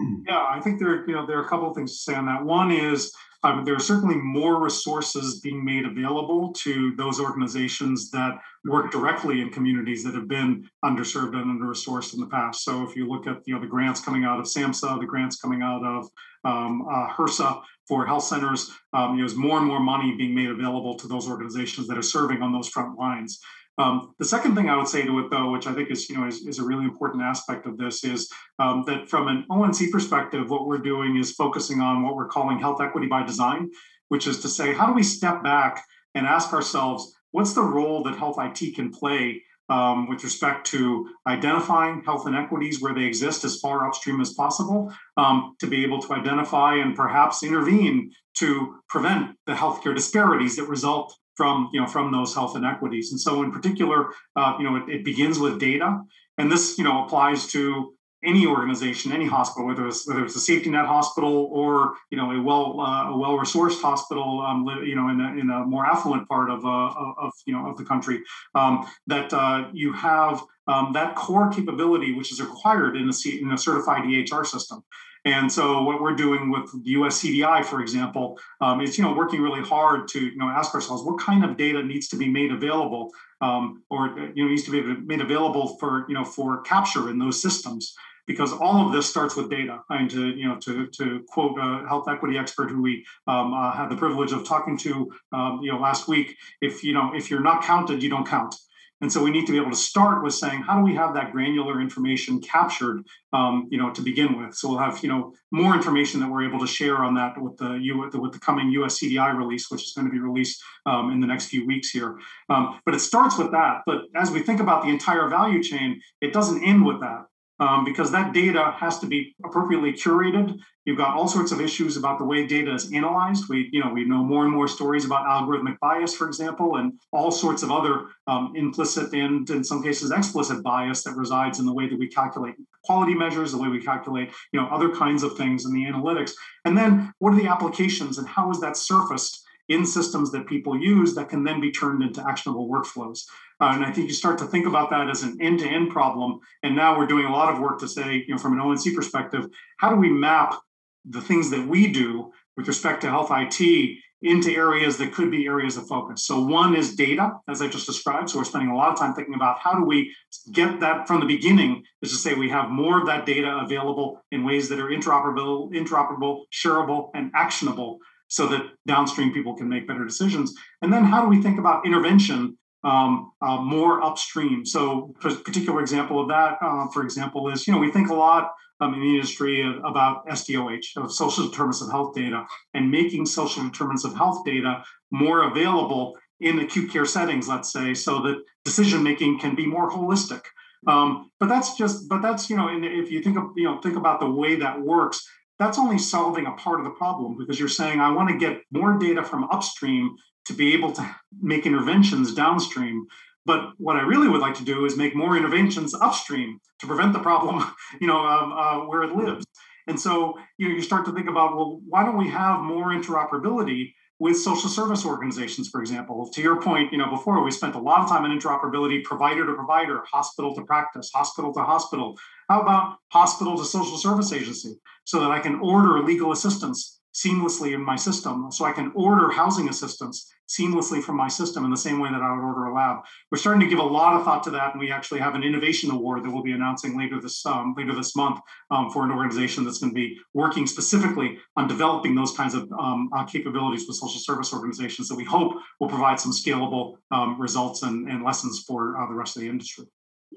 Yeah, 0.26 0.46
I 0.48 0.58
think 0.60 0.80
there, 0.80 1.06
you 1.06 1.14
know, 1.14 1.26
there 1.26 1.38
are 1.38 1.44
a 1.44 1.48
couple 1.48 1.68
of 1.68 1.76
things 1.76 1.92
to 1.92 1.98
say 1.98 2.14
on 2.14 2.26
that. 2.26 2.44
One 2.44 2.72
is 2.72 3.12
um, 3.44 3.64
there 3.64 3.74
are 3.74 3.80
certainly 3.80 4.14
more 4.14 4.62
resources 4.62 5.40
being 5.40 5.64
made 5.64 5.84
available 5.84 6.52
to 6.58 6.94
those 6.96 7.20
organizations 7.20 8.10
that 8.10 8.38
work 8.64 8.90
directly 8.92 9.40
in 9.40 9.50
communities 9.50 10.04
that 10.04 10.14
have 10.14 10.28
been 10.28 10.68
underserved 10.84 11.34
and 11.34 11.50
under-resourced 11.50 12.14
in 12.14 12.20
the 12.20 12.26
past. 12.26 12.64
So 12.64 12.88
if 12.88 12.96
you 12.96 13.08
look 13.08 13.26
at 13.26 13.42
you 13.46 13.54
know 13.54 13.60
the 13.60 13.66
grants 13.66 14.00
coming 14.00 14.24
out 14.24 14.38
of 14.38 14.46
SAMHSA, 14.46 15.00
the 15.00 15.06
grants 15.06 15.36
coming 15.40 15.60
out 15.60 15.84
of 15.84 16.08
um, 16.44 16.86
uh, 16.88 17.08
HRSA 17.08 17.62
for 17.88 18.06
health 18.06 18.24
centers, 18.24 18.70
um, 18.92 19.16
you 19.16 19.22
know, 19.22 19.28
there's 19.28 19.36
more 19.36 19.58
and 19.58 19.66
more 19.66 19.80
money 19.80 20.14
being 20.16 20.34
made 20.34 20.48
available 20.48 20.94
to 20.96 21.08
those 21.08 21.28
organizations 21.28 21.88
that 21.88 21.98
are 21.98 22.02
serving 22.02 22.42
on 22.42 22.52
those 22.52 22.68
front 22.68 22.96
lines. 22.96 23.40
Um, 23.78 24.14
the 24.18 24.24
second 24.24 24.54
thing 24.54 24.68
I 24.68 24.76
would 24.76 24.88
say 24.88 25.04
to 25.04 25.18
it, 25.20 25.30
though, 25.30 25.50
which 25.50 25.66
I 25.66 25.72
think 25.72 25.90
is 25.90 26.08
you 26.08 26.16
know 26.16 26.26
is, 26.26 26.46
is 26.46 26.58
a 26.58 26.64
really 26.64 26.84
important 26.84 27.22
aspect 27.22 27.66
of 27.66 27.78
this, 27.78 28.04
is 28.04 28.30
um, 28.58 28.84
that 28.86 29.08
from 29.08 29.28
an 29.28 29.46
ONC 29.50 29.90
perspective, 29.90 30.50
what 30.50 30.66
we're 30.66 30.78
doing 30.78 31.16
is 31.16 31.32
focusing 31.32 31.80
on 31.80 32.02
what 32.02 32.14
we're 32.14 32.28
calling 32.28 32.58
health 32.58 32.80
equity 32.80 33.06
by 33.06 33.22
design, 33.22 33.70
which 34.08 34.26
is 34.26 34.40
to 34.40 34.48
say, 34.48 34.74
how 34.74 34.86
do 34.86 34.92
we 34.92 35.02
step 35.02 35.42
back 35.42 35.84
and 36.14 36.26
ask 36.26 36.52
ourselves, 36.52 37.14
what's 37.30 37.54
the 37.54 37.62
role 37.62 38.02
that 38.02 38.18
health 38.18 38.36
IT 38.38 38.74
can 38.74 38.90
play 38.90 39.42
um, 39.68 40.06
with 40.06 40.22
respect 40.22 40.66
to 40.66 41.08
identifying 41.26 42.02
health 42.04 42.26
inequities 42.26 42.82
where 42.82 42.92
they 42.92 43.04
exist 43.04 43.42
as 43.44 43.58
far 43.58 43.86
upstream 43.86 44.20
as 44.20 44.34
possible, 44.34 44.92
um, 45.16 45.56
to 45.60 45.66
be 45.66 45.82
able 45.82 46.00
to 46.02 46.12
identify 46.12 46.74
and 46.74 46.94
perhaps 46.94 47.42
intervene 47.42 48.10
to 48.34 48.76
prevent 48.88 49.34
the 49.46 49.54
healthcare 49.54 49.94
disparities 49.94 50.56
that 50.56 50.68
result 50.68 51.16
from 51.36 51.70
you 51.72 51.80
know 51.80 51.86
from 51.86 52.12
those 52.12 52.34
health 52.34 52.56
inequities. 52.56 53.10
And 53.10 53.20
so, 53.20 53.42
in 53.42 53.52
particular, 53.52 54.10
uh, 54.36 54.54
you 54.58 54.64
know, 54.64 54.76
it, 54.76 54.88
it, 54.88 55.04
begins 55.04 55.38
with 55.38 55.58
data, 55.58 56.00
and 56.38 56.50
this 56.50 56.78
you 56.78 56.84
know 56.84 57.04
applies 57.04 57.46
to 57.48 57.94
any 58.24 58.46
organization, 58.46 59.12
any 59.12 59.26
hospital, 59.26 59.66
whether 59.66 59.86
it's 59.86 60.06
whether 60.06 60.24
it's 60.24 60.36
a 60.36 60.40
safety 60.40 60.70
net 60.70 60.86
hospital 60.86 61.48
or 61.52 61.94
you 62.10 62.16
know 62.16 62.30
a 62.30 62.40
well 62.40 62.80
uh, 62.80 63.10
a 63.10 63.16
well 63.16 63.36
resourced 63.36 63.80
hospital, 63.80 64.40
um, 64.46 64.66
you 64.84 64.94
know, 64.94 65.08
in 65.08 65.20
a, 65.20 65.40
in 65.40 65.50
a 65.50 65.64
more 65.64 65.84
affluent 65.84 66.28
part 66.28 66.50
of 66.50 66.64
uh, 66.64 67.12
of 67.18 67.32
you 67.46 67.52
know 67.52 67.68
of 67.68 67.76
the 67.76 67.84
country, 67.84 68.22
um, 68.54 68.86
that 69.06 69.32
uh, 69.32 69.68
you 69.72 69.92
have 69.92 70.42
um, 70.68 70.92
that 70.92 71.16
core 71.16 71.50
capability 71.50 72.12
which 72.14 72.30
is 72.32 72.40
required 72.40 72.96
in 72.96 73.10
a, 73.10 73.28
in 73.40 73.52
a 73.52 73.58
certified 73.58 74.02
EHR 74.02 74.46
system. 74.46 74.84
And 75.24 75.52
so 75.52 75.82
what 75.82 76.02
we're 76.02 76.16
doing 76.16 76.50
with 76.50 76.72
the 76.72 76.90
US 76.92 77.22
CDI, 77.22 77.64
for 77.64 77.80
example, 77.80 78.38
um, 78.60 78.80
is 78.80 78.98
you 78.98 79.04
know 79.04 79.14
working 79.14 79.40
really 79.40 79.62
hard 79.62 80.08
to 80.08 80.20
you 80.20 80.36
know 80.36 80.48
ask 80.48 80.74
ourselves 80.74 81.02
what 81.04 81.20
kind 81.20 81.44
of 81.44 81.56
data 81.56 81.82
needs 81.82 82.08
to 82.08 82.16
be 82.16 82.28
made 82.28 82.50
available 82.50 83.10
um, 83.40 83.82
or 83.90 84.08
you 84.34 84.44
know 84.44 84.50
needs 84.50 84.64
to 84.64 84.70
be 84.70 84.82
made 84.82 85.20
available 85.20 85.76
for 85.78 86.06
you 86.08 86.14
know 86.14 86.24
for 86.24 86.62
capture 86.62 87.08
in 87.10 87.18
those 87.18 87.40
systems 87.40 87.94
because 88.26 88.52
all 88.52 88.86
of 88.86 88.92
this 88.92 89.08
starts 89.08 89.36
with 89.36 89.50
data. 89.50 89.80
And 89.90 90.10
to 90.10 90.30
you 90.30 90.48
know 90.48 90.56
to 90.60 90.86
to 90.88 91.24
quote 91.28 91.58
a 91.58 91.86
health 91.86 92.08
equity 92.08 92.38
expert 92.38 92.70
who 92.70 92.82
we 92.82 93.04
um, 93.26 93.52
uh, 93.54 93.72
had 93.72 93.90
the 93.90 93.96
privilege 93.96 94.32
of 94.32 94.46
talking 94.46 94.76
to 94.78 95.12
um, 95.32 95.60
you 95.62 95.72
know 95.72 95.78
last 95.78 96.08
week, 96.08 96.36
if 96.60 96.82
you 96.82 96.94
know 96.94 97.12
if 97.14 97.30
you're 97.30 97.40
not 97.40 97.62
counted, 97.62 98.02
you 98.02 98.10
don't 98.10 98.26
count. 98.26 98.54
And 99.02 99.12
so 99.12 99.22
we 99.22 99.32
need 99.32 99.46
to 99.46 99.52
be 99.52 99.58
able 99.58 99.70
to 99.70 99.76
start 99.76 100.22
with 100.22 100.32
saying, 100.32 100.62
how 100.62 100.76
do 100.76 100.82
we 100.82 100.94
have 100.94 101.12
that 101.14 101.32
granular 101.32 101.80
information 101.80 102.40
captured, 102.40 103.04
um, 103.32 103.66
you 103.68 103.76
know, 103.76 103.90
to 103.90 104.00
begin 104.00 104.40
with? 104.40 104.54
So 104.54 104.68
we'll 104.68 104.78
have, 104.78 105.02
you 105.02 105.08
know, 105.08 105.34
more 105.50 105.74
information 105.74 106.20
that 106.20 106.30
we're 106.30 106.46
able 106.48 106.60
to 106.60 106.68
share 106.68 106.98
on 106.98 107.14
that 107.14 107.34
with 107.36 107.56
the, 107.56 107.80
the, 108.12 108.20
with 108.20 108.32
the 108.32 108.38
coming 108.38 108.70
US 108.70 109.00
CDI 109.00 109.36
release, 109.36 109.70
which 109.70 109.82
is 109.82 109.92
going 109.92 110.06
to 110.06 110.12
be 110.12 110.20
released 110.20 110.62
um, 110.86 111.10
in 111.10 111.20
the 111.20 111.26
next 111.26 111.46
few 111.46 111.66
weeks 111.66 111.90
here. 111.90 112.16
Um, 112.48 112.80
but 112.86 112.94
it 112.94 113.00
starts 113.00 113.36
with 113.36 113.50
that. 113.50 113.82
But 113.86 114.02
as 114.14 114.30
we 114.30 114.40
think 114.40 114.60
about 114.60 114.84
the 114.84 114.90
entire 114.90 115.28
value 115.28 115.62
chain, 115.62 116.00
it 116.20 116.32
doesn't 116.32 116.62
end 116.62 116.86
with 116.86 117.00
that 117.00 117.26
um, 117.62 117.84
because 117.84 118.10
that 118.10 118.32
data 118.32 118.74
has 118.76 118.98
to 118.98 119.06
be 119.06 119.36
appropriately 119.44 119.92
curated. 119.92 120.58
You've 120.84 120.98
got 120.98 121.14
all 121.14 121.28
sorts 121.28 121.52
of 121.52 121.60
issues 121.60 121.96
about 121.96 122.18
the 122.18 122.24
way 122.24 122.44
data 122.44 122.74
is 122.74 122.92
analyzed. 122.92 123.44
We, 123.48 123.68
you 123.72 123.80
know, 123.80 123.92
we 123.92 124.04
know 124.04 124.24
more 124.24 124.42
and 124.44 124.52
more 124.52 124.66
stories 124.66 125.04
about 125.04 125.26
algorithmic 125.26 125.78
bias, 125.78 126.12
for 126.12 126.26
example, 126.26 126.76
and 126.78 126.94
all 127.12 127.30
sorts 127.30 127.62
of 127.62 127.70
other 127.70 128.06
um, 128.26 128.52
implicit 128.56 129.12
and, 129.12 129.48
in 129.48 129.62
some 129.62 129.80
cases, 129.80 130.10
explicit 130.10 130.64
bias 130.64 131.04
that 131.04 131.14
resides 131.14 131.60
in 131.60 131.66
the 131.66 131.72
way 131.72 131.88
that 131.88 131.96
we 131.96 132.08
calculate 132.08 132.56
quality 132.82 133.14
measures, 133.14 133.52
the 133.52 133.58
way 133.58 133.68
we 133.68 133.80
calculate, 133.80 134.32
you 134.52 134.60
know, 134.60 134.66
other 134.66 134.92
kinds 134.92 135.22
of 135.22 135.36
things 135.36 135.64
in 135.64 135.72
the 135.72 135.84
analytics. 135.84 136.32
And 136.64 136.76
then, 136.76 137.12
what 137.20 137.32
are 137.32 137.40
the 137.40 137.46
applications, 137.46 138.18
and 138.18 138.26
how 138.26 138.50
is 138.50 138.60
that 138.60 138.76
surfaced? 138.76 139.44
In 139.68 139.86
systems 139.86 140.32
that 140.32 140.46
people 140.46 140.78
use 140.78 141.14
that 141.14 141.28
can 141.28 141.44
then 141.44 141.60
be 141.60 141.70
turned 141.70 142.02
into 142.02 142.26
actionable 142.26 142.68
workflows. 142.68 143.20
Uh, 143.60 143.72
and 143.74 143.84
I 143.84 143.92
think 143.92 144.08
you 144.08 144.14
start 144.14 144.38
to 144.38 144.46
think 144.46 144.66
about 144.66 144.90
that 144.90 145.08
as 145.08 145.22
an 145.22 145.38
end-to-end 145.40 145.90
problem. 145.90 146.40
And 146.62 146.74
now 146.74 146.98
we're 146.98 147.06
doing 147.06 147.26
a 147.26 147.32
lot 147.32 147.52
of 147.52 147.60
work 147.60 147.78
to 147.80 147.88
say, 147.88 148.24
you 148.26 148.34
know, 148.34 148.38
from 148.38 148.54
an 148.54 148.60
ONC 148.60 148.94
perspective, 148.94 149.46
how 149.78 149.90
do 149.90 149.96
we 149.96 150.10
map 150.10 150.60
the 151.04 151.20
things 151.20 151.50
that 151.50 151.66
we 151.66 151.92
do 151.92 152.32
with 152.56 152.68
respect 152.68 153.02
to 153.02 153.10
health 153.10 153.30
IT 153.30 153.98
into 154.22 154.52
areas 154.52 154.98
that 154.98 155.12
could 155.12 155.30
be 155.30 155.46
areas 155.46 155.76
of 155.76 155.86
focus. 155.88 156.24
So 156.24 156.40
one 156.40 156.76
is 156.76 156.94
data, 156.94 157.40
as 157.48 157.60
I 157.60 157.66
just 157.66 157.86
described. 157.86 158.30
So 158.30 158.38
we're 158.38 158.44
spending 158.44 158.70
a 158.70 158.76
lot 158.76 158.92
of 158.92 158.98
time 158.98 159.14
thinking 159.14 159.34
about 159.34 159.58
how 159.58 159.74
do 159.74 159.84
we 159.84 160.14
get 160.52 160.78
that 160.80 161.08
from 161.08 161.20
the 161.20 161.26
beginning, 161.26 161.82
is 162.02 162.10
to 162.12 162.16
say 162.16 162.34
we 162.34 162.48
have 162.50 162.70
more 162.70 163.00
of 163.00 163.06
that 163.06 163.26
data 163.26 163.58
available 163.62 164.22
in 164.30 164.44
ways 164.44 164.68
that 164.68 164.78
are 164.78 164.88
interoperable, 164.88 165.72
interoperable, 165.72 166.42
shareable, 166.52 167.10
and 167.14 167.32
actionable 167.34 167.98
so 168.32 168.46
that 168.46 168.62
downstream 168.86 169.30
people 169.30 169.54
can 169.54 169.68
make 169.68 169.86
better 169.86 170.06
decisions. 170.06 170.54
And 170.80 170.90
then 170.90 171.04
how 171.04 171.20
do 171.20 171.28
we 171.28 171.42
think 171.42 171.58
about 171.58 171.84
intervention 171.84 172.56
um, 172.82 173.30
uh, 173.42 173.58
more 173.58 174.02
upstream? 174.02 174.64
So, 174.64 175.14
a 175.22 175.34
particular 175.34 175.80
example 175.80 176.18
of 176.18 176.28
that, 176.28 176.56
uh, 176.62 176.88
for 176.88 177.02
example, 177.02 177.50
is 177.50 177.66
you 177.66 177.74
know 177.74 177.78
we 177.78 177.92
think 177.92 178.08
a 178.08 178.14
lot 178.14 178.52
um, 178.80 178.94
in 178.94 179.00
the 179.00 179.14
industry 179.16 179.60
about 179.84 180.26
SDOH, 180.26 180.96
of 180.96 181.12
social 181.12 181.46
determinants 181.46 181.82
of 181.82 181.90
health 181.90 182.14
data, 182.14 182.46
and 182.72 182.90
making 182.90 183.26
social 183.26 183.62
determinants 183.64 184.04
of 184.04 184.14
health 184.16 184.46
data 184.46 184.82
more 185.10 185.42
available 185.42 186.16
in 186.40 186.58
acute 186.58 186.90
care 186.90 187.04
settings, 187.04 187.46
let's 187.48 187.70
say, 187.70 187.92
so 187.92 188.22
that 188.22 188.42
decision 188.64 189.02
making 189.02 189.38
can 189.40 189.54
be 189.54 189.66
more 189.66 189.90
holistic. 189.90 190.40
Um, 190.86 191.30
but 191.38 191.50
that's 191.50 191.76
just, 191.76 192.08
but 192.08 192.22
that's 192.22 192.48
you 192.48 192.56
know, 192.56 192.68
if 192.72 193.10
you 193.10 193.22
think 193.22 193.36
of 193.36 193.50
you 193.56 193.64
know 193.64 193.78
think 193.82 193.96
about 193.96 194.20
the 194.20 194.30
way 194.30 194.56
that 194.56 194.80
works, 194.80 195.22
that's 195.62 195.78
only 195.78 195.98
solving 195.98 196.46
a 196.46 196.52
part 196.52 196.80
of 196.80 196.84
the 196.84 196.90
problem 196.90 197.36
because 197.38 197.58
you're 197.58 197.68
saying, 197.68 198.00
I 198.00 198.10
want 198.10 198.28
to 198.30 198.36
get 198.36 198.62
more 198.70 198.98
data 198.98 199.22
from 199.22 199.44
upstream 199.44 200.16
to 200.46 200.52
be 200.52 200.74
able 200.74 200.92
to 200.92 201.16
make 201.40 201.66
interventions 201.66 202.34
downstream. 202.34 203.06
But 203.46 203.70
what 203.78 203.96
I 203.96 204.00
really 204.00 204.28
would 204.28 204.40
like 204.40 204.54
to 204.56 204.64
do 204.64 204.84
is 204.84 204.96
make 204.96 205.14
more 205.14 205.36
interventions 205.36 205.94
upstream 205.94 206.58
to 206.80 206.86
prevent 206.86 207.12
the 207.12 207.20
problem, 207.20 207.64
you 208.00 208.06
know, 208.06 208.18
um, 208.18 208.52
uh, 208.52 208.86
where 208.86 209.02
it 209.04 209.14
lives. 209.14 209.44
And 209.86 209.98
so, 209.98 210.34
you 210.58 210.68
know, 210.68 210.74
you 210.74 210.82
start 210.82 211.04
to 211.06 211.12
think 211.12 211.28
about, 211.28 211.56
well, 211.56 211.80
why 211.88 212.04
don't 212.04 212.18
we 212.18 212.28
have 212.28 212.60
more 212.60 212.88
interoperability 212.88 213.92
with 214.22 214.36
social 214.36 214.68
service 214.68 215.04
organizations, 215.04 215.68
for 215.68 215.80
example. 215.80 216.30
To 216.34 216.40
your 216.40 216.62
point, 216.62 216.92
you 216.92 216.98
know, 216.98 217.10
before 217.10 217.42
we 217.42 217.50
spent 217.50 217.74
a 217.74 217.80
lot 217.80 218.02
of 218.02 218.08
time 218.08 218.24
in 218.24 218.38
interoperability, 218.38 219.02
provider 219.02 219.44
to 219.44 219.52
provider, 219.54 220.04
hospital 220.12 220.54
to 220.54 220.62
practice, 220.62 221.10
hospital 221.12 221.52
to 221.54 221.60
hospital. 221.60 222.16
How 222.52 222.60
about 222.60 222.98
hospital 223.08 223.56
to 223.56 223.64
social 223.64 223.96
service 223.96 224.30
agency, 224.30 224.74
so 225.04 225.20
that 225.20 225.30
I 225.30 225.38
can 225.38 225.54
order 225.60 226.02
legal 226.02 226.32
assistance 226.32 227.00
seamlessly 227.14 227.72
in 227.72 227.82
my 227.82 227.96
system. 227.96 228.52
So 228.52 228.66
I 228.66 228.72
can 228.72 228.92
order 228.94 229.30
housing 229.30 229.70
assistance 229.70 230.30
seamlessly 230.46 231.02
from 231.02 231.16
my 231.16 231.28
system 231.28 231.64
in 231.64 231.70
the 231.70 231.78
same 231.78 231.98
way 231.98 232.10
that 232.10 232.20
I 232.20 232.30
would 232.30 232.44
order 232.44 232.66
a 232.66 232.74
lab. 232.74 233.04
We're 233.30 233.38
starting 233.38 233.62
to 233.62 233.66
give 233.66 233.78
a 233.78 233.94
lot 233.98 234.16
of 234.16 234.24
thought 234.24 234.42
to 234.42 234.50
that, 234.50 234.72
and 234.72 234.80
we 234.80 234.92
actually 234.92 235.20
have 235.20 235.34
an 235.34 235.42
innovation 235.42 235.90
award 235.90 236.24
that 236.24 236.30
we'll 236.30 236.42
be 236.42 236.52
announcing 236.52 236.94
later 236.94 237.18
this 237.22 237.46
um, 237.46 237.72
later 237.74 237.94
this 237.94 238.14
month 238.14 238.38
um, 238.70 238.90
for 238.90 239.02
an 239.02 239.12
organization 239.12 239.64
that's 239.64 239.78
going 239.78 239.92
to 239.92 239.94
be 239.94 240.18
working 240.34 240.66
specifically 240.66 241.38
on 241.56 241.66
developing 241.66 242.14
those 242.14 242.36
kinds 242.36 242.52
of 242.52 242.70
um, 242.78 243.08
uh, 243.16 243.24
capabilities 243.24 243.86
with 243.88 243.96
social 243.96 244.20
service 244.20 244.52
organizations 244.52 245.08
that 245.08 245.16
we 245.16 245.24
hope 245.24 245.54
will 245.80 245.88
provide 245.88 246.20
some 246.20 246.32
scalable 246.32 246.96
um, 247.12 247.40
results 247.40 247.82
and, 247.82 248.10
and, 248.10 248.22
lessons 248.22 248.62
for 248.68 249.00
uh, 249.00 249.08
the 249.08 249.14
rest 249.14 249.36
of 249.36 249.40
the 249.40 249.48
industry. 249.48 249.86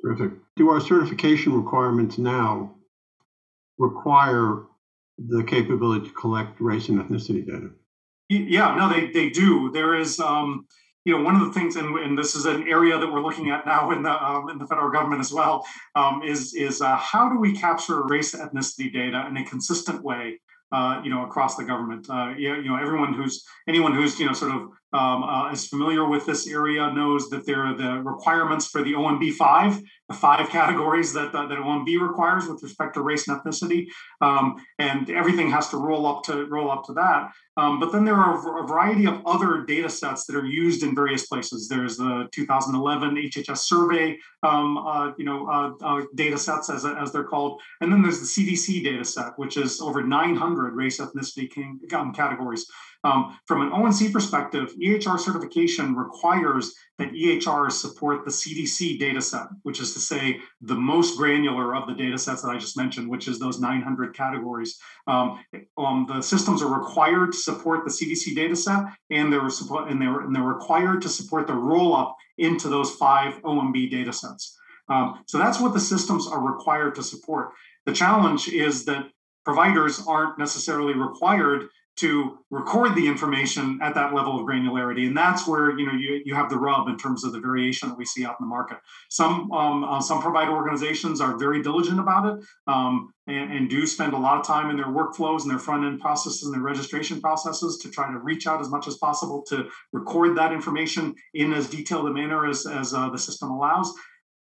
Terrific. 0.04 0.32
Do 0.56 0.70
our 0.70 0.80
certification 0.80 1.54
requirements 1.54 2.18
now 2.18 2.76
require 3.78 4.64
the 5.18 5.44
capability 5.44 6.08
to 6.08 6.14
collect 6.14 6.60
race 6.60 6.90
and 6.90 7.00
ethnicity 7.00 7.46
data? 7.46 7.70
Yeah, 8.30 8.76
no, 8.76 8.90
they 8.90 9.12
they 9.12 9.30
do. 9.30 9.72
There 9.72 9.96
is, 9.96 10.20
um, 10.20 10.66
you 11.06 11.16
know, 11.16 11.24
one 11.24 11.36
of 11.36 11.42
the 11.42 11.54
things, 11.54 11.76
and, 11.76 11.96
and 12.00 12.18
this 12.18 12.36
is 12.36 12.46
an 12.46 12.68
area 12.68 12.98
that 12.98 13.12
we're 13.12 13.22
looking 13.22 13.52
at 13.52 13.66
now 13.66 13.92
in 13.92 14.02
the 14.02 14.12
um, 14.12 14.50
in 14.50 14.58
the 14.58 14.66
federal 14.66 14.92
government 14.92 15.22
as 15.22 15.32
well, 15.32 15.66
um, 15.96 16.22
is 16.24 16.56
is 16.56 16.82
uh, 16.82 16.96
how 16.96 17.30
do 17.30 17.40
we 17.40 17.54
capture 17.54 18.04
race 18.04 18.34
ethnicity 18.34 18.92
data 18.92 19.28
in 19.30 19.38
a 19.38 19.46
consistent 19.46 20.04
way, 20.04 20.40
uh, 20.72 21.02
you 21.04 21.12
know, 21.12 21.24
across 21.24 21.56
the 21.56 21.64
government? 21.64 22.10
Uh, 22.10 22.34
you, 22.36 22.56
you 22.56 22.70
know, 22.70 22.78
everyone 22.78 23.14
who's 23.14 23.46
anyone 23.68 23.94
who's 23.94 24.20
you 24.20 24.26
know 24.26 24.34
sort 24.34 24.52
of 24.52 24.70
um, 24.96 25.24
uh, 25.24 25.52
is 25.52 25.68
familiar 25.68 26.08
with 26.08 26.26
this 26.26 26.48
area 26.48 26.90
knows 26.94 27.30
that 27.30 27.46
there 27.46 27.62
are 27.66 27.76
the 27.76 28.02
requirements 28.02 28.68
for 28.68 28.82
the 28.82 28.94
OMB 28.94 29.34
five, 29.34 29.82
the 30.08 30.16
five 30.16 30.50
categories 30.50 31.12
that 31.14 31.36
uh, 31.36 31.48
that 31.48 31.58
OMB 31.58 32.00
requires 32.00 32.48
with 32.48 32.64
respect 32.64 32.94
to 32.94 33.02
race 33.02 33.28
and 33.28 33.38
ethnicity, 33.38 33.88
um, 34.22 34.56
and 34.80 35.10
everything 35.10 35.52
has 35.52 35.68
to 35.70 35.78
roll 35.78 36.08
up 36.08 36.24
to 36.24 36.46
roll 36.46 36.72
up 36.72 36.86
to 36.86 36.94
that. 36.94 37.32
Um, 37.58 37.80
but 37.80 37.92
then 37.92 38.04
there 38.06 38.16
are 38.16 38.64
a 38.64 38.68
variety 38.68 39.06
of 39.06 39.22
other 39.26 39.64
data 39.66 39.90
sets 39.90 40.26
that 40.26 40.36
are 40.36 40.46
used 40.46 40.84
in 40.84 40.94
various 40.94 41.26
places. 41.26 41.68
There's 41.68 41.98
the 41.98 42.28
2011 42.34 43.16
HHS 43.16 43.60
survey, 43.60 44.18
um, 44.44 44.78
uh, 44.78 45.14
you 45.18 45.24
know, 45.24 45.48
uh, 45.48 45.72
uh, 45.82 46.06
data 46.16 46.38
sets 46.38 46.70
as, 46.70 46.86
as 46.86 47.12
they're 47.12 47.24
called, 47.24 47.62
and 47.82 47.92
then 47.92 48.02
there's 48.02 48.20
the 48.20 48.26
CDC 48.26 48.84
data 48.84 49.06
set, 49.06 49.38
which 49.38 49.58
is 49.58 49.82
over 49.82 50.04
900 50.04 50.74
race 50.74 51.00
ethnicity 51.00 51.94
um, 51.94 52.14
categories. 52.14 52.66
Um, 53.06 53.38
from 53.46 53.62
an 53.62 53.72
ONC 53.72 54.12
perspective, 54.12 54.74
EHR 54.84 55.20
certification 55.20 55.96
requires 55.96 56.74
that 56.98 57.12
EHRs 57.12 57.74
support 57.74 58.26
the 58.26 58.32
CDC 58.32 58.98
data 58.98 59.22
set, 59.22 59.44
which 59.62 59.80
is 59.80 59.94
to 59.94 60.00
say 60.00 60.40
the 60.62 60.74
most 60.74 61.16
granular 61.16 61.76
of 61.76 61.88
the 61.88 61.94
data 61.94 62.18
sets 62.18 62.42
that 62.42 62.50
I 62.50 62.58
just 62.58 62.76
mentioned, 62.76 63.08
which 63.08 63.28
is 63.28 63.38
those 63.38 63.60
900 63.60 64.16
categories. 64.16 64.80
Um, 65.06 65.40
um, 65.78 66.08
the 66.10 66.22
systems 66.22 66.64
are 66.64 66.80
required 66.80 67.34
to 67.34 67.38
support 67.38 67.86
the 67.86 67.92
CDC 67.92 68.36
data 68.36 68.56
set, 68.56 68.86
and 69.12 69.32
they're, 69.32 69.46
and, 69.88 70.02
they're, 70.02 70.22
and 70.22 70.36
they're 70.36 70.42
required 70.42 71.04
to 71.04 71.10
support 71.10 71.46
the 71.46 71.54
roll 71.54 71.96
up 71.96 72.16
into 72.40 72.70
those 72.70 72.90
five 72.96 73.40
OMB 73.44 73.92
data 73.92 74.14
sets. 74.14 74.58
Um, 74.90 75.24
so 75.28 75.38
that's 75.38 75.60
what 75.60 75.76
the 75.76 75.80
systems 75.80 76.28
are 76.28 76.42
required 76.42 76.96
to 76.96 77.04
support. 77.04 77.52
The 77.86 77.94
challenge 77.94 78.48
is 78.48 78.86
that 78.86 79.06
providers 79.46 80.04
aren't 80.08 80.38
necessarily 80.38 80.94
required 80.94 81.70
to 81.98 82.38
record 82.52 82.94
the 82.94 83.08
information 83.08 83.80
at 83.82 83.96
that 83.96 84.14
level 84.14 84.38
of 84.38 84.46
granularity. 84.46 85.08
And 85.08 85.16
that's 85.16 85.48
where 85.48 85.78
you 85.78 85.86
know 85.86 85.94
you, 85.94 86.22
you 86.26 86.36
have 86.36 86.50
the 86.50 86.58
rub 86.58 86.90
in 86.90 86.98
terms 86.98 87.24
of 87.24 87.32
the 87.32 87.40
variation 87.40 87.90
that 87.90 87.98
we 87.98 88.06
see 88.06 88.26
out 88.26 88.36
in 88.40 88.46
the 88.46 88.50
market. 88.50 88.78
Some 89.10 89.52
um, 89.52 89.84
uh, 89.84 90.02
some 90.02 90.22
provider 90.22 90.52
organizations 90.52 91.22
are 91.22 91.38
very 91.38 91.62
diligent 91.62 92.00
about 92.00 92.26
it 92.26 92.46
um, 92.68 93.14
and, 93.28 93.52
and, 93.52 93.70
do 93.70 93.88
spend 93.88 94.14
a 94.14 94.18
lot 94.18 94.40
of 94.40 94.46
time 94.46 94.70
in 94.70 94.78
their 94.78 94.88
workflows 94.88 95.42
and 95.42 95.52
their 95.52 95.60
front 95.60 95.86
end 95.86 96.00
processes 96.00 96.44
and 96.44 96.54
their 96.54 96.62
registration 96.62 97.22
processes 97.22 97.78
to 97.78 97.90
try 97.90 98.12
to 98.12 98.20
reach 98.20 98.46
out 98.46 98.62
as 98.62 98.70
much 98.70 98.88
as 98.88 98.98
possible 98.98 99.44
to 99.48 99.68
record 99.94 100.38
that 100.38 100.52
information 100.52 101.16
in 101.34 101.54
as 101.54 101.68
detailed 101.68 102.08
a 102.08 102.12
manner 102.12 102.46
as, 102.46 102.66
as 102.66 102.94
uh, 102.94 103.10
the 103.10 103.18
system 103.18 103.50
allows 103.50 103.94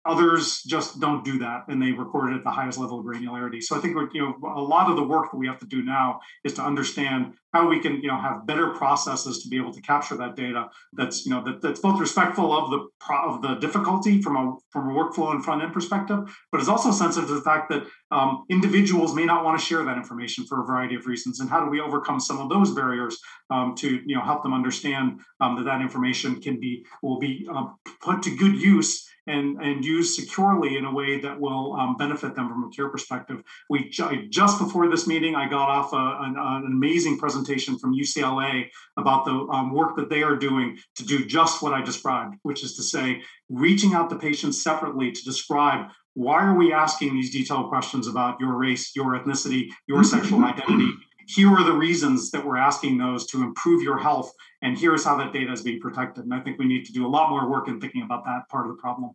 Others 0.06 0.62
just 0.66 1.00
don't 1.00 1.24
do 1.24 1.38
that, 1.38 1.64
and 1.68 1.80
they 1.80 1.92
record 1.92 2.32
it 2.32 2.36
at 2.36 2.44
the 2.44 2.50
highest 2.50 2.78
level 2.78 3.00
of 3.00 3.06
granularity. 3.06 3.62
So 3.62 3.74
I 3.74 3.80
think 3.80 3.96
you 4.12 4.20
know 4.20 4.34
a 4.54 4.60
lot 4.60 4.90
of 4.90 4.96
the 4.96 5.02
work 5.02 5.30
that 5.30 5.38
we 5.38 5.46
have 5.46 5.58
to 5.60 5.66
do 5.66 5.82
now 5.82 6.20
is 6.44 6.52
to 6.54 6.62
understand 6.62 7.34
how 7.54 7.68
we 7.68 7.80
can 7.80 8.02
you 8.02 8.08
know 8.08 8.20
have 8.20 8.46
better 8.46 8.68
processes 8.70 9.42
to 9.42 9.48
be 9.48 9.56
able 9.56 9.72
to 9.72 9.80
capture 9.80 10.14
that 10.16 10.36
data. 10.36 10.68
That's 10.92 11.24
you 11.24 11.30
know 11.30 11.42
that, 11.44 11.62
that's 11.62 11.80
both 11.80 11.98
respectful 11.98 12.52
of 12.52 12.70
the 12.70 12.86
of 13.14 13.40
the 13.40 13.54
difficulty 13.54 14.20
from 14.20 14.36
a 14.36 14.56
from 14.70 14.90
a 14.90 14.92
workflow 14.92 15.30
and 15.30 15.42
front 15.42 15.62
end 15.62 15.72
perspective, 15.72 16.18
but 16.52 16.60
is 16.60 16.68
also 16.68 16.90
sensitive 16.90 17.28
to 17.30 17.36
the 17.36 17.40
fact 17.40 17.70
that 17.70 17.86
um, 18.10 18.44
individuals 18.50 19.14
may 19.14 19.24
not 19.24 19.42
want 19.42 19.58
to 19.58 19.64
share 19.64 19.84
that 19.84 19.96
information 19.96 20.44
for 20.44 20.62
a 20.62 20.66
variety 20.66 20.96
of 20.96 21.06
reasons. 21.06 21.40
And 21.40 21.48
how 21.48 21.64
do 21.64 21.70
we 21.70 21.80
overcome 21.80 22.20
some 22.20 22.40
of 22.40 22.50
those 22.50 22.72
barriers 22.74 23.18
um, 23.48 23.74
to 23.76 24.02
you 24.04 24.16
know 24.16 24.22
help 24.22 24.42
them 24.42 24.52
understand 24.52 25.20
um, 25.40 25.56
that 25.56 25.64
that 25.64 25.80
information 25.80 26.42
can 26.42 26.60
be 26.60 26.84
will 27.02 27.18
be 27.18 27.48
um, 27.50 27.76
put 28.02 28.22
to 28.24 28.36
good 28.36 28.60
use 28.60 29.08
and, 29.26 29.60
and 29.60 29.84
used 29.84 30.14
securely 30.14 30.76
in 30.76 30.84
a 30.84 30.92
way 30.92 31.20
that 31.20 31.40
will 31.40 31.74
um, 31.74 31.96
benefit 31.96 32.34
them 32.34 32.48
from 32.48 32.64
a 32.64 32.70
care 32.70 32.88
perspective. 32.88 33.42
We 33.70 33.88
just 33.88 34.58
before 34.58 34.88
this 34.88 35.06
meeting, 35.06 35.34
I 35.34 35.48
got 35.48 35.68
off 35.68 35.92
a, 35.92 36.24
an, 36.24 36.36
an, 36.38 36.64
amazing 36.66 37.18
presentation 37.18 37.78
from 37.78 37.94
UCLA 37.94 38.68
about 38.96 39.24
the 39.24 39.32
um, 39.32 39.72
work 39.72 39.96
that 39.96 40.10
they 40.10 40.22
are 40.22 40.36
doing 40.36 40.78
to 40.96 41.04
do 41.04 41.24
just 41.24 41.62
what 41.62 41.72
I 41.72 41.82
described, 41.82 42.36
which 42.42 42.62
is 42.62 42.76
to 42.76 42.82
say, 42.82 43.22
reaching 43.48 43.94
out 43.94 44.10
to 44.10 44.16
patients 44.16 44.62
separately 44.62 45.12
to 45.12 45.24
describe 45.24 45.88
why 46.14 46.44
are 46.44 46.54
we 46.54 46.72
asking 46.72 47.14
these 47.14 47.32
detailed 47.32 47.68
questions 47.68 48.06
about 48.06 48.38
your 48.38 48.56
race, 48.56 48.94
your 48.94 49.18
ethnicity, 49.18 49.68
your 49.86 50.04
sexual 50.04 50.44
identity. 50.44 50.92
Here 51.26 51.50
are 51.50 51.64
the 51.64 51.72
reasons 51.72 52.30
that 52.30 52.44
we're 52.44 52.56
asking 52.56 52.98
those 52.98 53.26
to 53.28 53.42
improve 53.42 53.82
your 53.82 53.98
health 53.98 54.32
and 54.64 54.78
here's 54.78 55.04
how 55.04 55.16
that 55.18 55.32
data 55.32 55.52
is 55.52 55.60
being 55.60 55.78
protected. 55.78 56.24
And 56.24 56.32
I 56.32 56.40
think 56.40 56.58
we 56.58 56.64
need 56.64 56.86
to 56.86 56.92
do 56.92 57.06
a 57.06 57.08
lot 57.08 57.28
more 57.28 57.48
work 57.48 57.68
in 57.68 57.80
thinking 57.80 58.02
about 58.02 58.24
that 58.24 58.48
part 58.48 58.66
of 58.66 58.74
the 58.74 58.80
problem. 58.80 59.10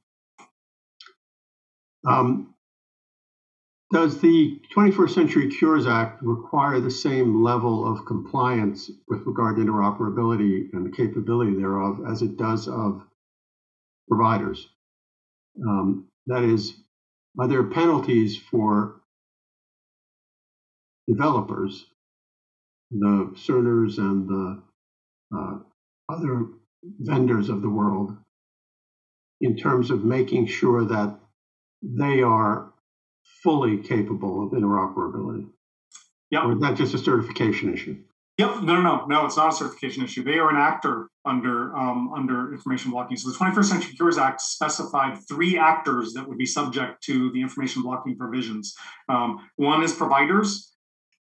Um, 2.06 2.54
does 3.92 4.22
the 4.22 4.62
21st 4.76 5.10
Century 5.10 5.50
Cures 5.50 5.88
Act 5.88 6.22
require 6.22 6.80
the 6.80 6.92
same 6.92 7.44
level 7.44 7.92
of 7.92 8.06
compliance 8.06 8.92
with 9.08 9.26
regard 9.26 9.56
to 9.56 9.64
interoperability 9.64 10.72
and 10.74 10.86
the 10.86 10.96
capability 10.96 11.56
thereof 11.56 12.02
as 12.08 12.22
it 12.22 12.38
does 12.38 12.68
of 12.68 13.02
providers? 14.08 14.68
Um, 15.68 16.10
that 16.28 16.44
is, 16.44 16.76
are 17.40 17.48
there 17.48 17.64
penalties 17.64 18.38
for 18.38 19.02
developers, 21.08 21.88
the 22.92 23.32
Cerners 23.36 23.98
and 23.98 24.28
the 24.28 24.62
uh, 25.36 25.58
other 26.10 26.46
vendors 27.00 27.50
of 27.50 27.62
the 27.62 27.70
world 27.70 28.16
in 29.42 29.56
terms 29.56 29.92
of 29.92 30.04
making 30.04 30.48
sure 30.48 30.86
that 30.86 31.18
they 31.82 32.22
are 32.22 32.74
fully 33.44 33.78
capable 33.78 34.46
of 34.46 34.52
interoperability? 34.52 35.48
Yeah. 36.32 36.46
Or 36.46 36.54
is 36.54 36.60
that 36.60 36.76
just 36.76 36.94
a 36.94 36.98
certification 36.98 37.74
issue? 37.74 37.98
Yep. 38.38 38.62
No, 38.62 38.76
no, 38.76 38.82
no, 38.82 39.06
no. 39.06 39.26
It's 39.26 39.36
not 39.36 39.54
a 39.54 39.56
certification 39.56 40.04
issue. 40.04 40.24
They 40.24 40.40
are 40.40 40.50
an 40.50 40.56
actor 40.56 41.10
under 41.26 41.76
um, 41.76 42.14
under 42.14 42.54
information 42.54 42.92
blocking. 42.92 43.18
So 43.18 43.30
the 43.32 43.38
21st 43.38 43.66
Century 43.66 43.94
Cures 43.96 44.18
Act 44.18 44.40
specified 44.40 45.18
three 45.28 45.58
actors 45.58 46.14
that 46.14 46.28
would 46.28 46.38
be 46.38 46.46
subject 46.46 47.04
to 47.04 47.32
the 47.32 47.42
information 47.42 47.82
blocking 47.82 48.16
provisions. 48.16 48.76
Um, 49.10 49.50
one 49.58 49.84
is 49.84 49.92
providers. 49.94 50.72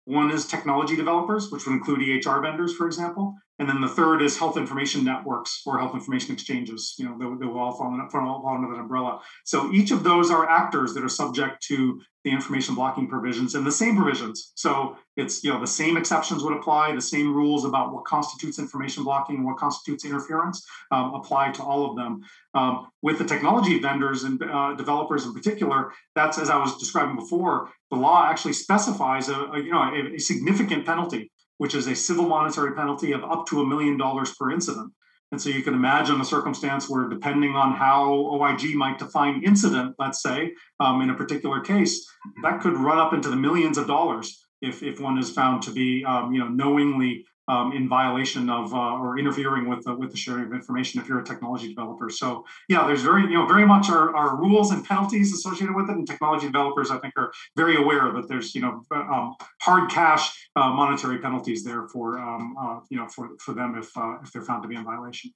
One 0.05 0.31
is 0.31 0.45
technology 0.45 0.95
developers, 0.95 1.51
which 1.51 1.65
would 1.65 1.73
include 1.73 1.99
EHR 1.99 2.41
vendors, 2.41 2.75
for 2.75 2.85
example. 2.85 3.35
And 3.57 3.69
then 3.69 3.81
the 3.81 3.87
third 3.87 4.21
is 4.21 4.37
health 4.37 4.57
information 4.57 5.03
networks 5.03 5.61
or 5.65 5.79
health 5.79 5.93
information 5.93 6.33
exchanges. 6.33 6.95
You 6.97 7.05
know, 7.05 7.17
they, 7.17 7.25
they 7.39 7.45
will 7.45 7.59
all 7.59 7.71
fall, 7.73 7.93
in, 7.93 8.09
fall 8.09 8.47
under 8.47 8.73
that 8.73 8.79
umbrella. 8.79 9.21
So 9.45 9.71
each 9.71 9.91
of 9.91 10.03
those 10.03 10.29
are 10.29 10.47
actors 10.47 10.93
that 10.93 11.03
are 11.03 11.09
subject 11.09 11.63
to 11.67 12.01
the 12.25 12.31
information 12.31 12.73
blocking 12.75 13.07
provisions 13.07 13.53
and 13.53 13.65
the 13.65 13.71
same 13.71 13.95
provisions. 13.95 14.51
So 14.55 14.97
it's 15.15 15.43
you 15.43 15.53
know 15.53 15.61
the 15.61 15.67
same 15.67 15.95
exceptions 15.95 16.43
would 16.43 16.57
apply, 16.57 16.93
the 16.93 16.99
same 16.99 17.33
rules 17.33 17.65
about 17.65 17.93
what 17.93 18.03
constitutes 18.03 18.57
information 18.57 19.03
blocking, 19.03 19.45
what 19.45 19.57
constitutes 19.57 20.03
interference 20.03 20.65
um, 20.91 21.13
apply 21.13 21.51
to 21.51 21.63
all 21.63 21.89
of 21.89 21.95
them. 21.95 22.21
Um, 22.55 22.87
with 23.03 23.19
the 23.19 23.25
technology 23.25 23.79
vendors 23.79 24.23
and 24.23 24.41
uh, 24.41 24.73
developers 24.73 25.25
in 25.25 25.33
particular, 25.33 25.91
that's 26.15 26.39
as 26.39 26.49
I 26.49 26.57
was 26.57 26.75
describing 26.77 27.15
before, 27.15 27.69
the 27.95 28.01
law 28.01 28.27
actually 28.29 28.53
specifies 28.53 29.29
a, 29.29 29.35
a 29.35 29.59
you 29.61 29.71
know 29.71 29.81
a, 29.81 30.15
a 30.15 30.19
significant 30.19 30.85
penalty 30.85 31.31
which 31.57 31.75
is 31.75 31.87
a 31.87 31.95
civil 31.95 32.27
monetary 32.27 32.73
penalty 32.75 33.11
of 33.13 33.23
up 33.23 33.45
to 33.47 33.61
a 33.61 33.65
million 33.65 33.97
dollars 33.97 34.33
per 34.35 34.51
incident. 34.51 34.91
And 35.31 35.41
so 35.41 35.49
you 35.49 35.63
can 35.63 35.73
imagine 35.73 36.21
a 36.21 36.25
circumstance 36.25 36.89
where, 36.89 37.09
depending 37.09 37.55
on 37.55 37.73
how 37.73 38.13
OIG 38.13 38.75
might 38.75 38.99
define 38.99 39.43
incident, 39.43 39.95
let's 39.97 40.21
say, 40.21 40.53
um, 40.79 41.01
in 41.01 41.09
a 41.09 41.15
particular 41.15 41.61
case, 41.61 42.05
that 42.43 42.61
could 42.61 42.77
run 42.77 42.99
up 42.99 43.13
into 43.13 43.29
the 43.29 43.35
millions 43.35 43.77
of 43.77 43.87
dollars 43.87 44.45
if, 44.61 44.83
if 44.83 44.99
one 44.99 45.17
is 45.17 45.31
found 45.31 45.63
to 45.63 45.71
be, 45.71 46.05
um, 46.05 46.31
you 46.31 46.39
know, 46.39 46.47
knowingly 46.47 47.25
um, 47.47 47.71
in 47.73 47.87
violation 47.87 48.49
of 48.49 48.73
uh, 48.73 48.97
or 48.97 49.17
interfering 49.19 49.67
with 49.67 49.83
the, 49.83 49.95
with 49.95 50.11
the 50.11 50.17
sharing 50.17 50.45
of 50.45 50.53
information 50.53 51.01
if 51.01 51.07
you're 51.07 51.19
a 51.19 51.23
technology 51.23 51.67
developer. 51.67 52.09
So 52.09 52.45
yeah, 52.69 52.85
there's 52.87 53.01
very 53.01 53.23
you 53.23 53.33
know 53.33 53.45
very 53.45 53.65
much 53.65 53.89
our, 53.89 54.15
our 54.15 54.35
rules 54.35 54.71
and 54.71 54.83
penalties 54.83 55.33
associated 55.33 55.75
with 55.75 55.89
it, 55.89 55.95
and 55.95 56.07
technology 56.07 56.47
developers 56.47 56.91
I 56.91 56.97
think 56.97 57.13
are 57.17 57.31
very 57.55 57.75
aware 57.77 58.11
that 58.13 58.27
there's 58.27 58.55
you 58.55 58.61
know 58.61 58.83
um, 58.91 59.35
hard 59.61 59.89
cash 59.89 60.49
uh, 60.55 60.69
monetary 60.69 61.19
penalties 61.19 61.63
there 61.63 61.87
for 61.87 62.19
um, 62.19 62.55
uh, 62.59 62.79
you 62.89 62.97
know 62.97 63.07
for 63.07 63.29
for 63.39 63.53
them 63.53 63.75
if 63.77 63.95
uh, 63.97 64.17
if 64.23 64.31
they're 64.31 64.41
found 64.41 64.63
to 64.63 64.69
be 64.69 64.75
in 64.75 64.83
violation. 64.83 65.31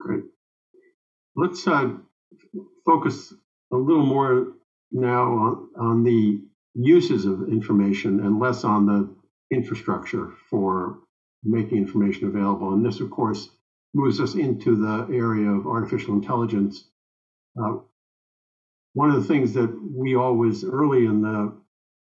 Great. 0.00 0.24
Let's 1.36 1.66
uh, 1.66 1.92
focus 2.84 3.32
a 3.72 3.76
little 3.76 4.06
more 4.06 4.52
now 4.92 5.22
on, 5.22 5.68
on 5.78 6.04
the 6.04 6.40
uses 6.74 7.24
of 7.24 7.48
information 7.48 8.20
and 8.20 8.38
less 8.38 8.64
on 8.64 8.86
the 8.86 9.08
infrastructure 9.50 10.32
for 10.48 10.98
making 11.44 11.78
information 11.78 12.26
available. 12.26 12.72
And 12.72 12.84
this, 12.84 13.00
of 13.00 13.10
course, 13.10 13.48
moves 13.94 14.20
us 14.20 14.34
into 14.34 14.76
the 14.76 15.14
area 15.14 15.48
of 15.50 15.66
artificial 15.66 16.14
intelligence. 16.14 16.88
Uh, 17.60 17.76
one 18.94 19.10
of 19.10 19.20
the 19.22 19.28
things 19.28 19.52
that 19.54 19.76
we 19.82 20.14
always, 20.14 20.64
early 20.64 21.04
in 21.04 21.22
the 21.22 21.52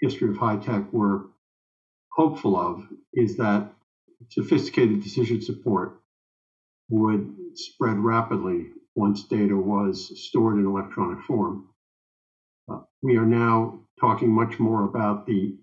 history 0.01 0.29
of 0.29 0.37
HITECH, 0.37 0.91
were 0.91 1.27
hopeful 2.11 2.57
of 2.57 2.87
is 3.13 3.37
that 3.37 3.73
sophisticated 4.29 5.03
decision 5.03 5.41
support 5.41 6.01
would 6.89 7.35
spread 7.55 7.97
rapidly 7.97 8.67
once 8.95 9.23
data 9.23 9.55
was 9.55 10.27
stored 10.27 10.57
in 10.57 10.65
electronic 10.65 11.23
form. 11.23 11.67
Uh, 12.71 12.79
we 13.03 13.17
are 13.17 13.25
now 13.25 13.79
talking 13.99 14.29
much 14.29 14.59
more 14.59 14.83
about 14.83 15.27
the 15.27 15.55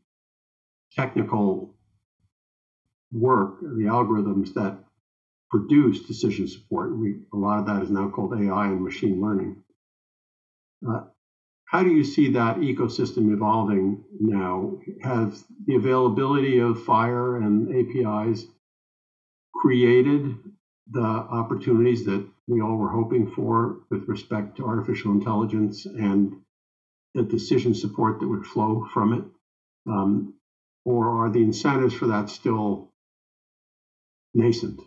technical 0.93 1.74
work, 3.13 3.61
the 3.61 3.85
algorithms 3.85 4.55
that 4.55 4.79
produce 5.51 6.07
decision 6.07 6.49
support. 6.49 6.99
We, 6.99 7.21
a 7.33 7.37
lot 7.37 7.61
of 7.61 7.67
that 7.67 7.83
is 7.83 7.91
now 7.91 8.09
called 8.09 8.35
AI 8.35 8.67
and 8.67 8.83
machine 8.83 9.21
learning. 9.21 9.63
Uh, 10.87 11.03
how 11.67 11.83
do 11.83 11.91
you 11.91 12.05
see 12.05 12.31
that 12.33 12.59
ecosystem 12.59 13.33
evolving 13.33 14.05
now? 14.21 14.79
Has 15.03 15.45
the 15.67 15.77
availability 15.77 16.59
of 16.59 16.79
FHIR 16.79 17.43
and 17.45 17.75
APIs 17.75 18.47
created 19.55 20.37
the 20.91 21.01
opportunities 21.01 22.05
that 22.05 22.27
we 22.47 22.61
all 22.61 22.77
were 22.77 22.91
hoping 22.91 23.31
for 23.31 23.81
with 23.91 24.07
respect 24.09 24.57
to 24.57 24.67
artificial 24.67 25.13
intelligence 25.13 25.87
and 25.87 26.37
the 27.15 27.23
decision 27.23 27.75
support 27.75 28.21
that 28.21 28.29
would 28.29 28.47
flow 28.47 28.87
from 28.93 29.13
it? 29.15 29.25
Um, 29.91 30.35
or 30.85 31.25
are 31.25 31.31
the 31.31 31.43
incentives 31.43 31.95
for 31.95 32.07
that 32.09 32.29
still 32.29 32.93
nascent? 34.35 34.81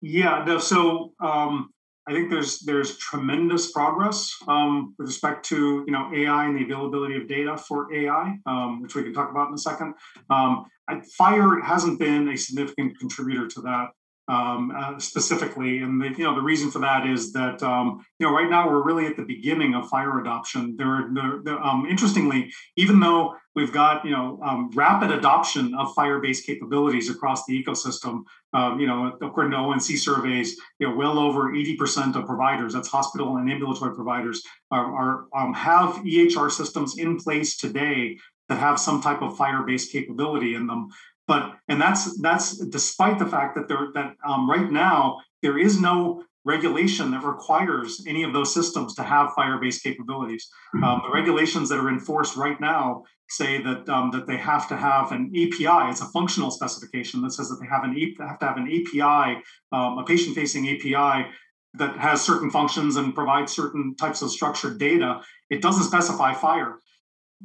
Yeah, 0.00 0.44
no, 0.46 0.58
so 0.58 1.12
um, 1.20 1.70
I 2.08 2.12
think 2.12 2.30
there's 2.30 2.60
there's 2.60 2.96
tremendous 2.98 3.70
progress 3.70 4.34
um, 4.46 4.94
with 4.98 5.08
respect 5.08 5.44
to 5.46 5.84
you 5.86 5.92
know 5.92 6.10
AI 6.14 6.46
and 6.46 6.56
the 6.56 6.64
availability 6.64 7.16
of 7.16 7.28
data 7.28 7.56
for 7.56 7.92
AI, 7.92 8.38
um, 8.46 8.80
which 8.80 8.94
we 8.94 9.02
can 9.02 9.12
talk 9.12 9.30
about 9.30 9.48
in 9.48 9.54
a 9.54 9.58
second. 9.58 9.94
Um, 10.30 10.66
FHIR 10.88 11.62
hasn't 11.62 11.98
been 11.98 12.28
a 12.28 12.36
significant 12.36 12.98
contributor 12.98 13.46
to 13.48 13.60
that 13.62 13.88
um, 14.28 14.72
uh, 14.76 14.98
specifically. 14.98 15.78
And 15.78 16.00
the, 16.00 16.10
you 16.10 16.24
know 16.24 16.34
the 16.34 16.42
reason 16.42 16.70
for 16.70 16.80
that 16.80 17.06
is 17.06 17.32
that 17.32 17.62
um, 17.62 18.04
you 18.18 18.26
know 18.26 18.32
right 18.32 18.48
now 18.48 18.68
we're 18.68 18.82
really 18.82 19.06
at 19.06 19.16
the 19.16 19.24
beginning 19.24 19.74
of 19.74 19.90
FHIR 19.90 20.20
adoption. 20.20 20.76
There 20.76 21.08
there, 21.12 21.40
there, 21.42 21.58
um, 21.58 21.86
interestingly, 21.86 22.52
even 22.76 23.00
though 23.00 23.36
we've 23.54 23.72
got 23.72 24.04
you 24.04 24.12
know 24.12 24.38
um, 24.42 24.70
rapid 24.74 25.10
adoption 25.10 25.74
of 25.74 25.94
FHIR-based 25.94 26.46
capabilities 26.46 27.10
across 27.10 27.44
the 27.46 27.62
ecosystem. 27.62 28.22
Um, 28.54 28.80
you 28.80 28.86
know, 28.86 29.14
according 29.20 29.50
to 29.52 29.58
ONC 29.58 29.98
surveys, 29.98 30.56
you 30.78 30.88
know, 30.88 30.96
well 30.96 31.18
over 31.18 31.52
80% 31.52 32.16
of 32.16 32.24
providers, 32.24 32.72
that's 32.72 32.88
hospital 32.88 33.36
and 33.36 33.50
ambulatory 33.50 33.94
providers, 33.94 34.42
are, 34.70 34.86
are 34.86 35.26
um, 35.36 35.52
have 35.52 35.96
EHR 35.96 36.50
systems 36.50 36.96
in 36.96 37.18
place 37.18 37.58
today 37.58 38.16
that 38.48 38.58
have 38.58 38.80
some 38.80 39.02
type 39.02 39.20
of 39.20 39.36
FHIR-based 39.36 39.92
capability 39.92 40.54
in 40.54 40.66
them. 40.66 40.88
But 41.28 41.52
and 41.68 41.80
that's 41.80 42.20
that's 42.20 42.56
despite 42.56 43.18
the 43.18 43.26
fact 43.26 43.54
that 43.54 43.68
there 43.68 43.88
that 43.94 44.14
um, 44.26 44.50
right 44.50 44.72
now 44.72 45.18
there 45.42 45.58
is 45.58 45.80
no 45.80 46.24
regulation 46.44 47.10
that 47.10 47.22
requires 47.22 48.02
any 48.08 48.22
of 48.22 48.32
those 48.32 48.52
systems 48.54 48.94
to 48.94 49.02
have 49.02 49.28
FHIR-based 49.36 49.82
capabilities. 49.82 50.48
Mm-hmm. 50.74 50.84
Um, 50.84 51.02
the 51.04 51.12
regulations 51.12 51.68
that 51.68 51.78
are 51.78 51.90
enforced 51.90 52.34
right 52.36 52.58
now 52.58 53.04
say 53.28 53.62
that 53.62 53.86
um, 53.90 54.10
that 54.12 54.26
they 54.26 54.38
have 54.38 54.66
to 54.70 54.76
have 54.76 55.12
an 55.12 55.30
API. 55.36 55.90
It's 55.90 56.00
a 56.00 56.06
functional 56.06 56.50
specification 56.50 57.20
that 57.22 57.32
says 57.32 57.50
that 57.50 57.58
they 57.60 57.68
have 57.68 57.84
an 57.84 57.92
they 57.94 58.14
have 58.26 58.38
to 58.38 58.46
have 58.46 58.56
an 58.56 58.66
API, 58.66 59.42
um, 59.70 59.98
a 59.98 60.04
patient-facing 60.04 60.66
API 60.66 61.28
that 61.74 61.98
has 61.98 62.22
certain 62.22 62.50
functions 62.50 62.96
and 62.96 63.14
provides 63.14 63.54
certain 63.54 63.94
types 63.96 64.22
of 64.22 64.30
structured 64.30 64.78
data. 64.78 65.20
It 65.50 65.60
doesn't 65.60 65.84
specify 65.84 66.32
FHIR 66.32 66.76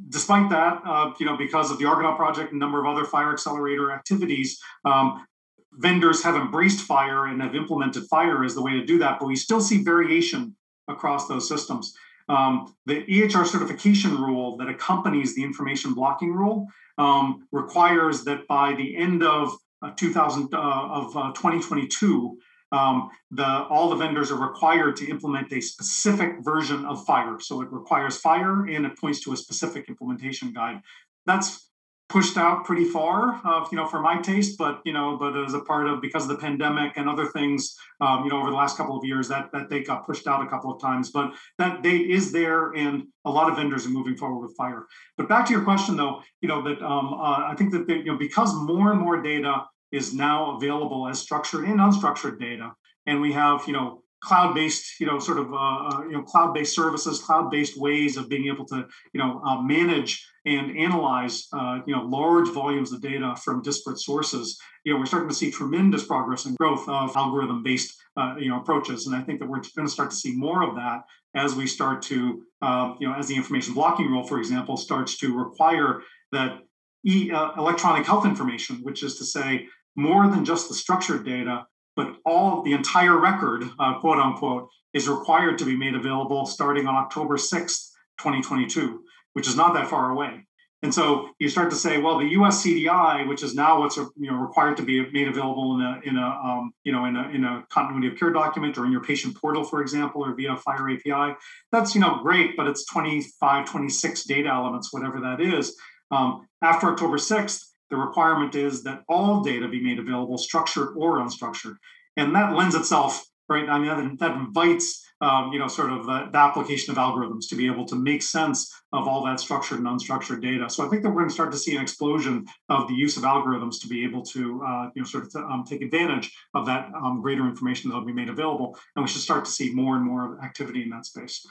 despite 0.08 0.50
that, 0.50 0.82
uh, 0.84 1.12
you 1.18 1.26
know, 1.26 1.36
because 1.36 1.70
of 1.70 1.78
the 1.78 1.84
Argonaut 1.84 2.16
project 2.16 2.52
and 2.52 2.60
a 2.60 2.64
number 2.64 2.80
of 2.80 2.86
other 2.86 3.06
FHIR 3.06 3.32
accelerator 3.32 3.92
activities, 3.92 4.60
um, 4.84 5.26
vendors 5.72 6.22
have 6.22 6.36
embraced 6.36 6.86
FHIR 6.86 7.30
and 7.30 7.42
have 7.42 7.54
implemented 7.54 8.04
FHIR 8.10 8.44
as 8.44 8.54
the 8.54 8.62
way 8.62 8.72
to 8.72 8.84
do 8.84 8.98
that. 8.98 9.18
But 9.18 9.26
we 9.26 9.36
still 9.36 9.60
see 9.60 9.82
variation 9.82 10.56
across 10.88 11.28
those 11.28 11.48
systems. 11.48 11.94
Um, 12.28 12.74
the 12.86 13.02
EHR 13.04 13.46
certification 13.46 14.20
rule 14.20 14.56
that 14.56 14.68
accompanies 14.68 15.34
the 15.34 15.44
information 15.44 15.94
blocking 15.94 16.32
rule 16.32 16.66
um, 16.96 17.46
requires 17.52 18.24
that 18.24 18.46
by 18.46 18.74
the 18.74 18.96
end 18.96 19.22
of 19.22 19.56
uh, 19.82 19.90
2000 19.96 20.54
uh, 20.54 20.58
of 20.58 21.16
uh, 21.16 21.32
2022, 21.32 22.38
um, 22.72 23.10
the, 23.30 23.44
all 23.44 23.90
the 23.90 23.96
vendors 23.96 24.30
are 24.30 24.40
required 24.40 24.96
to 24.96 25.08
implement 25.08 25.52
a 25.52 25.60
specific 25.60 26.36
version 26.40 26.84
of 26.84 27.06
FHIR. 27.06 27.40
So 27.40 27.60
it 27.62 27.72
requires 27.72 28.20
FHIR 28.20 28.74
and 28.74 28.86
it 28.86 28.98
points 28.98 29.20
to 29.20 29.32
a 29.32 29.36
specific 29.36 29.88
implementation 29.88 30.52
guide. 30.52 30.80
That's 31.26 31.70
pushed 32.08 32.36
out 32.36 32.64
pretty 32.64 32.84
far, 32.84 33.40
uh, 33.44 33.66
you 33.72 33.76
know, 33.76 33.86
for 33.86 34.00
my 34.00 34.20
taste. 34.20 34.58
But 34.58 34.80
you 34.84 34.92
know, 34.92 35.16
but 35.16 35.36
as 35.36 35.54
a 35.54 35.60
part 35.60 35.88
of 35.88 36.00
because 36.00 36.24
of 36.24 36.28
the 36.28 36.36
pandemic 36.36 36.92
and 36.96 37.08
other 37.08 37.26
things, 37.26 37.74
um, 38.00 38.24
you 38.24 38.30
know, 38.30 38.38
over 38.40 38.50
the 38.50 38.56
last 38.56 38.76
couple 38.76 38.96
of 38.96 39.04
years, 39.04 39.28
that 39.28 39.50
that 39.52 39.70
date 39.70 39.86
got 39.86 40.06
pushed 40.06 40.26
out 40.26 40.44
a 40.44 40.48
couple 40.48 40.72
of 40.72 40.80
times. 40.80 41.10
But 41.10 41.32
that 41.58 41.82
date 41.82 42.10
is 42.10 42.32
there, 42.32 42.72
and 42.72 43.04
a 43.24 43.30
lot 43.30 43.50
of 43.50 43.56
vendors 43.56 43.86
are 43.86 43.90
moving 43.90 44.16
forward 44.16 44.46
with 44.46 44.56
FHIR. 44.56 44.84
But 45.16 45.28
back 45.28 45.46
to 45.46 45.52
your 45.52 45.62
question, 45.62 45.96
though, 45.96 46.22
you 46.40 46.48
know, 46.48 46.62
that 46.62 46.82
um, 46.82 47.14
uh, 47.14 47.48
I 47.48 47.54
think 47.56 47.72
that 47.72 47.86
they, 47.86 47.96
you 47.96 48.04
know 48.04 48.18
because 48.18 48.54
more 48.54 48.92
and 48.92 49.00
more 49.00 49.20
data 49.20 49.64
is 49.92 50.14
now 50.14 50.56
available 50.56 51.08
as 51.08 51.18
structured 51.18 51.64
and 51.64 51.80
unstructured 51.80 52.38
data. 52.38 52.72
And 53.06 53.20
we 53.20 53.32
have, 53.32 53.62
you 53.66 53.72
know, 53.72 54.02
cloud-based, 54.24 54.98
you 55.00 55.06
know, 55.06 55.18
sort 55.18 55.38
of, 55.38 55.52
uh, 55.52 55.56
uh, 55.56 56.02
you 56.04 56.12
know, 56.12 56.22
cloud-based 56.22 56.74
services, 56.74 57.20
cloud-based 57.20 57.78
ways 57.78 58.16
of 58.16 58.28
being 58.28 58.46
able 58.46 58.64
to, 58.64 58.86
you 59.12 59.20
know, 59.20 59.40
uh, 59.44 59.60
manage 59.60 60.26
and 60.46 60.76
analyze, 60.78 61.46
uh, 61.52 61.80
you 61.86 61.94
know, 61.94 62.02
large 62.02 62.48
volumes 62.48 62.92
of 62.92 63.00
data 63.00 63.34
from 63.42 63.62
disparate 63.62 63.98
sources. 63.98 64.58
You 64.84 64.92
know, 64.92 64.98
we're 64.98 65.06
starting 65.06 65.28
to 65.28 65.34
see 65.34 65.50
tremendous 65.50 66.04
progress 66.04 66.46
and 66.46 66.56
growth 66.56 66.88
of 66.88 67.14
algorithm-based, 67.16 67.94
uh, 68.16 68.34
you 68.38 68.48
know, 68.48 68.60
approaches. 68.60 69.06
And 69.06 69.14
I 69.14 69.20
think 69.20 69.40
that 69.40 69.48
we're 69.48 69.60
going 69.76 69.86
to 69.86 69.92
start 69.92 70.10
to 70.10 70.16
see 70.16 70.34
more 70.34 70.62
of 70.62 70.74
that 70.76 71.02
as 71.34 71.54
we 71.54 71.66
start 71.66 72.00
to, 72.02 72.42
uh, 72.62 72.94
you 72.98 73.08
know, 73.08 73.14
as 73.14 73.28
the 73.28 73.36
information 73.36 73.74
blocking 73.74 74.06
rule, 74.06 74.26
for 74.26 74.38
example, 74.38 74.76
starts 74.76 75.18
to 75.18 75.36
require 75.36 76.00
that 76.32 76.60
e- 77.04 77.30
electronic 77.30 78.06
health 78.06 78.24
information, 78.24 78.76
which 78.82 79.02
is 79.02 79.16
to 79.18 79.24
say, 79.24 79.68
more 79.96 80.28
than 80.28 80.44
just 80.44 80.68
the 80.68 80.74
structured 80.74 81.24
data, 81.24 81.66
but 81.96 82.16
all 82.24 82.62
the 82.62 82.72
entire 82.72 83.18
record, 83.18 83.64
uh, 83.78 83.98
quote 84.00 84.18
unquote, 84.18 84.68
is 84.92 85.08
required 85.08 85.58
to 85.58 85.64
be 85.64 85.76
made 85.76 85.94
available 85.94 86.46
starting 86.46 86.86
on 86.86 86.94
October 86.94 87.36
6th, 87.36 87.90
2022, 88.18 89.02
which 89.34 89.48
is 89.48 89.56
not 89.56 89.74
that 89.74 89.88
far 89.88 90.10
away. 90.10 90.46
And 90.84 90.92
so 90.92 91.30
you 91.38 91.48
start 91.48 91.70
to 91.70 91.76
say, 91.76 91.96
well, 91.96 92.18
the 92.18 92.34
USCDI, 92.34 93.26
which 93.26 93.42
is 93.42 93.54
now 93.54 93.80
what's 93.80 93.96
you 93.96 94.30
know 94.30 94.36
required 94.36 94.76
to 94.76 94.82
be 94.82 95.10
made 95.12 95.28
available 95.28 95.76
in 95.76 95.80
a 95.80 96.00
in 96.04 96.18
a 96.18 96.26
um, 96.26 96.74
you 96.84 96.92
know 96.92 97.06
in 97.06 97.16
a 97.16 97.26
in 97.30 97.42
a 97.42 97.64
continuity 97.70 98.08
of 98.08 98.18
care 98.18 98.30
document 98.30 98.76
or 98.76 98.84
in 98.84 98.92
your 98.92 99.02
patient 99.02 99.34
portal, 99.34 99.64
for 99.64 99.80
example, 99.80 100.22
or 100.22 100.34
via 100.34 100.56
FHIR 100.56 100.98
API, 100.98 101.38
that's 101.72 101.94
you 101.94 102.02
know 102.02 102.18
great, 102.22 102.54
but 102.54 102.66
it's 102.66 102.84
25, 102.84 103.64
26 103.64 104.24
data 104.24 104.50
elements, 104.50 104.92
whatever 104.92 105.20
that 105.20 105.40
is. 105.40 105.74
Um, 106.10 106.46
after 106.62 106.90
October 106.90 107.16
6th, 107.16 107.62
the 107.90 107.96
requirement 107.96 108.54
is 108.54 108.82
that 108.84 109.02
all 109.08 109.42
data 109.42 109.68
be 109.68 109.82
made 109.82 109.98
available, 109.98 110.38
structured 110.38 110.94
or 110.96 111.18
unstructured. 111.18 111.76
And 112.16 112.34
that 112.34 112.54
lends 112.54 112.74
itself, 112.74 113.24
right? 113.48 113.68
I 113.68 113.78
mean, 113.78 113.88
that, 113.88 114.18
that 114.18 114.36
invites, 114.36 115.04
um, 115.20 115.52
you 115.52 115.58
know, 115.58 115.68
sort 115.68 115.90
of 115.90 116.06
the, 116.06 116.28
the, 116.32 116.38
application 116.38 116.92
of 116.92 116.98
algorithms 116.98 117.48
to 117.48 117.56
be 117.56 117.66
able 117.66 117.84
to 117.86 117.96
make 117.96 118.22
sense 118.22 118.72
of 118.92 119.06
all 119.06 119.24
that 119.24 119.40
structured 119.40 119.78
and 119.78 119.86
unstructured 119.86 120.40
data. 120.40 120.68
So 120.70 120.84
I 120.84 120.88
think 120.88 121.02
that 121.02 121.10
we're 121.10 121.20
going 121.20 121.28
to 121.28 121.34
start 121.34 121.52
to 121.52 121.58
see 121.58 121.76
an 121.76 121.82
explosion 121.82 122.46
of 122.68 122.88
the 122.88 122.94
use 122.94 123.16
of 123.16 123.24
algorithms 123.24 123.80
to 123.82 123.88
be 123.88 124.04
able 124.04 124.22
to, 124.22 124.62
uh, 124.64 124.90
you 124.94 125.02
know, 125.02 125.06
sort 125.06 125.24
of 125.24 125.32
to, 125.32 125.38
um, 125.40 125.64
take 125.64 125.82
advantage 125.82 126.34
of 126.54 126.66
that 126.66 126.90
um, 126.94 127.20
greater 127.20 127.46
information 127.46 127.90
that 127.90 127.96
will 127.96 128.06
be 128.06 128.12
made 128.12 128.28
available. 128.28 128.78
And 128.96 129.04
we 129.04 129.08
should 129.08 129.22
start 129.22 129.44
to 129.44 129.50
see 129.50 129.74
more 129.74 129.96
and 129.96 130.04
more 130.04 130.38
activity 130.42 130.82
in 130.82 130.90
that 130.90 131.06
space. 131.06 131.46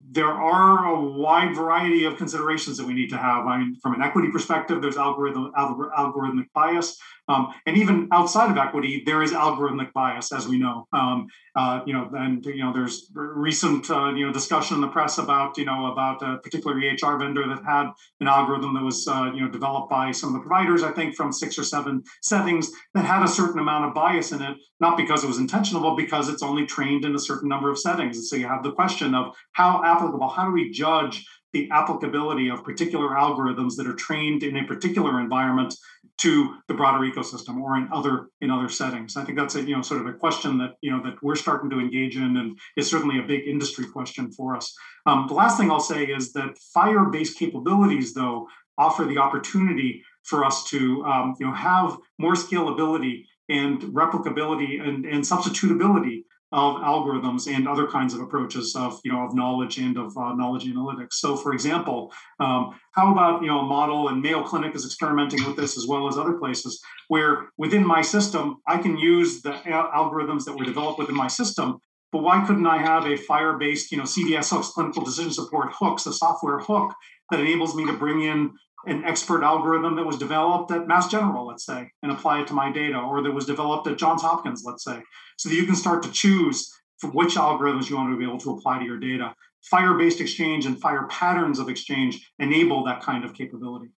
There 0.00 0.30
are 0.30 0.94
a 0.94 1.00
wide 1.00 1.54
variety 1.54 2.04
of 2.04 2.16
considerations 2.16 2.76
that 2.78 2.86
we 2.86 2.94
need 2.94 3.10
to 3.10 3.18
have. 3.18 3.46
I 3.46 3.58
mean, 3.58 3.76
from 3.76 3.94
an 3.94 4.02
equity 4.02 4.30
perspective, 4.30 4.80
there's 4.80 4.96
algorithm, 4.96 5.52
algorithmic 5.56 6.46
bias. 6.54 6.98
Um, 7.30 7.54
and 7.66 7.76
even 7.76 8.08
outside 8.12 8.50
of 8.50 8.56
equity, 8.56 9.02
there 9.06 9.22
is 9.22 9.32
algorithmic 9.32 9.92
bias, 9.92 10.32
as 10.32 10.48
we 10.48 10.58
know. 10.58 10.88
Um, 10.92 11.28
uh, 11.54 11.80
you 11.86 11.92
know, 11.92 12.10
and 12.12 12.44
you 12.44 12.64
know, 12.64 12.72
there's 12.72 13.10
recent 13.14 13.88
uh, 13.88 14.12
you 14.12 14.26
know 14.26 14.32
discussion 14.32 14.74
in 14.76 14.80
the 14.80 14.88
press 14.88 15.18
about 15.18 15.56
you 15.56 15.64
know 15.64 15.92
about 15.92 16.22
a 16.22 16.38
particular 16.38 16.76
EHR 16.76 17.18
vendor 17.18 17.46
that 17.46 17.64
had 17.64 17.90
an 18.20 18.26
algorithm 18.26 18.74
that 18.74 18.82
was 18.82 19.06
uh, 19.06 19.30
you 19.32 19.42
know 19.42 19.48
developed 19.48 19.90
by 19.90 20.10
some 20.10 20.34
of 20.34 20.34
the 20.34 20.46
providers, 20.46 20.82
I 20.82 20.90
think, 20.90 21.14
from 21.14 21.32
six 21.32 21.58
or 21.58 21.64
seven 21.64 22.02
settings 22.20 22.70
that 22.94 23.04
had 23.04 23.22
a 23.22 23.28
certain 23.28 23.60
amount 23.60 23.84
of 23.84 23.94
bias 23.94 24.32
in 24.32 24.42
it, 24.42 24.56
not 24.80 24.96
because 24.96 25.22
it 25.22 25.28
was 25.28 25.38
intentional, 25.38 25.82
but 25.82 25.96
because 25.96 26.28
it's 26.28 26.42
only 26.42 26.66
trained 26.66 27.04
in 27.04 27.14
a 27.14 27.20
certain 27.20 27.48
number 27.48 27.70
of 27.70 27.78
settings. 27.78 28.16
And 28.16 28.26
so 28.26 28.36
you 28.36 28.48
have 28.48 28.64
the 28.64 28.72
question 28.72 29.14
of 29.14 29.34
how 29.52 29.82
applicable, 29.84 30.28
how 30.28 30.46
do 30.46 30.52
we 30.52 30.70
judge 30.70 31.24
the 31.52 31.68
applicability 31.70 32.48
of 32.48 32.64
particular 32.64 33.08
algorithms 33.10 33.74
that 33.76 33.86
are 33.86 33.94
trained 33.94 34.42
in 34.42 34.56
a 34.56 34.64
particular 34.64 35.20
environment 35.20 35.74
to 36.20 36.56
the 36.68 36.74
broader 36.74 36.98
ecosystem 36.98 37.60
or 37.60 37.76
in 37.76 37.88
other 37.92 38.28
in 38.40 38.50
other 38.50 38.68
settings. 38.68 39.16
I 39.16 39.24
think 39.24 39.38
that's 39.38 39.54
a 39.54 39.62
you 39.62 39.74
know 39.74 39.82
sort 39.82 40.02
of 40.02 40.06
a 40.06 40.12
question 40.12 40.58
that 40.58 40.74
you 40.82 40.90
know 40.90 41.02
that 41.02 41.22
we're 41.22 41.34
starting 41.34 41.70
to 41.70 41.80
engage 41.80 42.16
in 42.16 42.36
and 42.36 42.58
is 42.76 42.90
certainly 42.90 43.18
a 43.18 43.26
big 43.26 43.46
industry 43.46 43.86
question 43.86 44.30
for 44.30 44.54
us. 44.54 44.74
Um, 45.06 45.26
the 45.28 45.34
last 45.34 45.58
thing 45.58 45.70
i'll 45.70 45.80
say 45.80 46.04
is 46.04 46.32
that 46.32 46.56
FHIR-based 46.76 47.38
capabilities 47.38 48.12
though 48.14 48.46
offer 48.76 49.04
the 49.04 49.18
opportunity 49.18 50.02
for 50.22 50.44
us 50.44 50.64
to 50.64 51.04
um, 51.04 51.34
you 51.40 51.46
know 51.46 51.54
have 51.54 51.96
more 52.18 52.34
scalability 52.34 53.24
and 53.48 53.80
replicability 53.80 54.80
and, 54.80 55.04
and 55.06 55.24
substitutability 55.24 56.24
of 56.52 56.76
algorithms 56.76 57.52
and 57.52 57.68
other 57.68 57.86
kinds 57.86 58.12
of 58.12 58.20
approaches 58.20 58.74
of 58.74 59.00
you 59.04 59.12
know 59.12 59.24
of 59.24 59.34
knowledge 59.34 59.78
and 59.78 59.96
of 59.96 60.16
uh, 60.16 60.34
knowledge 60.34 60.64
analytics. 60.64 61.14
So, 61.14 61.36
for 61.36 61.52
example, 61.52 62.12
um, 62.40 62.78
how 62.92 63.12
about 63.12 63.42
you 63.42 63.48
know 63.48 63.60
a 63.60 63.64
model 63.64 64.08
and 64.08 64.20
Mayo 64.20 64.42
Clinic 64.42 64.74
is 64.74 64.84
experimenting 64.84 65.44
with 65.46 65.56
this 65.56 65.76
as 65.76 65.86
well 65.86 66.08
as 66.08 66.18
other 66.18 66.34
places 66.34 66.80
where 67.08 67.50
within 67.56 67.86
my 67.86 68.02
system 68.02 68.56
I 68.66 68.78
can 68.78 68.96
use 68.96 69.42
the 69.42 69.52
algorithms 69.52 70.44
that 70.44 70.56
were 70.56 70.64
developed 70.64 70.98
within 70.98 71.16
my 71.16 71.28
system. 71.28 71.78
But 72.12 72.24
why 72.24 72.44
couldn't 72.44 72.66
I 72.66 72.78
have 72.78 73.04
a 73.04 73.16
FHIR-based 73.16 73.92
you 73.92 73.98
know, 73.98 74.02
CDS 74.02 74.50
hooks, 74.50 74.70
clinical 74.70 75.04
decision 75.04 75.30
support 75.30 75.68
hooks, 75.78 76.06
a 76.06 76.12
software 76.12 76.58
hook 76.58 76.92
that 77.30 77.38
enables 77.38 77.76
me 77.76 77.86
to 77.86 77.92
bring 77.92 78.22
in 78.22 78.50
an 78.86 79.04
expert 79.04 79.42
algorithm 79.42 79.96
that 79.96 80.06
was 80.06 80.16
developed 80.16 80.70
at 80.70 80.88
Mass 80.88 81.08
General, 81.08 81.46
let's 81.46 81.66
say, 81.66 81.90
and 82.02 82.10
apply 82.10 82.40
it 82.40 82.46
to 82.48 82.54
my 82.54 82.72
data, 82.72 82.98
or 82.98 83.22
that 83.22 83.32
was 83.32 83.46
developed 83.46 83.86
at 83.86 83.98
Johns 83.98 84.22
Hopkins, 84.22 84.62
let's 84.64 84.84
say, 84.84 85.02
so 85.36 85.48
that 85.48 85.54
you 85.54 85.66
can 85.66 85.74
start 85.74 86.02
to 86.02 86.10
choose 86.10 86.72
which 87.12 87.34
algorithms 87.34 87.88
you 87.88 87.96
want 87.96 88.12
to 88.12 88.18
be 88.18 88.24
able 88.24 88.38
to 88.38 88.52
apply 88.52 88.78
to 88.78 88.84
your 88.84 88.98
data. 88.98 89.34
FHIR 89.72 89.98
based 89.98 90.20
exchange 90.20 90.66
and 90.66 90.80
FHIR 90.80 91.08
patterns 91.08 91.58
of 91.58 91.68
exchange 91.68 92.30
enable 92.38 92.84
that 92.84 93.02
kind 93.02 93.24
of 93.24 93.34
capability. 93.34 93.90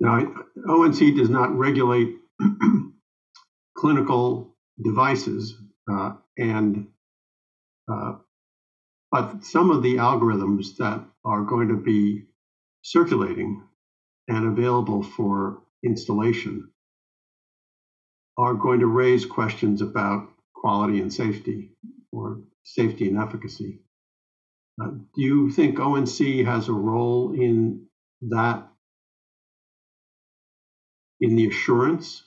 Now, 0.00 0.34
ONC 0.68 1.16
does 1.16 1.30
not 1.30 1.56
regulate 1.56 2.16
clinical 3.76 4.54
devices, 4.82 5.58
uh, 5.90 6.14
and 6.36 6.88
uh, 7.90 8.14
but 9.10 9.44
some 9.44 9.70
of 9.70 9.82
the 9.82 9.96
algorithms 9.96 10.76
that 10.78 11.02
are 11.24 11.42
going 11.42 11.68
to 11.68 11.76
be 11.76 12.24
circulating 12.86 13.64
and 14.28 14.46
available 14.46 15.02
for 15.02 15.60
installation 15.84 16.70
are 18.38 18.54
going 18.54 18.78
to 18.78 18.86
raise 18.86 19.26
questions 19.26 19.82
about 19.82 20.28
quality 20.54 21.00
and 21.00 21.12
safety 21.12 21.72
or 22.12 22.40
safety 22.62 23.08
and 23.08 23.18
efficacy. 23.18 23.80
Uh, 24.80 24.90
do 24.90 25.22
you 25.22 25.50
think 25.50 25.80
ONC 25.80 26.44
has 26.46 26.68
a 26.68 26.72
role 26.72 27.32
in 27.32 27.86
that, 28.22 28.68
in 31.20 31.34
the 31.34 31.48
assurance 31.48 32.22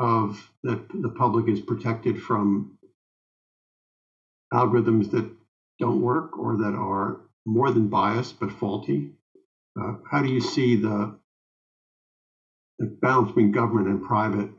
of 0.00 0.50
that 0.64 0.80
the 0.88 1.10
public 1.10 1.48
is 1.48 1.60
protected 1.60 2.20
from 2.20 2.76
algorithms 4.52 5.12
that 5.12 5.30
don't 5.78 6.00
work 6.00 6.36
or 6.36 6.56
that 6.56 6.74
are 6.74 7.20
more 7.46 7.70
than 7.70 7.86
biased 7.86 8.40
but 8.40 8.50
faulty? 8.50 9.12
Uh, 9.80 9.94
how 10.10 10.22
do 10.22 10.28
you 10.28 10.40
see 10.40 10.76
the, 10.76 11.18
the 12.78 12.86
balance 12.86 13.28
between 13.28 13.52
government 13.52 13.88
and 13.88 14.02
private 14.02 14.50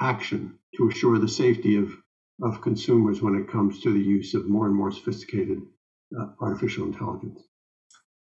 action 0.00 0.58
to 0.76 0.88
assure 0.88 1.18
the 1.18 1.28
safety 1.28 1.76
of, 1.76 1.90
of 2.42 2.60
consumers 2.60 3.22
when 3.22 3.34
it 3.34 3.50
comes 3.50 3.80
to 3.80 3.92
the 3.92 4.00
use 4.00 4.34
of 4.34 4.48
more 4.48 4.66
and 4.66 4.74
more 4.74 4.90
sophisticated 4.90 5.60
uh, 6.18 6.26
artificial 6.40 6.84
intelligence? 6.84 7.42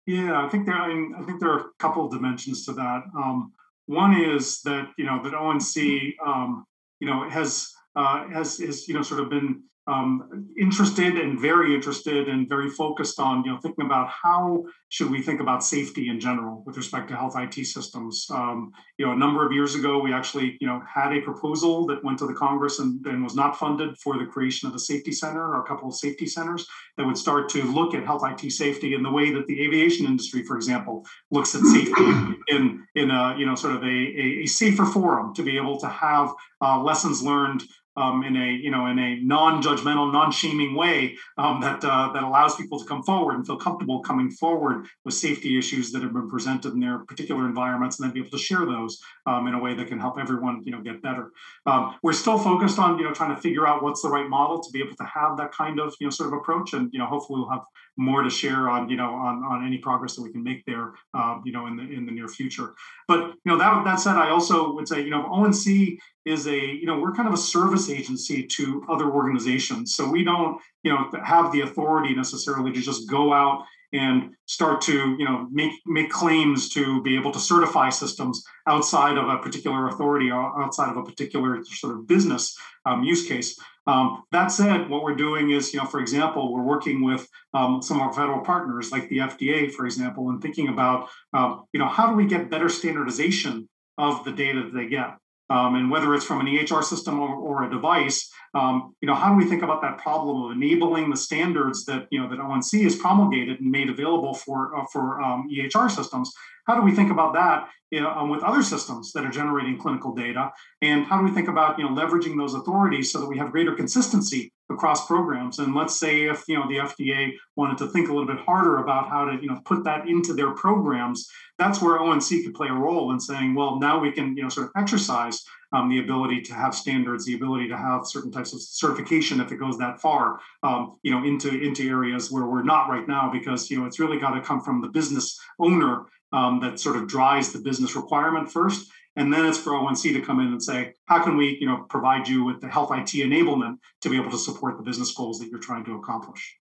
Yeah, 0.07 0.45
I 0.45 0.49
think 0.49 0.67
there. 0.67 0.75
I, 0.75 0.89
mean, 0.89 1.15
I 1.17 1.23
think 1.23 1.41
there 1.41 1.51
are 1.51 1.61
a 1.61 1.71
couple 1.79 2.07
of 2.07 2.11
dimensions 2.11 2.65
to 2.67 2.73
that. 2.73 3.05
Um, 3.17 3.53
one 3.87 4.19
is 4.19 4.61
that 4.63 4.89
you 4.97 5.05
know 5.05 5.23
that 5.23 5.35
ONC 5.35 6.15
um, 6.27 6.65
you 7.01 7.07
know 7.07 7.29
has 7.29 7.73
uh, 7.95 8.27
has 8.29 8.61
is 8.61 8.89
you 8.89 8.95
know 8.95 9.03
sort 9.03 9.21
of 9.21 9.31
been 9.31 9.63
um, 9.91 10.47
interested 10.57 11.17
and 11.17 11.41
very 11.41 11.75
interested 11.75 12.29
and 12.29 12.49
very 12.49 12.71
focused 12.71 13.19
on 13.19 13.45
you 13.45 13.51
know 13.51 13.59
thinking 13.59 13.87
about 13.87 14.09
how 14.09 14.65
should 14.89 15.11
we 15.11 15.21
think 15.21 15.41
about 15.41 15.65
safety 15.65 16.09
in 16.09 16.21
general 16.21 16.63
with 16.65 16.77
respect 16.77 17.09
to 17.09 17.17
health 17.17 17.35
IT 17.37 17.65
systems. 17.67 18.27
Um, 18.31 18.73
you 18.99 19.07
know, 19.07 19.13
a 19.13 19.17
number 19.17 19.45
of 19.45 19.53
years 19.53 19.75
ago, 19.75 19.99
we 19.99 20.13
actually 20.13 20.57
you 20.61 20.69
know 20.69 20.81
had 20.93 21.13
a 21.13 21.21
proposal 21.23 21.87
that 21.87 22.05
went 22.05 22.19
to 22.19 22.27
the 22.27 22.35
Congress 22.35 22.79
and, 22.79 23.05
and 23.07 23.25
was 23.25 23.35
not 23.35 23.59
funded 23.59 23.97
for 23.99 24.17
the 24.17 24.27
creation 24.27 24.69
of 24.69 24.75
a 24.75 24.79
safety 24.79 25.13
center 25.13 25.45
or 25.45 25.61
a 25.61 25.67
couple 25.67 25.89
of 25.89 25.95
safety 25.95 26.27
centers 26.27 26.67
that 26.97 27.05
would 27.05 27.19
start 27.19 27.49
to 27.49 27.63
look 27.65 27.95
at 27.95 28.05
health 28.05 28.23
IT 28.25 28.49
safety 28.53 28.95
in 28.95 29.03
the 29.03 29.11
way 29.11 29.33
that 29.33 29.47
the 29.47 29.65
aviation 29.65 30.07
industry, 30.07 30.45
for 30.45 30.57
example, 30.57 31.05
looks 31.33 31.55
at 31.57 31.63
safety 31.63 32.05
in 32.49 32.87
in 32.95 33.11
a 33.11 33.35
you 33.37 33.47
know 33.47 33.57
sort 33.57 33.75
of 33.75 33.83
a, 33.83 33.87
a, 33.87 34.43
a 34.45 34.47
safer 34.47 34.87
forum 34.87 35.35
to 35.35 35.43
be 35.43 35.57
able 35.57 35.79
to 35.81 35.89
have 35.89 36.33
uh, 36.63 36.81
lessons 36.81 37.23
learned 37.23 37.63
um, 38.01 38.25
in 38.25 38.37
a 38.37 38.51
you 38.51 38.71
know 38.71 38.87
in 38.87 38.99
a 38.99 39.21
non-judgmental, 39.21 40.13
non-shaming 40.13 40.75
way 40.75 41.17
um, 41.37 41.61
that 41.61 41.85
uh, 41.85 42.11
that 42.13 42.23
allows 42.23 42.57
people 42.57 42.79
to 42.79 42.85
come 42.87 43.03
forward 43.03 43.35
and 43.35 43.47
feel 43.47 43.57
comfortable 43.57 44.01
coming 44.01 44.31
forward 44.31 44.87
with 45.05 45.15
safety 45.15 45.59
issues 45.59 45.93
that 45.93 46.03
have 46.03 46.13
been 46.13 46.29
presented 46.29 46.73
in 46.73 46.81
their 46.81 47.01
particular 47.01 47.47
environments, 47.47 47.99
and 47.99 48.07
then 48.07 48.15
be 48.15 48.21
able 48.21 48.31
to 48.31 48.39
share 48.39 48.65
those 48.65 48.99
um, 49.27 49.47
in 49.47 49.55
a 49.55 49.59
way 49.59 49.75
that 49.75 49.89
can 49.89 50.01
help 50.01 50.19
everyone 50.19 50.63
you 50.65 50.73
know 50.73 50.81
get 50.81 51.03
better. 51.03 51.31
Um, 51.67 51.97
we're 52.03 52.13
still 52.13 52.39
focused 52.39 52.79
on 52.79 52.99
you 52.99 53.05
know 53.05 53.13
trying 53.13 53.35
to 53.35 53.41
figure 53.41 53.67
out 53.67 53.83
what's 53.83 54.03
the 54.03 54.09
right 54.09 54.29
model 54.29 54.61
to 54.63 54.71
be 54.73 54.81
able 54.81 54.97
to 54.97 55.05
have 55.05 55.37
that 55.37 55.53
kind 55.53 55.79
of 55.79 55.95
you 56.01 56.07
know 56.07 56.11
sort 56.11 56.29
of 56.29 56.39
approach, 56.39 56.73
and 56.73 56.89
you 56.93 56.99
know 56.99 57.07
hopefully 57.07 57.41
we'll 57.41 57.51
have 57.51 57.65
more 57.97 58.23
to 58.23 58.31
share 58.31 58.69
on 58.69 58.89
you 58.89 58.97
know 58.97 59.13
on, 59.13 59.43
on 59.45 59.67
any 59.67 59.79
progress 59.79 60.17
that 60.17 60.23
we 60.23 60.33
can 60.33 60.43
make 60.43 60.65
there 60.65 60.93
uh, 61.15 61.39
you 61.45 61.53
know 61.53 61.67
in 61.67 61.77
the 61.77 61.83
in 61.83 62.07
the 62.07 62.13
near 62.13 62.29
future. 62.29 62.75
But 63.07 63.35
you 63.45 63.53
know 63.53 63.59
that 63.59 63.85
that 63.85 63.97
said, 63.97 64.17
I 64.17 64.31
also 64.31 64.73
would 64.73 64.89
say 64.89 65.03
you 65.03 65.11
know 65.11 65.27
ONC 65.27 65.99
is 66.31 66.47
a 66.47 66.57
you 66.57 66.87
know 66.87 66.99
we're 66.99 67.13
kind 67.13 67.29
of 67.29 67.35
a 67.35 67.39
service 67.39 67.91
agency 67.91 68.47
to 68.47 68.85
other 68.89 69.11
organizations. 69.11 69.95
So 69.95 70.09
we 70.09 70.25
don't 70.25 70.61
you 70.83 70.93
know 70.93 71.11
have 71.25 71.53
the 71.53 71.63
authority 71.63 72.15
necessarily 72.15 72.73
to 72.73 72.81
just 72.81 73.09
go 73.11 73.33
out 73.33 73.65
and 73.93 74.35
start 74.47 74.81
to 74.83 75.17
you 75.19 75.25
know 75.25 75.49
make 75.51 75.73
make 75.87 76.11
claims 76.11 76.69
to 76.71 77.03
be 77.03 77.17
able 77.17 77.33
to 77.33 77.41
certify 77.41 77.89
systems 77.89 78.45
outside 78.67 79.19
of 79.19 79.29
a 79.29 79.39
particular 79.39 79.89
authority 79.89 80.31
or 80.31 80.63
outside 80.63 80.91
of 80.91 80.97
a 80.97 81.03
particular 81.03 81.63
sort 81.65 81.97
of 81.97 82.07
business 82.07 82.57
um, 82.87 83.03
use 83.03 83.27
case. 83.27 83.59
Um, 83.87 84.23
that 84.31 84.49
said 84.49 84.89
what 84.89 85.03
we're 85.03 85.17
doing 85.17 85.51
is 85.51 85.73
you 85.73 85.81
know 85.81 85.87
for 85.87 86.01
example 86.01 86.53
we're 86.53 86.63
working 86.63 87.03
with 87.03 87.27
um, 87.55 87.83
some 87.83 87.97
of 88.01 88.07
our 88.07 88.13
federal 88.13 88.41
partners 88.41 88.93
like 88.93 89.09
the 89.09 89.19
fda 89.19 89.73
for 89.73 89.87
example 89.87 90.29
and 90.31 90.41
thinking 90.41 90.69
about 90.69 91.09
um, 91.33 91.65
you 91.73 91.81
know 91.81 91.89
how 91.89 92.09
do 92.09 92.15
we 92.15 92.27
get 92.27 92.51
better 92.51 92.69
standardization 92.69 93.69
of 93.99 94.23
the 94.25 94.33
data 94.33 94.63
that 94.63 94.75
they 94.75 94.87
get 94.87 95.17
um, 95.51 95.75
and 95.75 95.91
whether 95.91 96.15
it's 96.15 96.25
from 96.25 96.41
an 96.41 96.47
EHR 96.47 96.83
system 96.83 97.19
or, 97.19 97.35
or 97.35 97.65
a 97.65 97.71
device, 97.71 98.31
um, 98.55 98.95
you 99.01 99.07
know, 99.07 99.15
how 99.15 99.31
do 99.31 99.37
we 99.37 99.45
think 99.45 99.63
about 99.63 99.83
that 99.83 99.99
problem 99.99 100.43
of 100.43 100.53
enabling 100.53 101.11
the 101.11 101.17
standards 101.17 101.85
that 101.85 102.07
you 102.11 102.21
know 102.21 102.29
that 102.29 102.41
ONC 102.41 102.83
has 102.83 102.97
promulgated 102.97 103.61
and 103.61 103.71
made 103.71 103.91
available 103.91 104.35
for 104.35 104.77
uh, 104.77 104.85
for 104.93 105.21
um, 105.21 105.49
EHR 105.53 105.91
systems? 105.91 106.33
How 106.71 106.77
do 106.77 106.83
we 106.83 106.95
think 106.95 107.11
about 107.11 107.35
that 107.35 107.69
you 107.91 108.01
know, 108.01 108.11
um, 108.11 108.29
with 108.29 108.45
other 108.45 108.63
systems 108.63 109.13
that 109.13 109.25
are 109.25 109.31
generating 109.31 109.77
clinical 109.77 110.15
data? 110.15 110.53
And 110.81 111.05
how 111.05 111.19
do 111.19 111.25
we 111.25 111.33
think 111.33 111.49
about 111.49 111.79
you 111.79 111.85
know 111.85 111.91
leveraging 111.91 112.37
those 112.37 112.55
authorities 112.55 113.11
so 113.11 113.19
that 113.19 113.27
we 113.27 113.37
have 113.39 113.51
greater 113.51 113.75
consistency 113.75 114.53
across 114.71 115.05
programs? 115.07 115.59
And 115.59 115.75
let's 115.75 115.99
say 115.99 116.27
if 116.27 116.45
you 116.47 116.57
know 116.57 116.69
the 116.69 116.77
FDA 116.77 117.33
wanted 117.57 117.79
to 117.79 117.89
think 117.89 118.09
a 118.09 118.13
little 118.13 118.29
bit 118.29 118.39
harder 118.39 118.79
about 118.79 119.09
how 119.09 119.25
to 119.25 119.43
you 119.43 119.49
know 119.49 119.61
put 119.65 119.83
that 119.83 120.09
into 120.09 120.33
their 120.33 120.53
programs, 120.53 121.29
that's 121.59 121.83
where 121.83 121.99
ONC 122.01 122.29
could 122.45 122.55
play 122.55 122.69
a 122.69 122.73
role 122.73 123.11
in 123.11 123.19
saying, 123.19 123.57
well, 123.57 123.81
now 123.81 123.99
we 123.99 124.13
can 124.13 124.37
you 124.37 124.45
know 124.45 124.49
sort 124.49 124.67
of 124.69 124.73
exercise 124.77 125.43
um, 125.73 125.89
the 125.89 125.99
ability 126.01 126.43
to 126.43 126.55
have 126.55 126.75
standards, 126.75 127.25
the 127.25 127.35
ability 127.35 127.69
to 127.69 127.77
have 127.77 128.07
certain 128.07 128.31
types 128.31 128.53
of 128.53 128.61
certification 128.61 129.41
if 129.41 129.53
it 129.53 129.57
goes 129.57 129.79
that 129.79 130.01
far, 130.01 130.41
um, 130.63 130.99
you 131.03 131.11
know, 131.11 131.25
into 131.25 131.49
into 131.49 131.89
areas 131.89 132.31
where 132.31 132.47
we're 132.47 132.63
not 132.63 132.89
right 132.89 133.09
now, 133.09 133.29
because 133.33 133.69
you 133.69 133.81
know 133.81 133.87
it's 133.87 133.99
really 133.99 134.21
got 134.21 134.31
to 134.31 134.41
come 134.41 134.61
from 134.61 134.81
the 134.81 134.89
business 134.89 135.37
owner 135.59 136.07
um, 136.33 136.61
that 136.61 136.79
sort 136.81 136.97
of 136.97 137.09
drives 137.09 137.53
the 137.53 137.59
business 137.59 137.97
requirement 137.97 138.51
first, 138.51 138.91
and 139.17 139.33
then 139.33 139.47
it's 139.47 139.59
for 139.59 139.75
ONC 139.75 140.03
to 140.03 140.21
come 140.21 140.41
in 140.41 140.47
and 140.47 140.63
say, 140.63 140.95
how 141.07 141.23
can 141.23 141.37
we, 141.37 141.59
you 141.61 141.67
know, 141.67 141.85
provide 141.89 142.29
you 142.29 142.45
with 142.45 142.61
the 142.61 142.69
health 142.69 142.91
IT 142.93 143.13
enablement 143.13 143.79
to 144.03 144.09
be 144.09 144.17
able 144.17 144.31
to 144.31 144.39
support 144.39 144.77
the 144.77 144.85
business 144.85 145.13
goals 145.13 145.39
that 145.41 145.49
you're 145.49 145.59
trying 145.59 145.85
to 145.85 145.97
accomplish. 145.97 146.57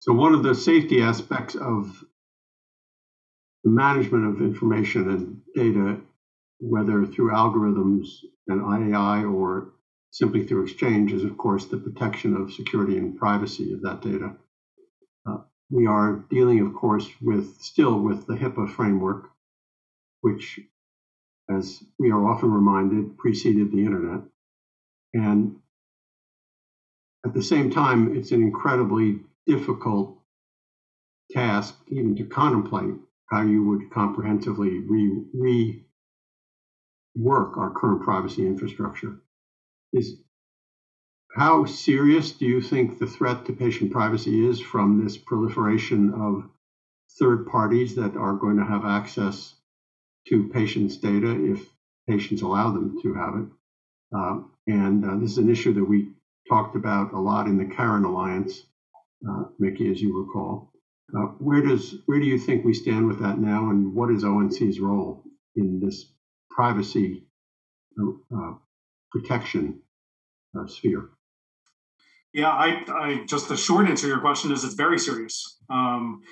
So 0.00 0.12
one 0.12 0.34
of 0.34 0.42
the 0.42 0.54
safety 0.54 1.02
aspects 1.02 1.54
of 1.54 2.04
the 3.64 3.70
management 3.70 4.26
of 4.26 4.40
information 4.40 5.10
and 5.10 5.40
data 5.54 6.00
whether 6.62 7.04
through 7.04 7.32
algorithms 7.32 8.06
and 8.46 8.94
AI 8.94 9.24
or 9.24 9.72
simply 10.12 10.46
through 10.46 10.62
exchange, 10.62 11.12
is 11.12 11.24
of 11.24 11.36
course 11.36 11.64
the 11.66 11.76
protection 11.76 12.36
of 12.36 12.52
security 12.52 12.96
and 12.98 13.18
privacy 13.18 13.72
of 13.72 13.82
that 13.82 14.00
data. 14.00 14.36
Uh, 15.26 15.38
we 15.72 15.86
are 15.86 16.24
dealing, 16.28 16.60
of 16.60 16.74
course, 16.74 17.08
with 17.22 17.56
still 17.62 17.98
with 17.98 18.26
the 18.26 18.34
HIPAA 18.34 18.68
framework, 18.68 19.30
which, 20.20 20.60
as 21.50 21.82
we 21.98 22.10
are 22.10 22.28
often 22.28 22.52
reminded, 22.52 23.16
preceded 23.16 23.72
the 23.72 23.84
internet. 23.84 24.20
And 25.14 25.56
at 27.24 27.32
the 27.32 27.42
same 27.42 27.70
time, 27.70 28.14
it's 28.14 28.32
an 28.32 28.42
incredibly 28.42 29.20
difficult 29.46 30.18
task 31.30 31.74
even 31.88 32.16
to 32.16 32.24
contemplate 32.24 32.94
how 33.30 33.40
you 33.40 33.64
would 33.64 33.90
comprehensively 33.90 34.80
re, 34.80 35.74
rework 37.16 37.56
our 37.56 37.70
current 37.70 38.02
privacy 38.02 38.46
infrastructure. 38.46 39.22
Is 39.94 40.18
how 41.34 41.64
serious 41.64 42.32
do 42.32 42.44
you 42.44 42.60
think 42.60 42.98
the 42.98 43.06
threat 43.06 43.46
to 43.46 43.54
patient 43.54 43.90
privacy 43.90 44.46
is 44.46 44.60
from 44.60 45.02
this 45.02 45.16
proliferation 45.16 46.12
of 46.12 46.44
third 47.18 47.46
parties 47.46 47.94
that 47.94 48.16
are 48.16 48.34
going 48.34 48.58
to 48.58 48.64
have 48.64 48.84
access 48.84 49.54
to 50.28 50.48
patients' 50.48 50.98
data 50.98 51.30
if 51.30 51.66
patients 52.06 52.42
allow 52.42 52.70
them 52.70 53.00
to 53.02 53.14
have 53.14 53.34
it? 53.36 53.46
Uh, 54.14 54.40
and 54.66 55.06
uh, 55.06 55.16
this 55.16 55.32
is 55.32 55.38
an 55.38 55.50
issue 55.50 55.72
that 55.72 55.84
we 55.84 56.12
talked 56.50 56.76
about 56.76 57.14
a 57.14 57.18
lot 57.18 57.46
in 57.46 57.56
the 57.56 57.74
CARIN 57.74 58.04
Alliance, 58.04 58.66
uh, 59.26 59.44
Micky, 59.58 59.90
as 59.90 60.02
you 60.02 60.18
recall. 60.18 60.70
Uh, 61.16 61.28
where 61.38 61.62
does 61.62 61.94
where 62.04 62.20
do 62.20 62.26
you 62.26 62.38
think 62.38 62.62
we 62.62 62.74
stand 62.74 63.06
with 63.06 63.20
that 63.20 63.38
now, 63.38 63.70
and 63.70 63.94
what 63.94 64.10
is 64.10 64.22
ONC's 64.22 64.80
role 64.80 65.24
in 65.56 65.80
this 65.80 66.12
privacy 66.50 67.24
uh, 67.98 68.36
uh 68.36 68.54
protection 69.10 69.80
sphere? 70.66 71.08
Yeah, 72.32 72.48
I, 72.48 72.84
I 72.88 73.24
just 73.26 73.48
the 73.48 73.56
short 73.56 73.88
answer 73.88 74.02
to 74.02 74.08
your 74.08 74.20
question 74.20 74.52
is 74.52 74.64
it's 74.64 74.74
very 74.74 74.98
serious. 74.98 75.58
Um, 75.68 76.22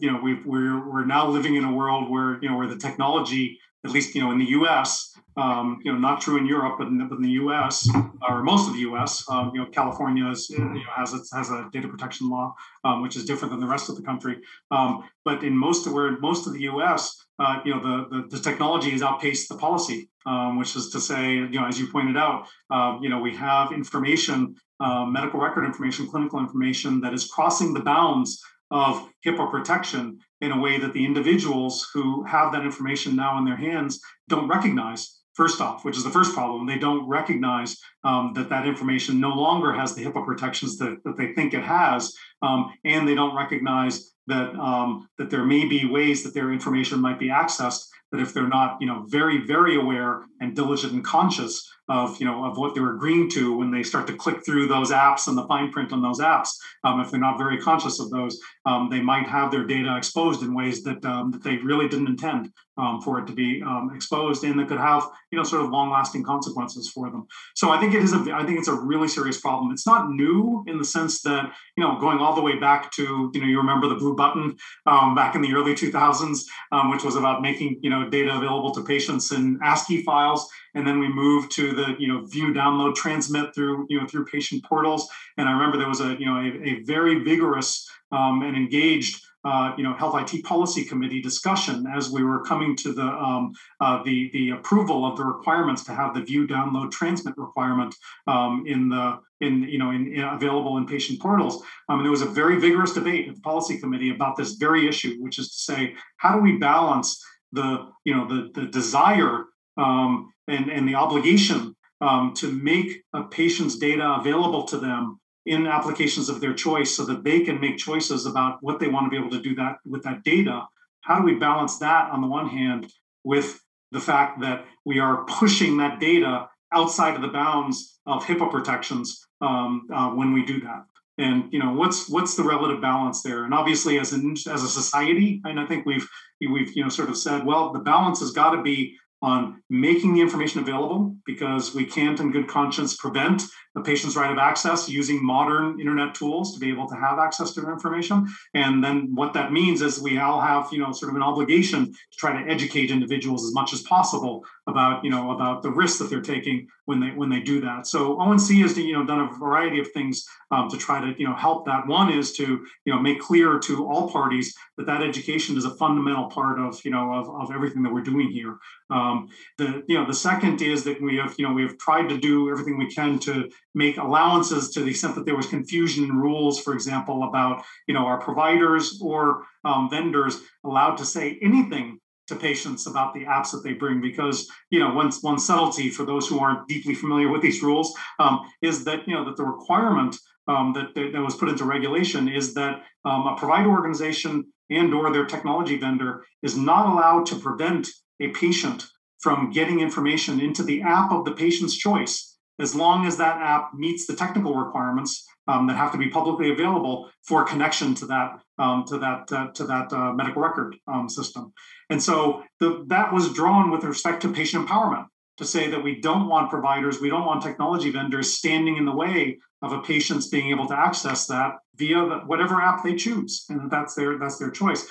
you 0.00 0.10
know, 0.10 0.20
we 0.22 0.34
we're 0.44 0.88
we're 0.88 1.04
now 1.04 1.26
living 1.26 1.56
in 1.56 1.64
a 1.64 1.72
world 1.72 2.10
where 2.10 2.38
you 2.42 2.48
know 2.48 2.56
where 2.56 2.68
the 2.68 2.76
technology, 2.76 3.58
at 3.84 3.90
least 3.90 4.14
you 4.14 4.22
know 4.22 4.30
in 4.30 4.38
the 4.38 4.50
U.S., 4.60 5.18
um, 5.38 5.80
you 5.84 5.92
know, 5.92 5.98
not 5.98 6.20
true 6.20 6.36
in 6.36 6.46
Europe, 6.46 6.76
but 6.78 6.88
in, 6.88 7.00
in 7.00 7.22
the 7.22 7.30
U.S. 7.42 7.88
or 8.28 8.42
most 8.42 8.66
of 8.66 8.74
the 8.74 8.80
U.S., 8.80 9.24
um, 9.30 9.52
you 9.54 9.60
know, 9.60 9.66
California 9.66 10.28
is, 10.28 10.50
you 10.50 10.58
know, 10.58 10.80
has 10.92 11.14
a, 11.14 11.36
has 11.36 11.50
a 11.50 11.68
data 11.72 11.86
protection 11.86 12.28
law, 12.28 12.54
um, 12.84 13.02
which 13.02 13.14
is 13.16 13.24
different 13.24 13.52
than 13.52 13.60
the 13.60 13.66
rest 13.66 13.88
of 13.88 13.94
the 13.94 14.02
country. 14.02 14.38
Um, 14.72 15.08
but 15.24 15.44
in 15.44 15.56
most 15.56 15.86
of 15.86 15.92
where 15.92 16.18
most 16.18 16.46
of 16.48 16.54
the 16.54 16.62
U.S., 16.62 17.24
uh, 17.38 17.60
you 17.64 17.72
know, 17.72 17.80
the, 17.80 18.16
the, 18.16 18.36
the 18.36 18.42
technology 18.42 18.90
has 18.90 19.00
outpaced 19.00 19.48
the 19.48 19.56
policy, 19.56 20.08
um, 20.26 20.58
which 20.58 20.74
is 20.74 20.90
to 20.90 21.00
say, 21.00 21.34
you 21.34 21.48
know, 21.50 21.66
as 21.66 21.78
you 21.78 21.86
pointed 21.86 22.16
out, 22.16 22.48
uh, 22.70 22.98
you 23.00 23.08
know, 23.08 23.20
we 23.20 23.36
have 23.36 23.70
information, 23.70 24.56
uh, 24.80 25.04
medical 25.04 25.40
record 25.40 25.64
information, 25.64 26.08
clinical 26.08 26.38
information 26.38 27.00
that 27.00 27.14
is 27.14 27.26
crossing 27.26 27.74
the 27.74 27.80
bounds 27.80 28.42
of 28.70 29.08
HIPAA 29.24 29.50
protection 29.50 30.18
in 30.40 30.52
a 30.52 30.60
way 30.60 30.78
that 30.78 30.92
the 30.92 31.04
individuals 31.04 31.88
who 31.92 32.22
have 32.24 32.52
that 32.52 32.64
information 32.64 33.16
now 33.16 33.38
in 33.38 33.44
their 33.44 33.56
hands 33.56 34.00
don't 34.28 34.48
recognize 34.48 35.18
first 35.34 35.60
off, 35.60 35.84
which 35.84 35.96
is 35.96 36.04
the 36.04 36.10
first 36.10 36.34
problem. 36.34 36.66
They 36.66 36.78
don't 36.78 37.08
recognize 37.08 37.76
um, 38.04 38.32
that 38.34 38.50
that 38.50 38.66
information 38.66 39.20
no 39.20 39.30
longer 39.30 39.72
has 39.72 39.94
the 39.94 40.04
HIPAA 40.04 40.24
protections 40.24 40.76
that, 40.78 40.98
that 41.04 41.16
they 41.16 41.32
think 41.32 41.54
it 41.54 41.62
has, 41.62 42.12
um, 42.42 42.72
and 42.84 43.06
they 43.06 43.14
don't 43.14 43.36
recognize 43.36 44.12
that 44.26 44.54
um, 44.56 45.08
that 45.18 45.30
there 45.30 45.44
may 45.44 45.64
be 45.64 45.86
ways 45.86 46.22
that 46.22 46.34
their 46.34 46.52
information 46.52 47.00
might 47.00 47.18
be 47.18 47.28
accessed. 47.28 47.86
That 48.10 48.20
if 48.20 48.32
they're 48.32 48.48
not, 48.48 48.78
you 48.80 48.86
know, 48.86 49.04
very 49.08 49.46
very 49.46 49.76
aware 49.76 50.24
and 50.40 50.54
diligent 50.54 50.92
and 50.92 51.04
conscious 51.04 51.68
of 51.88 52.20
you 52.20 52.26
know 52.26 52.44
of 52.44 52.58
what 52.58 52.74
they're 52.74 52.94
agreeing 52.94 53.30
to 53.30 53.56
when 53.56 53.70
they 53.70 53.82
start 53.82 54.06
to 54.06 54.12
click 54.16 54.44
through 54.44 54.68
those 54.68 54.90
apps 54.90 55.26
and 55.26 55.36
the 55.36 55.46
fine 55.46 55.72
print 55.72 55.92
on 55.92 56.02
those 56.02 56.20
apps, 56.20 56.50
um, 56.84 57.00
if 57.00 57.10
they're 57.10 57.20
not 57.20 57.38
very 57.38 57.58
conscious 57.58 57.98
of 57.98 58.10
those, 58.10 58.38
um, 58.66 58.88
they 58.90 59.00
might 59.00 59.26
have 59.26 59.50
their 59.50 59.64
data 59.64 59.96
exposed 59.96 60.42
in 60.42 60.54
ways 60.54 60.82
that 60.82 61.02
um, 61.04 61.30
that 61.30 61.42
they 61.42 61.56
really 61.56 61.88
didn't 61.88 62.08
intend 62.08 62.52
um, 62.76 63.00
for 63.00 63.18
it 63.18 63.26
to 63.26 63.32
be 63.32 63.62
um, 63.62 63.90
exposed, 63.94 64.44
and 64.44 64.58
that 64.58 64.68
could 64.68 64.78
have 64.78 65.02
you 65.32 65.38
know 65.38 65.44
sort 65.44 65.64
of 65.64 65.70
long-lasting 65.70 66.22
consequences 66.22 66.90
for 66.90 67.10
them. 67.10 67.26
So 67.54 67.70
I 67.70 67.80
think 67.80 67.94
it 67.94 68.02
is 68.02 68.12
a 68.12 68.18
I 68.34 68.44
think 68.44 68.58
it's 68.58 68.68
a 68.68 68.74
really 68.74 69.08
serious 69.08 69.40
problem. 69.40 69.72
It's 69.72 69.86
not 69.86 70.10
new 70.10 70.64
in 70.66 70.78
the 70.78 70.84
sense 70.84 71.22
that 71.22 71.52
you 71.76 71.82
know 71.82 71.98
going 71.98 72.18
all 72.18 72.27
the 72.34 72.42
way 72.42 72.58
back 72.58 72.92
to 72.92 73.30
you 73.32 73.40
know 73.40 73.46
you 73.46 73.58
remember 73.58 73.88
the 73.88 73.94
blue 73.94 74.14
button 74.14 74.56
um, 74.86 75.14
back 75.14 75.34
in 75.34 75.42
the 75.42 75.54
early 75.54 75.74
2000s, 75.74 76.44
um, 76.72 76.90
which 76.90 77.04
was 77.04 77.16
about 77.16 77.42
making 77.42 77.78
you 77.82 77.90
know 77.90 78.08
data 78.08 78.36
available 78.36 78.72
to 78.72 78.82
patients 78.82 79.32
in 79.32 79.58
ASCII 79.62 80.02
files, 80.02 80.48
and 80.74 80.86
then 80.86 80.98
we 80.98 81.08
moved 81.08 81.50
to 81.52 81.72
the 81.72 81.96
you 81.98 82.08
know 82.08 82.24
view, 82.26 82.52
download, 82.52 82.94
transmit 82.94 83.54
through 83.54 83.86
you 83.88 84.00
know 84.00 84.06
through 84.06 84.24
patient 84.26 84.64
portals. 84.64 85.08
And 85.36 85.48
I 85.48 85.52
remember 85.52 85.78
there 85.78 85.88
was 85.88 86.00
a 86.00 86.16
you 86.18 86.26
know 86.26 86.36
a, 86.36 86.68
a 86.68 86.82
very 86.84 87.22
vigorous 87.22 87.88
um, 88.12 88.42
and 88.42 88.56
engaged 88.56 89.22
uh, 89.48 89.74
you 89.78 89.82
know, 89.82 89.94
Health 89.94 90.14
IT 90.20 90.44
Policy 90.44 90.84
Committee 90.84 91.22
discussion 91.22 91.86
as 91.86 92.10
we 92.10 92.22
were 92.22 92.44
coming 92.44 92.76
to 92.76 92.92
the 92.92 93.06
um, 93.06 93.54
uh, 93.80 94.02
the 94.02 94.28
the 94.34 94.50
approval 94.50 95.06
of 95.06 95.16
the 95.16 95.24
requirements 95.24 95.82
to 95.84 95.94
have 95.94 96.14
the 96.14 96.20
view, 96.20 96.46
download, 96.46 96.90
transmit 96.90 97.34
requirement 97.38 97.94
um, 98.26 98.64
in 98.66 98.90
the 98.90 99.18
in 99.40 99.62
you 99.62 99.78
know 99.78 99.90
in, 99.90 100.12
in 100.12 100.22
available 100.22 100.76
in 100.76 100.86
patient 100.86 101.18
portals. 101.20 101.62
Um, 101.88 102.02
there 102.02 102.10
was 102.10 102.20
a 102.20 102.26
very 102.26 102.60
vigorous 102.60 102.92
debate 102.92 103.26
at 103.26 103.36
the 103.36 103.40
policy 103.40 103.78
committee 103.78 104.10
about 104.10 104.36
this 104.36 104.52
very 104.56 104.86
issue, 104.86 105.16
which 105.20 105.38
is 105.38 105.48
to 105.48 105.72
say, 105.72 105.94
how 106.18 106.34
do 106.34 106.42
we 106.42 106.58
balance 106.58 107.18
the 107.52 107.88
you 108.04 108.14
know 108.14 108.28
the 108.28 108.50
the 108.52 108.66
desire 108.66 109.46
um, 109.78 110.30
and 110.46 110.70
and 110.70 110.86
the 110.86 110.94
obligation 110.94 111.74
um, 112.02 112.34
to 112.34 112.52
make 112.52 113.02
a 113.14 113.22
patient's 113.22 113.78
data 113.78 114.16
available 114.20 114.64
to 114.64 114.76
them 114.76 115.18
in 115.48 115.66
applications 115.66 116.28
of 116.28 116.40
their 116.40 116.54
choice 116.54 116.94
so 116.96 117.04
that 117.04 117.24
they 117.24 117.40
can 117.40 117.60
make 117.60 117.76
choices 117.78 118.26
about 118.26 118.58
what 118.60 118.78
they 118.78 118.88
want 118.88 119.06
to 119.06 119.10
be 119.10 119.16
able 119.16 119.30
to 119.30 119.42
do 119.42 119.54
that 119.54 119.76
with 119.84 120.02
that 120.02 120.22
data 120.22 120.66
how 121.00 121.18
do 121.18 121.24
we 121.24 121.34
balance 121.34 121.78
that 121.78 122.10
on 122.10 122.20
the 122.20 122.26
one 122.26 122.48
hand 122.48 122.92
with 123.24 123.60
the 123.92 124.00
fact 124.00 124.40
that 124.40 124.66
we 124.84 124.98
are 124.98 125.24
pushing 125.24 125.78
that 125.78 126.00
data 126.00 126.48
outside 126.72 127.14
of 127.14 127.22
the 127.22 127.28
bounds 127.28 127.98
of 128.06 128.24
HIPAA 128.24 128.50
protections 128.50 129.26
um, 129.40 129.88
uh, 129.92 130.10
when 130.10 130.32
we 130.32 130.44
do 130.44 130.60
that. 130.60 130.84
And 131.16 131.52
you 131.52 131.58
know 131.58 131.72
what's 131.72 132.08
what's 132.08 132.36
the 132.36 132.44
relative 132.44 132.80
balance 132.80 133.22
there? 133.22 133.44
And 133.44 133.52
obviously, 133.52 133.98
as 133.98 134.12
an 134.12 134.36
as 134.48 134.62
a 134.62 134.68
society, 134.68 135.40
and 135.44 135.58
I 135.58 135.66
think 135.66 135.84
we've 135.84 136.08
we've 136.40 136.76
you 136.76 136.84
know 136.84 136.88
sort 136.88 137.08
of 137.08 137.16
said, 137.16 137.44
well, 137.44 137.72
the 137.72 137.80
balance 137.80 138.20
has 138.20 138.30
got 138.30 138.50
to 138.54 138.62
be 138.62 138.96
on 139.20 139.60
making 139.68 140.14
the 140.14 140.20
information 140.20 140.60
available 140.60 141.16
because 141.26 141.74
we 141.74 141.84
can't, 141.84 142.20
in 142.20 142.30
good 142.30 142.46
conscience, 142.46 142.96
prevent 142.96 143.42
patient's 143.80 144.16
right 144.16 144.30
of 144.30 144.38
access 144.38 144.88
using 144.88 145.24
modern 145.24 145.80
internet 145.80 146.14
tools 146.14 146.54
to 146.54 146.60
be 146.60 146.70
able 146.70 146.88
to 146.88 146.94
have 146.94 147.18
access 147.18 147.52
to 147.54 147.60
information. 147.70 148.26
And 148.54 148.82
then 148.82 149.14
what 149.14 149.32
that 149.34 149.52
means 149.52 149.82
is 149.82 150.00
we 150.00 150.18
all 150.18 150.40
have, 150.40 150.68
you 150.72 150.78
know, 150.78 150.92
sort 150.92 151.10
of 151.10 151.16
an 151.16 151.22
obligation 151.22 151.86
to 151.86 152.16
try 152.16 152.42
to 152.42 152.50
educate 152.50 152.90
individuals 152.90 153.46
as 153.46 153.54
much 153.54 153.72
as 153.72 153.82
possible 153.82 154.44
about, 154.66 155.04
you 155.04 155.10
know, 155.10 155.30
about 155.30 155.62
the 155.62 155.70
risks 155.70 155.98
that 155.98 156.10
they're 156.10 156.20
taking 156.20 156.68
when 156.84 157.00
they 157.00 157.08
when 157.08 157.28
they 157.28 157.40
do 157.40 157.60
that. 157.60 157.86
So 157.86 158.18
ONC 158.18 158.48
has, 158.62 158.76
you 158.78 158.92
know, 158.92 159.04
done 159.04 159.20
a 159.20 159.38
variety 159.38 159.78
of 159.78 159.90
things 159.92 160.24
um, 160.50 160.68
to 160.70 160.78
try 160.78 161.00
to, 161.00 161.18
you 161.18 161.28
know, 161.28 161.34
help 161.34 161.66
that. 161.66 161.86
One 161.86 162.12
is 162.12 162.32
to, 162.34 162.44
you 162.84 162.92
know, 162.92 162.98
make 162.98 163.20
clear 163.20 163.58
to 163.58 163.86
all 163.86 164.10
parties 164.10 164.54
that 164.76 164.86
that 164.86 165.02
education 165.02 165.56
is 165.56 165.64
a 165.64 165.74
fundamental 165.74 166.30
part 166.30 166.58
of, 166.58 166.82
you 166.84 166.90
know, 166.90 167.12
of, 167.12 167.28
of 167.28 167.54
everything 167.54 167.82
that 167.82 167.92
we're 167.92 168.00
doing 168.00 168.30
here. 168.30 168.56
Um, 168.90 169.28
the, 169.58 169.84
you 169.86 169.98
know, 169.98 170.06
the 170.06 170.14
second 170.14 170.62
is 170.62 170.84
that 170.84 171.00
we 171.02 171.16
have, 171.16 171.34
you 171.38 171.46
know, 171.46 171.52
we 171.52 171.62
have 171.62 171.76
tried 171.78 172.08
to 172.08 172.16
do 172.16 172.50
everything 172.50 172.78
we 172.78 172.90
can 172.90 173.18
to 173.20 173.50
make 173.74 173.96
allowances 173.98 174.70
to 174.70 174.80
the 174.80 174.90
extent 174.90 175.14
that 175.14 175.24
there 175.24 175.36
was 175.36 175.46
confusion 175.46 176.04
in 176.04 176.16
rules, 176.16 176.60
for 176.60 176.74
example, 176.74 177.24
about 177.24 177.64
you 177.86 177.94
know 177.94 178.06
are 178.06 178.20
providers 178.20 179.00
or 179.02 179.44
um, 179.64 179.88
vendors 179.90 180.40
allowed 180.64 180.96
to 180.96 181.06
say 181.06 181.38
anything 181.42 181.98
to 182.28 182.36
patients 182.36 182.86
about 182.86 183.14
the 183.14 183.24
apps 183.24 183.52
that 183.52 183.62
they 183.64 183.72
bring? 183.72 184.00
Because 184.00 184.48
you 184.70 184.78
know 184.78 184.92
one, 184.94 185.10
one 185.22 185.38
subtlety 185.38 185.90
for 185.90 186.04
those 186.04 186.28
who 186.28 186.38
aren't 186.38 186.68
deeply 186.68 186.94
familiar 186.94 187.28
with 187.28 187.42
these 187.42 187.62
rules 187.62 187.94
um, 188.18 188.40
is 188.62 188.84
that 188.84 189.06
you 189.06 189.14
know 189.14 189.24
that 189.24 189.36
the 189.36 189.44
requirement 189.44 190.16
um, 190.48 190.72
that, 190.72 190.94
that 190.94 191.22
was 191.22 191.36
put 191.36 191.48
into 191.48 191.64
regulation 191.64 192.28
is 192.28 192.54
that 192.54 192.82
um, 193.04 193.26
a 193.26 193.36
provider 193.36 193.70
organization 193.70 194.44
and 194.70 194.92
or 194.92 195.12
their 195.12 195.26
technology 195.26 195.78
vendor 195.78 196.24
is 196.42 196.56
not 196.56 196.92
allowed 196.92 197.26
to 197.26 197.36
prevent 197.36 197.88
a 198.20 198.28
patient 198.28 198.86
from 199.20 199.50
getting 199.50 199.80
information 199.80 200.40
into 200.40 200.62
the 200.62 200.82
app 200.82 201.10
of 201.12 201.24
the 201.24 201.32
patient's 201.32 201.76
choice 201.76 202.27
as 202.58 202.74
long 202.74 203.06
as 203.06 203.16
that 203.16 203.40
app 203.40 203.74
meets 203.74 204.06
the 204.06 204.16
technical 204.16 204.54
requirements 204.54 205.26
um, 205.46 205.66
that 205.66 205.76
have 205.76 205.92
to 205.92 205.98
be 205.98 206.08
publicly 206.08 206.50
available 206.50 207.10
for 207.22 207.44
connection 207.44 207.94
to 207.94 208.06
that 208.06 208.40
um, 208.58 208.84
to 208.86 208.98
that 208.98 209.32
uh, 209.32 209.48
to 209.52 209.64
that 209.64 209.92
uh, 209.92 210.12
medical 210.12 210.42
record 210.42 210.76
um, 210.86 211.08
system. 211.08 211.52
And 211.90 212.02
so 212.02 212.42
the, 212.60 212.84
that 212.88 213.12
was 213.12 213.32
drawn 213.32 213.70
with 213.70 213.84
respect 213.84 214.22
to 214.22 214.32
patient 214.32 214.68
empowerment 214.68 215.06
to 215.38 215.44
say 215.44 215.70
that 215.70 215.82
we 215.82 216.00
don't 216.00 216.28
want 216.28 216.50
providers, 216.50 217.00
we 217.00 217.08
don't 217.08 217.24
want 217.24 217.42
technology 217.42 217.90
vendors 217.90 218.34
standing 218.34 218.76
in 218.76 218.84
the 218.84 218.94
way 218.94 219.38
of 219.62 219.72
a 219.72 219.80
patient's 219.80 220.26
being 220.26 220.50
able 220.50 220.66
to 220.66 220.78
access 220.78 221.26
that 221.26 221.52
via 221.76 222.06
the, 222.06 222.18
whatever 222.26 222.60
app 222.60 222.84
they 222.84 222.94
choose, 222.94 223.44
and 223.48 223.70
that's 223.70 223.94
their 223.94 224.18
that's 224.18 224.38
their 224.38 224.50
choice. 224.50 224.86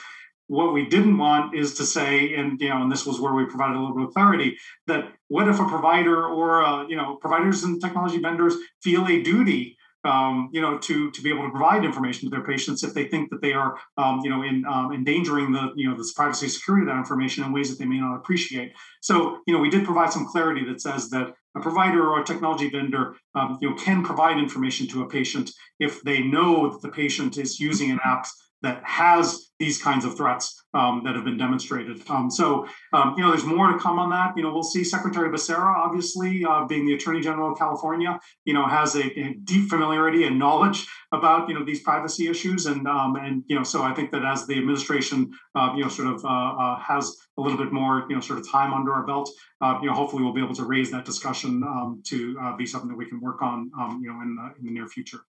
What 0.48 0.74
we 0.74 0.88
didn't 0.88 1.18
want 1.18 1.56
is 1.56 1.74
to 1.76 1.86
say, 1.86 2.34
and 2.36 2.60
you 2.60 2.70
know, 2.70 2.82
and 2.82 2.92
this 2.92 3.06
was 3.06 3.20
where 3.20 3.34
we 3.34 3.46
provided 3.46 3.76
a 3.76 3.80
little 3.80 3.96
bit 3.96 4.08
of 4.08 4.14
clarity 4.14 4.58
that 4.88 5.12
what 5.28 5.48
if 5.48 5.60
a 5.60 5.66
provider 5.66 6.26
or 6.26 6.64
uh, 6.64 6.88
you 6.88 6.96
know 6.96 7.16
providers 7.16 7.64
and 7.64 7.82
technology 7.82 8.20
vendors 8.20 8.56
feel 8.82 9.06
a 9.08 9.22
duty 9.22 9.78
um, 10.08 10.50
you 10.54 10.62
know, 10.62 10.78
to 10.78 11.12
to 11.12 11.22
be 11.22 11.30
able 11.30 11.44
to 11.44 11.52
provide 11.52 11.84
information 11.84 12.30
to 12.30 12.30
their 12.30 12.44
patients 12.44 12.84
if 12.84 12.94
they 12.94 13.06
think 13.06 13.30
that 13.30 13.42
they 13.42 13.54
are, 13.54 13.78
um, 13.98 14.22
you 14.24 14.30
know, 14.30 14.44
in 14.44 14.66
um, 14.66 14.92
endangering 14.94 15.52
the, 15.52 15.72
you 15.76 15.90
know, 15.90 15.96
the 15.96 16.10
privacy 16.16 16.48
security 16.48 16.84
of 16.84 16.88
that 16.88 16.98
information 16.98 17.44
in 17.44 17.52
ways 17.52 17.70
that 17.70 17.80
they 17.80 17.90
may 17.90 18.00
not 18.00 18.16
appreciate. 18.16 18.74
So, 19.02 19.40
you 19.46 19.54
know, 19.54 19.60
we 19.60 19.70
did 19.70 19.86
provide 19.86 20.14
some 20.14 20.28
clarity 20.28 20.64
that 20.66 20.82
says 20.82 21.10
that 21.10 21.34
a 21.56 21.60
provider 21.60 22.08
or 22.08 22.22
a 22.22 22.24
technology 22.24 22.70
vendor, 22.70 23.16
um, 23.36 23.58
you 23.62 23.70
know, 23.70 23.76
can 23.76 24.04
provide 24.04 24.38
information 24.38 24.88
to 24.88 25.02
a 25.02 25.10
patient 25.10 25.52
if 25.80 26.02
they 26.04 26.22
know 26.22 26.72
that 26.72 26.82
the 26.82 26.90
patient 26.90 27.38
is 27.38 27.60
using 27.60 27.92
an 27.92 28.00
app 28.06 28.28
that 28.62 28.82
has 28.84 29.52
these 29.60 29.82
kinds 29.82 30.06
of 30.06 30.16
threats 30.16 30.64
um, 30.74 31.02
that 31.04 31.16
have 31.16 31.26
been 31.26 31.38
demonstrated. 31.38 32.02
Um, 32.10 32.30
so, 32.30 32.68
um, 32.94 33.16
you 33.18 33.24
know, 33.24 33.30
there's 33.30 33.46
more 33.46 33.72
to 33.72 33.80
come 33.80 33.98
on 33.98 34.10
that. 34.12 34.38
You 34.38 34.44
know, 34.44 34.54
we'll 34.54 34.64
see 34.64 34.84
Secretary 34.84 35.30
Becerra, 35.30 35.76
obviously, 35.76 36.46
uh, 36.46 36.66
being 36.66 36.86
the 36.86 36.94
Attorney 36.94 37.22
General 37.22 37.52
of 37.52 37.58
California, 37.58 38.20
you 38.46 38.54
know, 38.54 38.68
has 38.68 38.96
a, 38.96 39.06
a 39.20 39.36
deep 39.44 39.70
familiarity 39.70 40.26
and 40.26 40.38
knowledge 40.38 40.86
about, 41.12 41.50
you 41.50 41.56
know, 41.56 41.66
these 41.66 41.82
privacy 41.82 42.28
issues. 42.28 42.66
And, 42.68 42.88
um, 42.88 43.16
and 43.16 43.44
you 43.48 43.56
know, 43.56 43.64
so 43.64 43.82
I 43.82 43.94
think 43.94 44.12
that 44.12 44.24
as 44.24 44.46
the 44.46 44.58
administration, 44.58 45.32
uh, 45.56 45.74
you 45.76 45.84
know, 45.84 45.90
sort 45.90 46.10
of 46.10 46.24
uh, 46.24 46.28
uh, 46.28 46.80
has 46.80 47.16
a 47.38 47.42
little 47.42 47.58
bit 47.58 47.72
more, 47.72 48.06
you 48.10 48.16
know, 48.16 48.22
sort 48.22 48.40
of 48.40 48.50
time 48.50 48.74
under 48.74 48.94
our 48.94 49.06
belt, 49.06 49.30
uh, 49.62 49.80
you 49.82 49.88
know, 49.88 49.94
hopefully 49.94 50.24
we'll 50.24 50.34
be 50.34 50.44
able 50.44 50.56
to 50.56 50.66
raise 50.66 50.92
that 50.92 51.06
discussion 51.06 51.64
um, 51.64 52.02
to 52.06 52.38
uh, 52.42 52.56
be 52.56 52.66
something 52.66 52.90
that 52.90 52.98
we 52.98 53.08
can 53.08 53.20
work 53.22 53.42
on, 53.42 53.72
um, 53.80 54.02
you 54.04 54.12
know, 54.12 54.22
in 54.22 54.36
the, 54.36 54.60
in 54.60 54.66
the 54.66 54.72
near 54.72 54.88
future. 54.88 55.20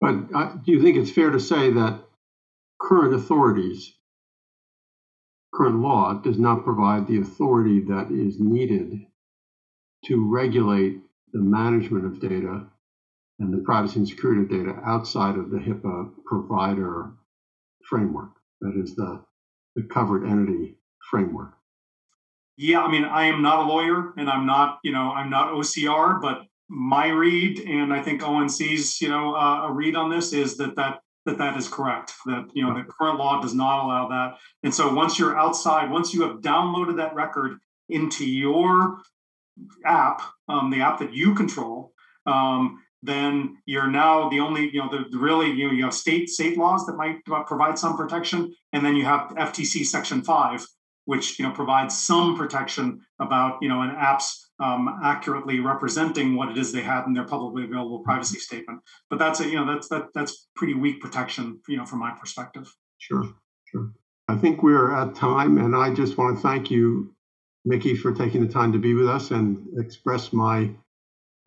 But 0.00 0.28
do 0.64 0.72
you 0.72 0.82
think 0.82 0.96
it's 0.96 1.10
fair 1.10 1.30
to 1.30 1.40
say 1.40 1.70
that 1.70 2.02
current 2.80 3.14
authorities, 3.14 3.94
current 5.54 5.80
law 5.80 6.14
does 6.14 6.38
not 6.38 6.64
provide 6.64 7.06
the 7.06 7.20
authority 7.20 7.80
that 7.80 8.10
is 8.10 8.38
needed 8.38 9.06
to 10.04 10.30
regulate 10.30 11.00
the 11.32 11.40
management 11.40 12.04
of 12.04 12.20
data 12.20 12.66
and 13.38 13.52
the 13.52 13.62
privacy 13.64 13.98
and 13.98 14.08
security 14.08 14.42
of 14.42 14.48
data 14.48 14.78
outside 14.84 15.36
of 15.36 15.50
the 15.50 15.58
HIPAA 15.58 16.10
provider 16.24 17.12
framework. 17.88 18.30
That 18.60 18.74
is 18.82 18.94
the, 18.96 19.22
the 19.74 19.82
covered 19.82 20.26
entity 20.26 20.78
framework. 21.10 21.52
Yeah, 22.56 22.80
I 22.80 22.90
mean, 22.90 23.04
I 23.04 23.24
am 23.24 23.42
not 23.42 23.66
a 23.66 23.68
lawyer 23.68 24.14
and 24.16 24.30
I'm 24.30 24.46
not, 24.46 24.78
you 24.82 24.92
know, 24.92 25.12
I'm 25.12 25.28
not 25.28 25.52
OCR, 25.52 26.20
but 26.20 26.42
my 26.68 27.08
read 27.08 27.60
and 27.60 27.92
I 27.92 28.02
think 28.02 28.22
ONC's, 28.22 29.00
you 29.00 29.08
know, 29.08 29.34
uh, 29.34 29.68
a 29.68 29.72
read 29.72 29.94
on 29.94 30.10
this 30.10 30.32
is 30.32 30.56
that 30.56 30.76
that 30.76 31.00
that 31.26 31.38
that 31.38 31.56
is 31.56 31.68
correct. 31.68 32.14
That 32.24 32.48
you 32.54 32.64
know 32.64 32.74
the 32.74 32.84
current 32.84 33.18
law 33.18 33.40
does 33.40 33.54
not 33.54 33.84
allow 33.84 34.08
that. 34.08 34.38
And 34.62 34.74
so 34.74 34.92
once 34.92 35.18
you're 35.18 35.36
outside, 35.36 35.90
once 35.90 36.14
you 36.14 36.22
have 36.22 36.38
downloaded 36.38 36.96
that 36.96 37.14
record 37.14 37.58
into 37.88 38.28
your 38.28 38.98
app, 39.84 40.22
um, 40.48 40.70
the 40.70 40.80
app 40.80 40.98
that 41.00 41.12
you 41.12 41.34
control, 41.34 41.92
um, 42.26 42.82
then 43.02 43.58
you're 43.66 43.90
now 43.90 44.28
the 44.28 44.40
only 44.40 44.70
you 44.70 44.80
know 44.80 44.88
the, 44.90 45.04
the, 45.10 45.18
really 45.18 45.50
you 45.50 45.66
know 45.66 45.72
you 45.72 45.84
have 45.84 45.94
state 45.94 46.30
state 46.30 46.56
laws 46.56 46.86
that 46.86 46.96
might 46.96 47.24
provide 47.24 47.78
some 47.78 47.96
protection, 47.96 48.54
and 48.72 48.84
then 48.84 48.96
you 48.96 49.04
have 49.04 49.28
FTC 49.30 49.84
Section 49.84 50.22
Five, 50.22 50.64
which 51.04 51.38
you 51.38 51.44
know 51.44 51.52
provides 51.52 51.96
some 51.96 52.36
protection 52.36 53.00
about 53.20 53.58
you 53.60 53.68
know 53.68 53.82
an 53.82 53.90
app's 53.90 54.45
um, 54.58 55.00
accurately 55.02 55.60
representing 55.60 56.34
what 56.34 56.50
it 56.50 56.58
is 56.58 56.72
they 56.72 56.82
had 56.82 57.06
in 57.06 57.12
their 57.12 57.24
publicly 57.24 57.64
available 57.64 58.00
privacy 58.00 58.38
statement. 58.38 58.80
But 59.10 59.18
that's 59.18 59.40
a 59.40 59.48
you 59.48 59.56
know 59.56 59.66
that's 59.66 59.88
that 59.88 60.08
that's 60.14 60.48
pretty 60.56 60.74
weak 60.74 61.00
protection, 61.00 61.60
you 61.68 61.76
know, 61.76 61.84
from 61.84 62.00
my 62.00 62.12
perspective. 62.12 62.72
Sure, 62.98 63.24
sure. 63.66 63.92
I 64.28 64.36
think 64.36 64.62
we're 64.62 64.94
at 64.94 65.14
time, 65.14 65.58
and 65.58 65.76
I 65.76 65.94
just 65.94 66.18
want 66.18 66.36
to 66.36 66.42
thank 66.42 66.70
you, 66.70 67.14
Micky, 67.64 67.94
for 67.94 68.12
taking 68.12 68.44
the 68.44 68.52
time 68.52 68.72
to 68.72 68.78
be 68.78 68.94
with 68.94 69.08
us 69.08 69.30
and 69.30 69.66
express 69.78 70.32
my 70.32 70.70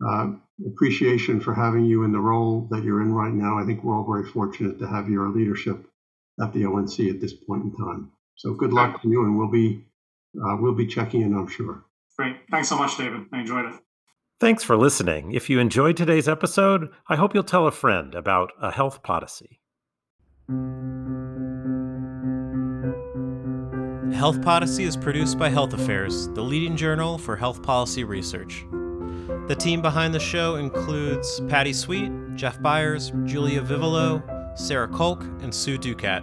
uh, 0.06 0.32
appreciation 0.66 1.40
for 1.40 1.52
having 1.52 1.84
you 1.84 2.04
in 2.04 2.12
the 2.12 2.20
role 2.20 2.66
that 2.70 2.84
you're 2.84 3.02
in 3.02 3.12
right 3.12 3.34
now. 3.34 3.58
I 3.58 3.64
think 3.64 3.84
we're 3.84 3.96
all 3.96 4.10
very 4.10 4.24
fortunate 4.24 4.78
to 4.78 4.86
have 4.86 5.10
your 5.10 5.28
leadership 5.28 5.84
at 6.40 6.52
the 6.54 6.64
ONC 6.64 7.00
at 7.00 7.20
this 7.20 7.34
point 7.34 7.64
in 7.64 7.76
time. 7.76 8.10
So 8.36 8.54
good 8.54 8.72
luck 8.72 9.02
to 9.02 9.08
you, 9.08 9.24
and 9.24 9.36
we'll 9.36 9.50
be 9.50 9.84
uh, 10.36 10.56
we'll 10.60 10.74
be 10.74 10.86
checking 10.86 11.22
in, 11.22 11.34
I'm 11.34 11.48
sure. 11.48 11.84
Great. 12.20 12.36
Thanks 12.50 12.68
so 12.68 12.76
much, 12.76 12.98
David. 12.98 13.22
I 13.32 13.40
enjoyed 13.40 13.64
it. 13.64 13.72
Thanks 14.40 14.62
for 14.62 14.76
listening. 14.76 15.32
If 15.32 15.48
you 15.48 15.58
enjoyed 15.58 15.96
today's 15.96 16.28
episode, 16.28 16.90
I 17.08 17.16
hope 17.16 17.32
you'll 17.32 17.44
tell 17.44 17.66
a 17.66 17.70
friend 17.70 18.14
about 18.14 18.52
a 18.60 18.70
health 18.70 19.02
Podyssey. 19.02 19.58
Health 24.14 24.42
Policy 24.42 24.84
is 24.84 24.98
produced 24.98 25.38
by 25.38 25.48
Health 25.48 25.72
Affairs, 25.72 26.28
the 26.34 26.42
leading 26.42 26.76
journal 26.76 27.16
for 27.16 27.36
health 27.36 27.62
policy 27.62 28.04
research. 28.04 28.66
The 29.48 29.56
team 29.58 29.80
behind 29.80 30.12
the 30.12 30.20
show 30.20 30.56
includes 30.56 31.40
Patty 31.48 31.72
Sweet, 31.72 32.12
Jeff 32.34 32.60
Byers, 32.60 33.12
Julia 33.24 33.62
Vivolo, 33.62 34.22
Sarah 34.56 34.88
Kolk, 34.88 35.22
and 35.40 35.54
Sue 35.54 35.78
Ducat. 35.78 36.22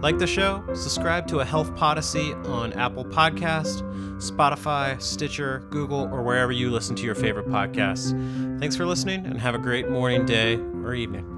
Like 0.00 0.18
the 0.18 0.26
show? 0.28 0.64
Subscribe 0.74 1.26
to 1.28 1.40
a 1.40 1.44
Health 1.44 1.74
Podyssey 1.74 2.32
on 2.44 2.72
Apple 2.74 3.04
Podcast, 3.04 3.82
Spotify, 4.18 5.00
Stitcher, 5.02 5.64
Google, 5.70 6.08
or 6.12 6.22
wherever 6.22 6.52
you 6.52 6.70
listen 6.70 6.94
to 6.96 7.04
your 7.04 7.16
favorite 7.16 7.48
podcasts. 7.48 8.12
Thanks 8.60 8.76
for 8.76 8.86
listening 8.86 9.26
and 9.26 9.40
have 9.40 9.56
a 9.56 9.58
great 9.58 9.90
morning, 9.90 10.24
day, 10.24 10.54
or 10.84 10.94
evening. 10.94 11.37